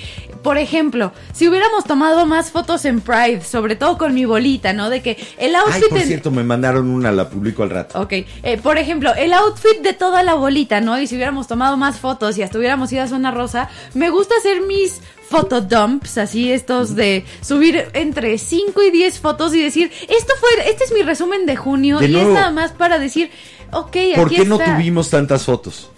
[0.44, 4.90] por ejemplo, si hubiéramos tomado más fotos en Pride, sobre todo con mi bolita, ¿no?
[4.90, 8.02] De que el Ay, outfit por en- cierto, me mandaron una, la publico al rato.
[8.02, 11.00] Ok, eh, por ejemplo, el outfit de toda la bolita, ¿no?
[11.00, 14.36] Y si hubiéramos tomado más fotos y hasta hubiéramos ido a Zona Rosa, me gusta
[14.38, 15.00] hacer mis
[15.32, 20.84] fotodumps, así estos de subir entre 5 y 10 fotos y decir, esto fue, este
[20.84, 22.30] es mi resumen de junio De y nuevo.
[22.30, 23.32] es nada más para decir,
[23.72, 25.90] ok, ¿Por aquí qué no tuvimos tantas fotos?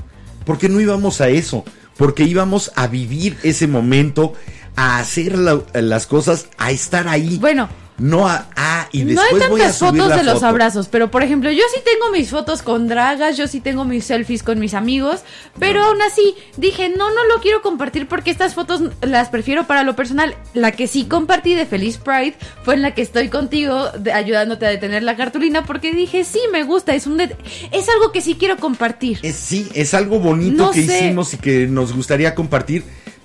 [0.45, 1.65] ¿Por qué no íbamos a eso?
[1.97, 4.34] Porque íbamos a vivir ese momento,
[4.76, 7.38] a hacer la- las cosas, a estar ahí.
[7.39, 7.69] Bueno.
[7.99, 10.33] No a, ah, y No hay después voy a tantas subir fotos la de los
[10.35, 10.45] foto.
[10.47, 14.05] abrazos, pero por ejemplo, yo sí tengo mis fotos con dragas, yo sí tengo mis
[14.05, 15.21] selfies con mis amigos,
[15.59, 19.83] pero aún así dije, no, no lo quiero compartir porque estas fotos las prefiero para
[19.83, 20.35] lo personal.
[20.55, 24.65] La que sí compartí de Feliz Pride fue en la que estoy contigo de- ayudándote
[24.65, 27.37] a detener la cartulina porque dije, sí, me gusta, es un det-
[27.71, 29.19] es algo que sí quiero compartir.
[29.21, 30.97] Es, sí, es algo bonito No que sé.
[31.05, 32.83] hicimos y que nos gustaría compartir,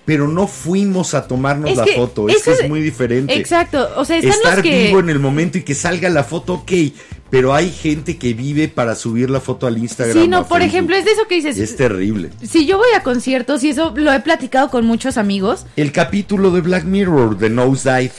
[0.08, 2.30] pero no fuimos a tomarnos Es la que foto.
[2.30, 3.34] Es que es muy diferente.
[3.34, 6.24] Exacto, o sea, están Estar los que vivo en el momento y que salga la
[6.24, 6.72] foto, ok.
[7.28, 10.16] Pero hay gente que vive para subir la foto al Instagram.
[10.16, 10.66] Sí, no, por Facebook.
[10.66, 11.58] ejemplo, es de eso que dices.
[11.58, 12.30] Es terrible.
[12.42, 16.52] Si yo voy a conciertos y eso lo he platicado con muchos amigos, El capítulo
[16.52, 18.12] de Black Mirror, de Nosedive.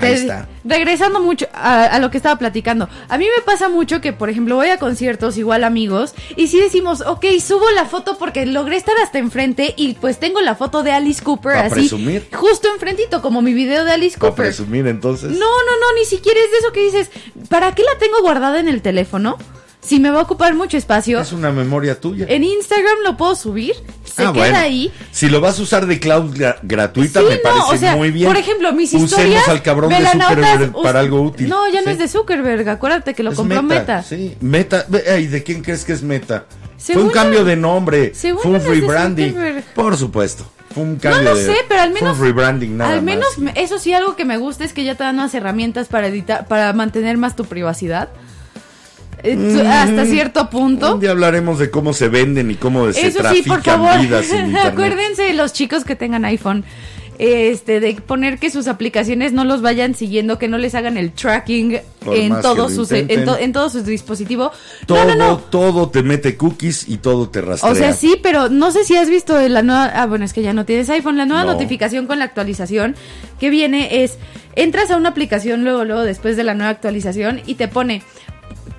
[0.00, 0.48] Ahí Re- está.
[0.64, 2.88] Regresando mucho a, a lo que estaba platicando.
[3.08, 6.60] A mí me pasa mucho que, por ejemplo, voy a conciertos, igual amigos, y si
[6.60, 10.82] decimos, ok, subo la foto porque logré estar hasta enfrente y pues tengo la foto
[10.82, 11.74] de Alice Cooper así.
[11.74, 12.28] presumir.
[12.32, 14.46] Justo enfrentito, como mi video de Alice Para Cooper.
[14.46, 15.30] presumir entonces.
[15.30, 15.46] No, no,
[15.80, 17.10] no, ni siquiera es de eso que dices,
[17.48, 19.38] ¿para qué la tengo guardada en el teléfono?
[19.82, 21.20] Si me va a ocupar mucho espacio.
[21.20, 22.26] Es una memoria tuya.
[22.28, 23.74] En Instagram lo puedo subir
[24.04, 24.58] se Ah, queda bueno.
[24.58, 24.92] ahí.
[25.10, 27.96] Si lo vas a usar de cloud gra- gratuita, Sí, me parece no, o sea,
[27.96, 28.26] muy bien.
[28.26, 29.48] Por ejemplo, mis Usemos historias.
[29.48, 31.48] al cabrón de Zuckerberg para algo útil.
[31.48, 31.92] No, ya no Sí.
[31.92, 32.68] es de Zuckerberg.
[32.68, 34.02] Acuérdate que lo Es compró Meta.
[34.02, 34.84] Sí, Meta.
[35.10, 36.44] Ay, ¿de quién crees que es Meta?
[36.76, 38.12] Según Fue un cambio de nombre.
[38.14, 39.34] Fue un no rebranding.
[39.74, 40.44] Por supuesto.
[40.74, 42.16] Fue un No cambio lo de- sé, pero al menos.
[42.16, 43.54] Fue un rebranding nada al menos, más.
[43.56, 46.46] eso sí, algo que me gusta es que ya te dan unas herramientas para editar,
[46.46, 48.10] para mantener más tu privacidad.
[49.24, 50.94] Hasta cierto punto.
[50.94, 54.00] Un día hablaremos de cómo se venden y cómo se Eso sí, trafican por favor.
[54.00, 54.72] vidas en internet.
[54.72, 56.64] Acuérdense los chicos que tengan iPhone.
[57.22, 61.12] Este, de poner que sus aplicaciones no los vayan siguiendo, que no les hagan el
[61.12, 63.26] tracking Por en todos sus en, intenten.
[63.26, 64.50] to- en todo su dispositivo.
[64.86, 65.36] Todo, no, no, no.
[65.36, 67.70] todo te mete cookies y todo te rastrea.
[67.72, 69.92] O sea, sí, pero no sé si has visto la nueva.
[69.94, 71.18] Ah, bueno, es que ya no tienes iPhone.
[71.18, 71.52] La nueva No.
[71.52, 72.96] notificación con la actualización
[73.38, 74.16] que viene es:
[74.56, 78.02] entras a una aplicación luego, luego después de la nueva actualización y te pone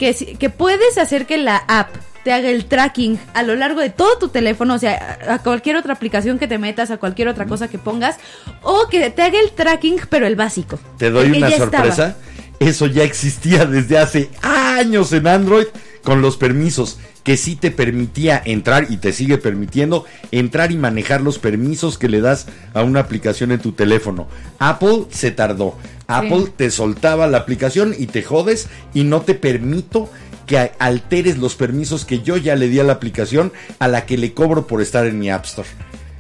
[0.02, 4.18] que, puedes hacer que la app te haga el tracking a lo largo de todo
[4.18, 7.68] tu teléfono, o sea, a cualquier otra aplicación que te metas, a cualquier otra cosa
[7.68, 8.18] que pongas,
[8.64, 10.80] o que te haga el tracking, pero el básico.
[10.98, 11.72] Te doy una estaba.
[11.72, 12.18] sorpresa.
[12.60, 15.66] Eso ya existía desde hace años en Android
[16.04, 21.22] con los permisos que sí te permitía entrar y te sigue permitiendo entrar y manejar
[21.22, 24.28] los permisos que le das a una aplicación en tu teléfono.
[24.60, 25.76] Apple se tardó.
[26.08, 30.10] Apple te soltaba la aplicación y te jodes y no te permito
[30.46, 34.18] que alteres los permisos que yo ya le di a la aplicación a la que
[34.18, 35.70] le cobro por estar en mi App Store.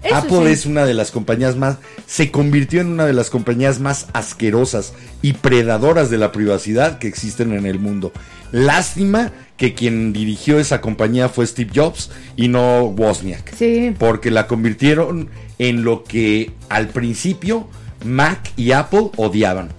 [0.03, 0.52] Eso Apple sí.
[0.52, 4.94] es una de las compañías más, se convirtió en una de las compañías más asquerosas
[5.22, 8.11] y predadoras de la privacidad que existen en el mundo.
[8.52, 13.56] Lástima que quien dirigió esa compañía fue Steve Jobs y no Wozniak.
[13.56, 13.95] Sí.
[13.98, 15.30] Porque la convirtieron
[15.60, 17.68] en lo que al principio
[18.03, 19.69] Mac y Apple odiaban.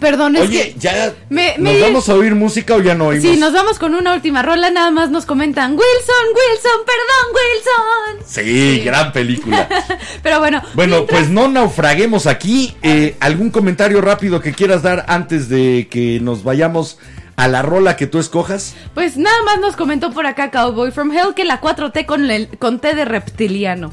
[0.00, 0.78] Perdón, es Oye, que.
[0.78, 3.22] ya me- nos vamos a oír música o ya no oímos.
[3.30, 4.70] Sí, nos vamos con una última rola.
[4.70, 8.26] Nada más nos comentan: Wilson, Wilson, perdón, Wilson.
[8.26, 9.68] Sí, gran película.
[10.22, 12.76] Pero bueno, Bueno, mientras- pues no naufraguemos aquí.
[12.82, 16.98] Eh, ¿Algún comentario rápido que quieras dar antes de que nos vayamos
[17.36, 18.74] a la rola que tú escojas?
[18.94, 22.48] Pues nada más nos comentó por acá Cowboy from Hell que la 4T con, el,
[22.58, 23.92] con T de reptiliano.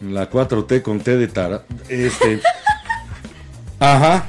[0.00, 1.64] La 4T con T de tara.
[1.88, 2.40] Este.
[3.80, 4.24] Ajá.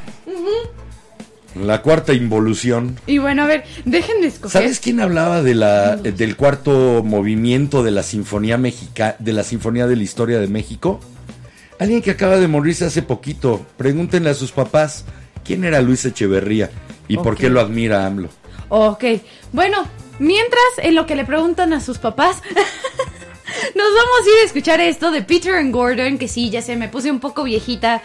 [1.56, 3.00] La cuarta involución.
[3.08, 4.62] Y bueno, a ver, déjenme escoger.
[4.62, 9.88] ¿Sabes quién hablaba de la, del cuarto movimiento de la Sinfonía Mexica, de la Sinfonía
[9.88, 11.00] de la Historia de México?
[11.80, 13.66] Alguien que acaba de morirse hace poquito.
[13.78, 15.06] Pregúntenle a sus papás
[15.46, 16.72] quién era Luis Echeverría
[17.08, 18.30] y por qué lo admira AMLO.
[18.70, 19.04] Ok,
[19.54, 19.86] bueno,
[20.20, 22.42] mientras en lo que le preguntan a sus papás,
[23.76, 26.76] nos vamos a ir a escuchar esto de Peter and Gordon, que sí, ya sé,
[26.76, 28.02] me puse un poco viejita,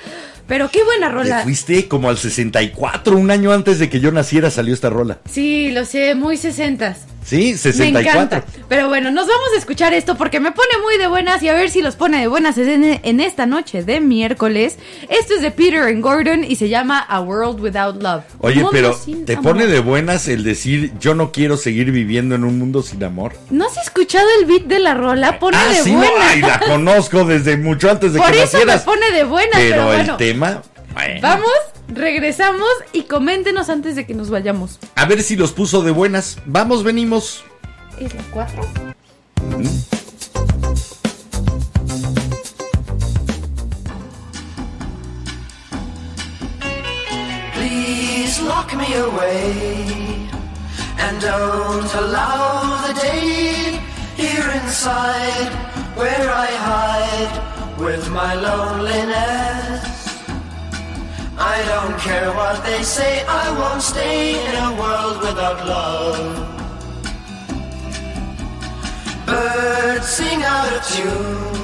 [0.51, 1.43] pero qué buena Te rola.
[1.45, 5.21] fuiste como al 64, un año antes de que yo naciera salió esta rola.
[5.31, 7.07] Sí, lo sé, muy sesentas.
[7.25, 8.11] Sí, Me 64.
[8.11, 8.45] encanta.
[8.69, 11.55] Pero bueno, nos vamos a escuchar esto porque me pone muy de buenas y a
[11.55, 14.79] ver si los pone de buenas en, en esta noche de miércoles.
[15.09, 18.25] Esto es de Peter and Gordon y se llama A World Without Love.
[18.41, 19.53] Oye, pero ¿te amor.
[19.53, 23.35] pone de buenas el decir yo no quiero seguir viviendo en un mundo sin amor?
[23.51, 25.39] ¿No has escuchado el beat de la rola?
[25.39, 26.31] Pone ah, de sí, no, buenas.
[26.31, 28.83] ay, la conozco desde mucho antes de Por que eso me nacieras.
[28.83, 30.63] pone de buenas, pero, pero, el tema,
[30.95, 31.21] bueno.
[31.21, 31.51] Vamos,
[31.93, 34.79] regresamos y coméntenos antes de que nos vayamos.
[34.95, 36.39] A ver si los puso de buenas.
[36.47, 37.45] Vamos, venimos.
[37.99, 38.62] ¿Es la 4?
[47.55, 50.29] Please lock me away
[50.99, 53.81] and don't allow the day
[54.17, 55.51] here inside
[55.97, 59.90] where I hide with my loneliness.
[61.43, 66.37] I don't care what they say, I won't stay in a world without love.
[69.25, 71.61] Birds sing out of tune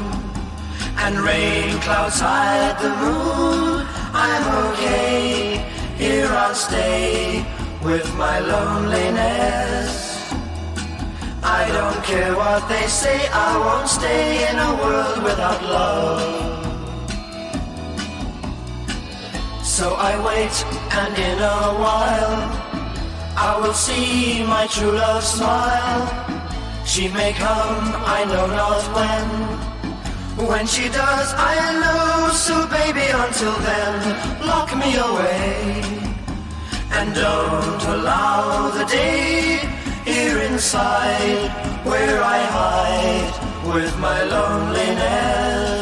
[0.97, 3.87] and rain clouds hide the moon.
[4.15, 5.63] I'm okay,
[5.99, 7.45] here I'll stay
[7.85, 9.93] with my loneliness.
[11.43, 16.66] I don't care what they say, I won't stay in a world without love.
[19.77, 20.57] So I wait,
[21.03, 22.41] and in a while,
[23.37, 26.03] I will see my true love smile.
[26.87, 27.85] She may come,
[28.17, 30.49] I know not when.
[30.49, 32.33] When she does, I'll know.
[32.33, 33.97] So baby, until then,
[34.47, 35.83] lock me away.
[36.93, 39.61] And don't allow the day
[40.07, 41.53] here inside
[41.85, 45.76] where I hide with my loneliness.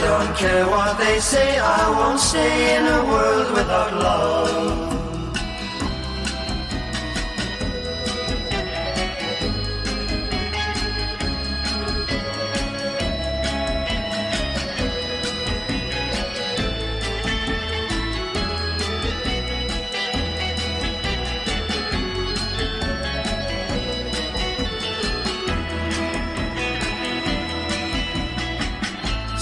[0.00, 4.89] I don't care what they say, I won't stay in a world without love.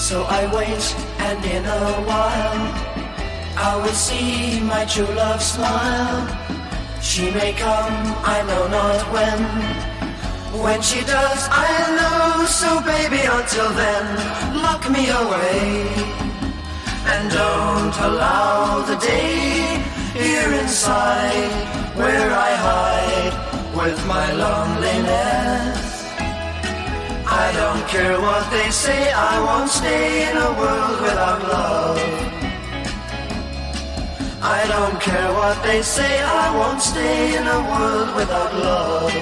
[0.09, 0.85] So I wait,
[1.19, 2.61] and in a while
[3.55, 6.25] I will see my true love smile.
[6.99, 7.93] She may come,
[8.35, 9.41] I know not when.
[10.63, 12.45] When she does, I'll know.
[12.47, 14.05] So baby, until then,
[14.65, 15.85] lock me away.
[17.11, 19.77] And don't allow the day
[20.17, 21.53] here inside
[21.95, 23.35] where I hide
[23.77, 25.78] with my loneliness.
[27.31, 31.99] I don't care what they say, I won't stay in a world without love.
[34.41, 39.13] I don't care what they say, I won't stay in a world without love.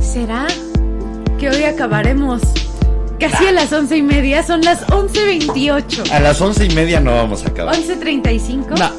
[0.00, 0.46] ¿Será
[1.38, 2.42] que hoy acabaremos
[3.30, 4.42] casi a las once y media?
[4.42, 6.10] Son las 11.28.
[6.10, 7.74] A las once y media no vamos a acabar.
[7.74, 8.78] 11.35.
[8.78, 8.90] No.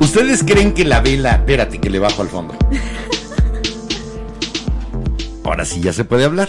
[0.00, 1.32] ¿Ustedes creen que la vela...
[1.32, 2.54] Espérate, que le bajo al fondo.
[5.44, 6.48] Ahora sí ya se puede hablar.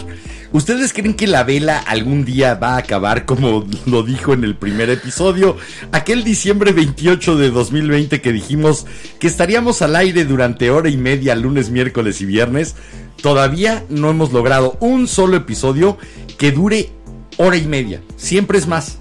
[0.51, 4.55] ¿Ustedes creen que la vela algún día va a acabar como lo dijo en el
[4.55, 5.57] primer episodio?
[5.91, 8.87] Aquel diciembre 28 de 2020 que dijimos
[9.19, 12.75] que estaríamos al aire durante hora y media lunes, miércoles y viernes.
[13.21, 15.99] Todavía no hemos logrado un solo episodio
[16.39, 16.89] que dure
[17.37, 18.01] hora y media.
[18.17, 18.97] Siempre es más.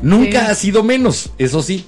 [0.00, 0.46] Nunca Sí.
[0.50, 1.84] ha sido menos, eso sí.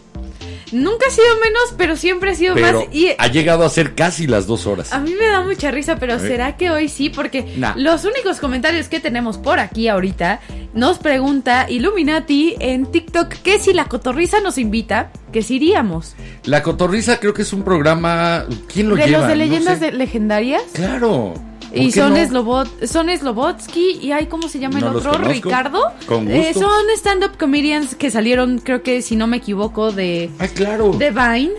[0.73, 2.95] Nunca ha sido menos, pero siempre ha sido Pero más.
[2.95, 4.93] Y ha llegado a ser casi las dos horas.
[4.93, 6.19] a mí me da mucha risa, pero.
[6.19, 7.11] ¿será que hoy sí?
[7.11, 7.75] Porque Nah.
[7.77, 10.41] los únicos comentarios que tenemos por aquí ahorita
[10.75, 16.15] nos pregunta Illuminati en TikTok que si la cotorriza nos invita, que si iríamos.
[16.45, 18.47] La Cotorriza creo que es un programa.
[18.73, 19.19] ¿Quién lo de lleva?
[19.19, 19.87] los de No leyendas sé.
[19.87, 20.63] de- legendarias.
[20.73, 21.35] Claro.
[21.73, 22.27] ¿Por Y son, no?
[22.27, 25.13] Slobot, son Slobotsky y hay, ¿cómo se llama el No otro?
[25.13, 25.33] conozco.
[25.33, 25.83] Ricardo.
[26.07, 26.69] Con Eh, gusto.
[26.69, 30.93] son stand-up comedians que salieron, creo que si no me equivoco, de, Ah, claro.
[30.93, 31.53] de Vine.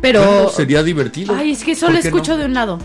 [0.00, 0.48] Pero.
[0.48, 1.34] Sería divertido.
[1.36, 2.38] Ay, es que solo ¿Por qué escucho no?
[2.38, 2.78] de un lado.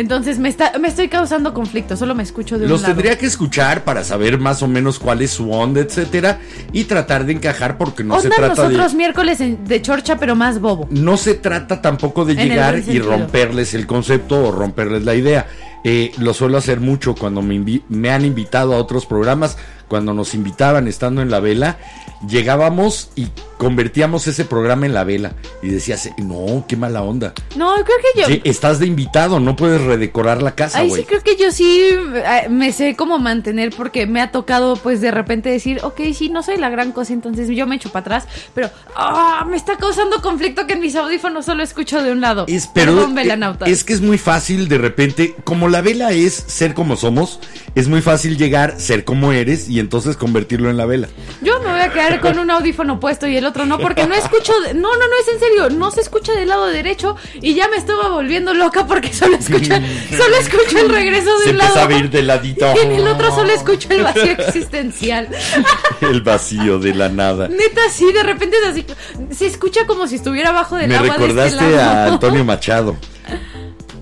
[0.00, 2.94] Entonces me, está, me estoy causando conflicto, solo me escucho de Los un lado.
[2.94, 6.40] tendría que escuchar para saber más o menos cuál es su onda, etcétera,
[6.72, 10.34] y tratar de encajar porque no se trata nosotros de miércoles en- de chorcha, pero
[10.34, 10.88] más bobo.
[10.90, 15.46] no se trata tampoco de En llegar y romperles el concepto o romperles la idea.
[15.84, 19.56] Eh, lo suelo hacer mucho cuando me, me han invitado a otros programas,
[19.90, 21.76] cuando nos invitaban estando en la vela,
[22.24, 23.26] llegábamos y
[23.58, 25.32] convertíamos ese programa en la vela.
[25.62, 27.34] Y decías, no, qué mala onda.
[27.56, 28.26] No, creo que yo.
[28.28, 31.90] Sí, estás de invitado, no puedes redecorar la casa, Ay, sí, creo que yo sí
[32.14, 36.28] eh, me sé cómo mantener porque me ha tocado pues de repente decir, ok, sí,
[36.28, 39.76] no soy la gran cosa, entonces yo me echo para atrás, pero ah, me está
[39.76, 42.44] causando conflicto que en mis audífonos solo escucho de un lado.
[42.46, 43.68] Es, pero Perdón, velanautas.
[43.68, 47.40] es que es muy fácil de repente, como la vela es ser como somos,
[47.74, 51.08] es muy fácil llegar, ser como eres y entonces convertirlo en la vela.
[51.42, 54.14] Yo me voy a quedar con un audífono puesto y el otro no, porque no
[54.14, 57.54] escucho, de- no, no, no, es en serio, no se escucha del lado derecho y
[57.54, 59.72] ya me estaba volviendo loca porque solo escucho,
[60.16, 61.80] solo escucho el regreso de Se un lado.
[61.80, 62.72] a ver de ladito.
[62.76, 65.28] Y en el otro solo escucho el vacío existencial.
[66.00, 67.48] El vacío de la nada.
[67.48, 68.86] Neta, sí, de repente es así.
[69.34, 71.90] Se escucha como si estuviera abajo del Me agua de recordaste este lado.
[71.90, 72.96] a Antonio Machado.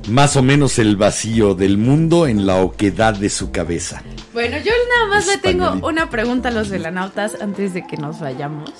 [0.08, 4.02] Más o menos el vacío del mundo en la oquedad de su cabeza.
[4.38, 8.20] Bueno, yo nada más le tengo una pregunta a los velanautas antes de que nos
[8.20, 8.70] vayamos.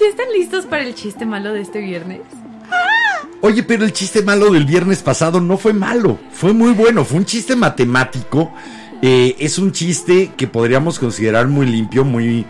[0.00, 2.22] ¿Ya están listos para el chiste malo de este viernes?
[3.42, 7.18] Oye, pero el chiste malo del viernes pasado no fue malo, fue muy bueno, fue
[7.18, 8.54] un chiste matemático.
[9.02, 12.46] eh, es un chiste que podríamos considerar muy limpio, muy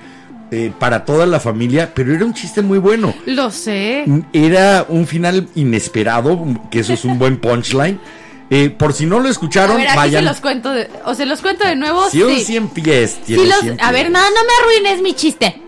[0.52, 3.12] eh, para toda la familia, pero era un chiste muy bueno.
[3.26, 4.04] Lo sé.
[4.32, 6.38] Era un final inesperado,
[6.70, 7.98] que eso es un buen punchline.
[8.55, 10.22] Eh, por si no lo A escucharon, ver, aquí vayan.
[10.22, 12.09] se los cuento de, o se los cuento de nuevo.
[12.10, 12.44] Si un sí.
[12.44, 14.12] 100 pies Si tiene los- 100 a ver, pies.
[14.12, 15.60] no, no me arruines mi chiste.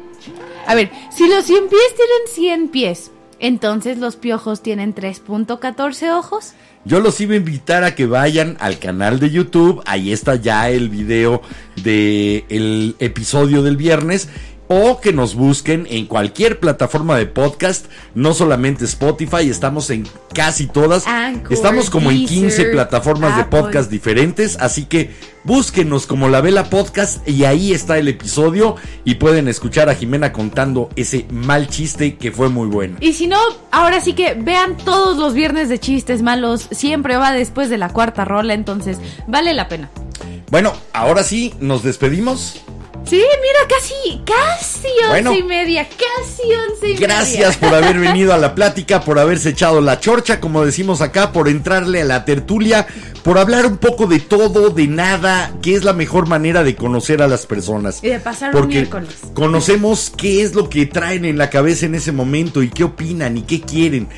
[0.66, 6.52] A ver, si los 100 pies tienen 100 pies, entonces los piojos tienen 3.14 ojos.
[6.84, 9.82] Yo los iba a invitar a que vayan al canal de YouTube.
[9.86, 11.42] Ahí está ya el video
[11.82, 14.28] del el episodio del viernes.
[14.68, 17.86] O que nos busquen en cualquier plataforma de podcast.
[18.14, 21.06] No solamente Spotify, estamos en casi todas.
[21.06, 24.56] Anchor, estamos como en 15 Deezer, plataformas de podcast diferentes.
[24.58, 25.10] Así que
[25.44, 27.26] búsquenos como La Vela Podcast.
[27.28, 28.76] Y ahí está el episodio.
[29.04, 32.96] Y pueden escuchar a Jimena contando ese mal chiste que fue muy bueno.
[33.00, 33.38] Y si no,
[33.70, 36.68] ahora sí que vean todos los viernes de chistes malos.
[36.72, 38.98] Siempre va después de la cuarta rola, entonces
[39.28, 39.90] vale la pena.
[40.50, 42.62] Bueno, ahora sí, nos despedimos.
[43.08, 47.06] Sí, mira, casi, casi once y media, casi once y media.
[47.06, 51.30] Gracias por haber venido a la plática, por haberse echado la chorcha, como decimos acá,
[51.32, 52.86] por entrarle a la tertulia,
[53.22, 57.22] por hablar un poco de todo, de nada, que es la mejor manera de conocer
[57.22, 58.02] a las personas.
[58.02, 59.10] Y de pasar un Porque miércoles.
[59.34, 63.38] conocemos qué es lo que traen en la cabeza en ese momento y qué opinan
[63.38, 64.08] y qué quieren.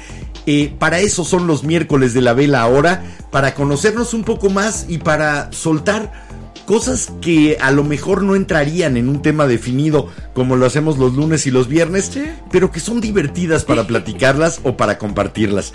[0.46, 4.86] Eh, para eso son los miércoles de la vela ahora, para conocernos un poco más
[4.88, 6.26] y para soltar
[6.68, 11.14] cosas que a lo mejor no entrarían en un tema definido como lo hacemos los
[11.14, 12.12] lunes y los viernes,
[12.52, 15.72] pero que son divertidas para platicarlas o para compartirlas.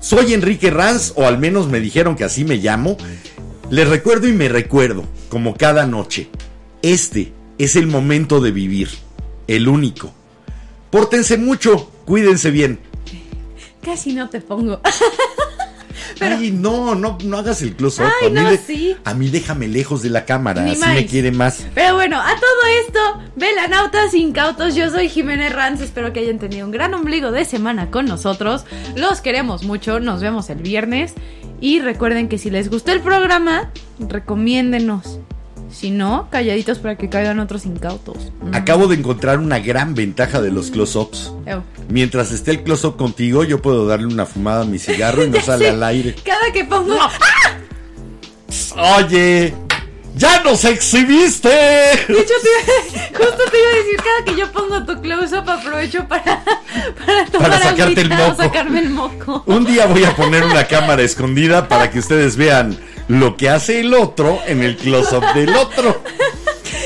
[0.00, 2.96] Soy Enrique Ranz, o al menos me dijeron que así me llamo.
[3.70, 6.28] Les recuerdo y me recuerdo, como cada noche.
[6.82, 8.88] Este es el momento de vivir,
[9.46, 10.12] el único.
[10.90, 12.80] Pórtense mucho, cuídense bien.
[13.82, 14.80] Casi no te pongo.
[16.20, 18.06] Ay, no, no, no hagas el close-up.
[18.22, 18.96] Ay, a, mí no, de- sí.
[19.04, 20.94] a mí déjame lejos de la cámara, Ni así más.
[20.94, 21.66] me quiere más.
[21.74, 26.66] Pero bueno, a todo esto, velanautas incautos, yo soy Jiménez Ranz, espero que hayan tenido
[26.66, 28.64] un gran ombligo de semana con nosotros.
[28.96, 31.14] Los queremos mucho, nos vemos el viernes.
[31.60, 35.18] Y recuerden que si les gustó el programa, recomiéndenos.
[35.70, 38.16] Si no, calladitos para que caigan otros incautos.
[38.42, 38.54] Mm.
[38.54, 41.32] Acabo de encontrar una gran ventaja de los close-ups.
[41.88, 45.40] Mientras esté el close-up contigo, yo puedo darle una fumada a mi cigarro y no
[45.42, 46.14] sale al aire.
[46.24, 46.96] Cada que pongo...
[48.76, 49.54] Oye,
[50.16, 51.48] ya nos exhibiste.
[51.48, 56.06] De hecho, te- justo te iba a decir, cada que yo pongo tu close-up aprovecho
[56.08, 56.42] para,
[57.06, 58.42] para tomar Para sacarte el agüita moco.
[58.42, 59.42] sacarme el moco.
[59.46, 62.76] Un día voy a poner una cámara escondida para que ustedes vean
[63.08, 66.02] lo que hace el otro en el close-up del otro.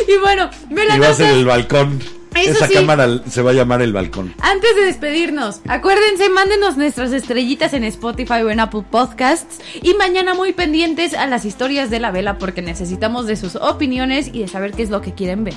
[0.08, 2.00] Y bueno, Y va a ser el balcón.
[2.34, 2.74] Eso Esa sí.
[2.74, 4.34] cámara se va a llamar el balcón.
[4.40, 9.58] Antes de despedirnos, acuérdense, mándenos nuestras estrellitas en Spotify o en Apple Podcasts.
[9.82, 14.30] Y mañana muy pendientes a las historias de la vela porque necesitamos de sus opiniones
[14.32, 15.54] y de saber qué es lo que quieren ver.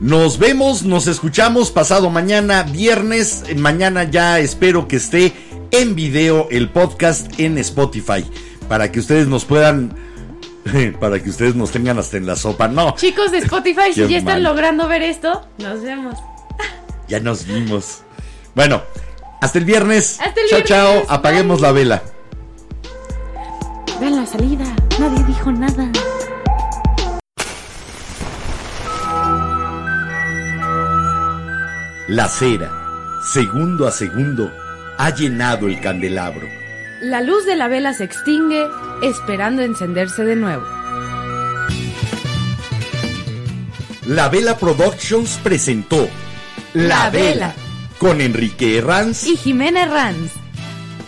[0.00, 3.44] Nos vemos, nos escuchamos pasado mañana, viernes.
[3.56, 5.32] Mañana ya espero que esté
[5.70, 8.24] en video el podcast en Spotify.
[8.68, 9.94] Para que ustedes nos puedan.
[11.00, 12.66] Para que ustedes nos tengan hasta en la sopa.
[12.68, 14.42] No, Chicos de Spotify, si ya están mal.
[14.42, 16.14] logrando ver esto, nos vemos.
[17.08, 18.02] ya nos vimos.
[18.54, 18.82] Bueno,
[19.40, 20.18] hasta el viernes.
[20.20, 20.68] Hasta el chao, viernes.
[21.08, 21.14] chao.
[21.14, 21.66] Apaguemos Bye.
[21.68, 22.02] la vela.
[24.00, 24.64] Vean la salida,
[24.98, 25.90] nadie dijo nada.
[32.08, 32.70] La cera,
[33.32, 34.52] segundo a segundo,
[34.96, 36.46] ha llenado el candelabro.
[37.00, 38.66] La luz de la vela se extingue,
[39.02, 40.64] esperando encenderse de nuevo.
[44.06, 46.08] La Vela Productions presentó
[46.72, 47.54] La Vela.
[47.98, 49.26] con Enrique Herranz.
[49.26, 50.32] Y Jiménez Ranz.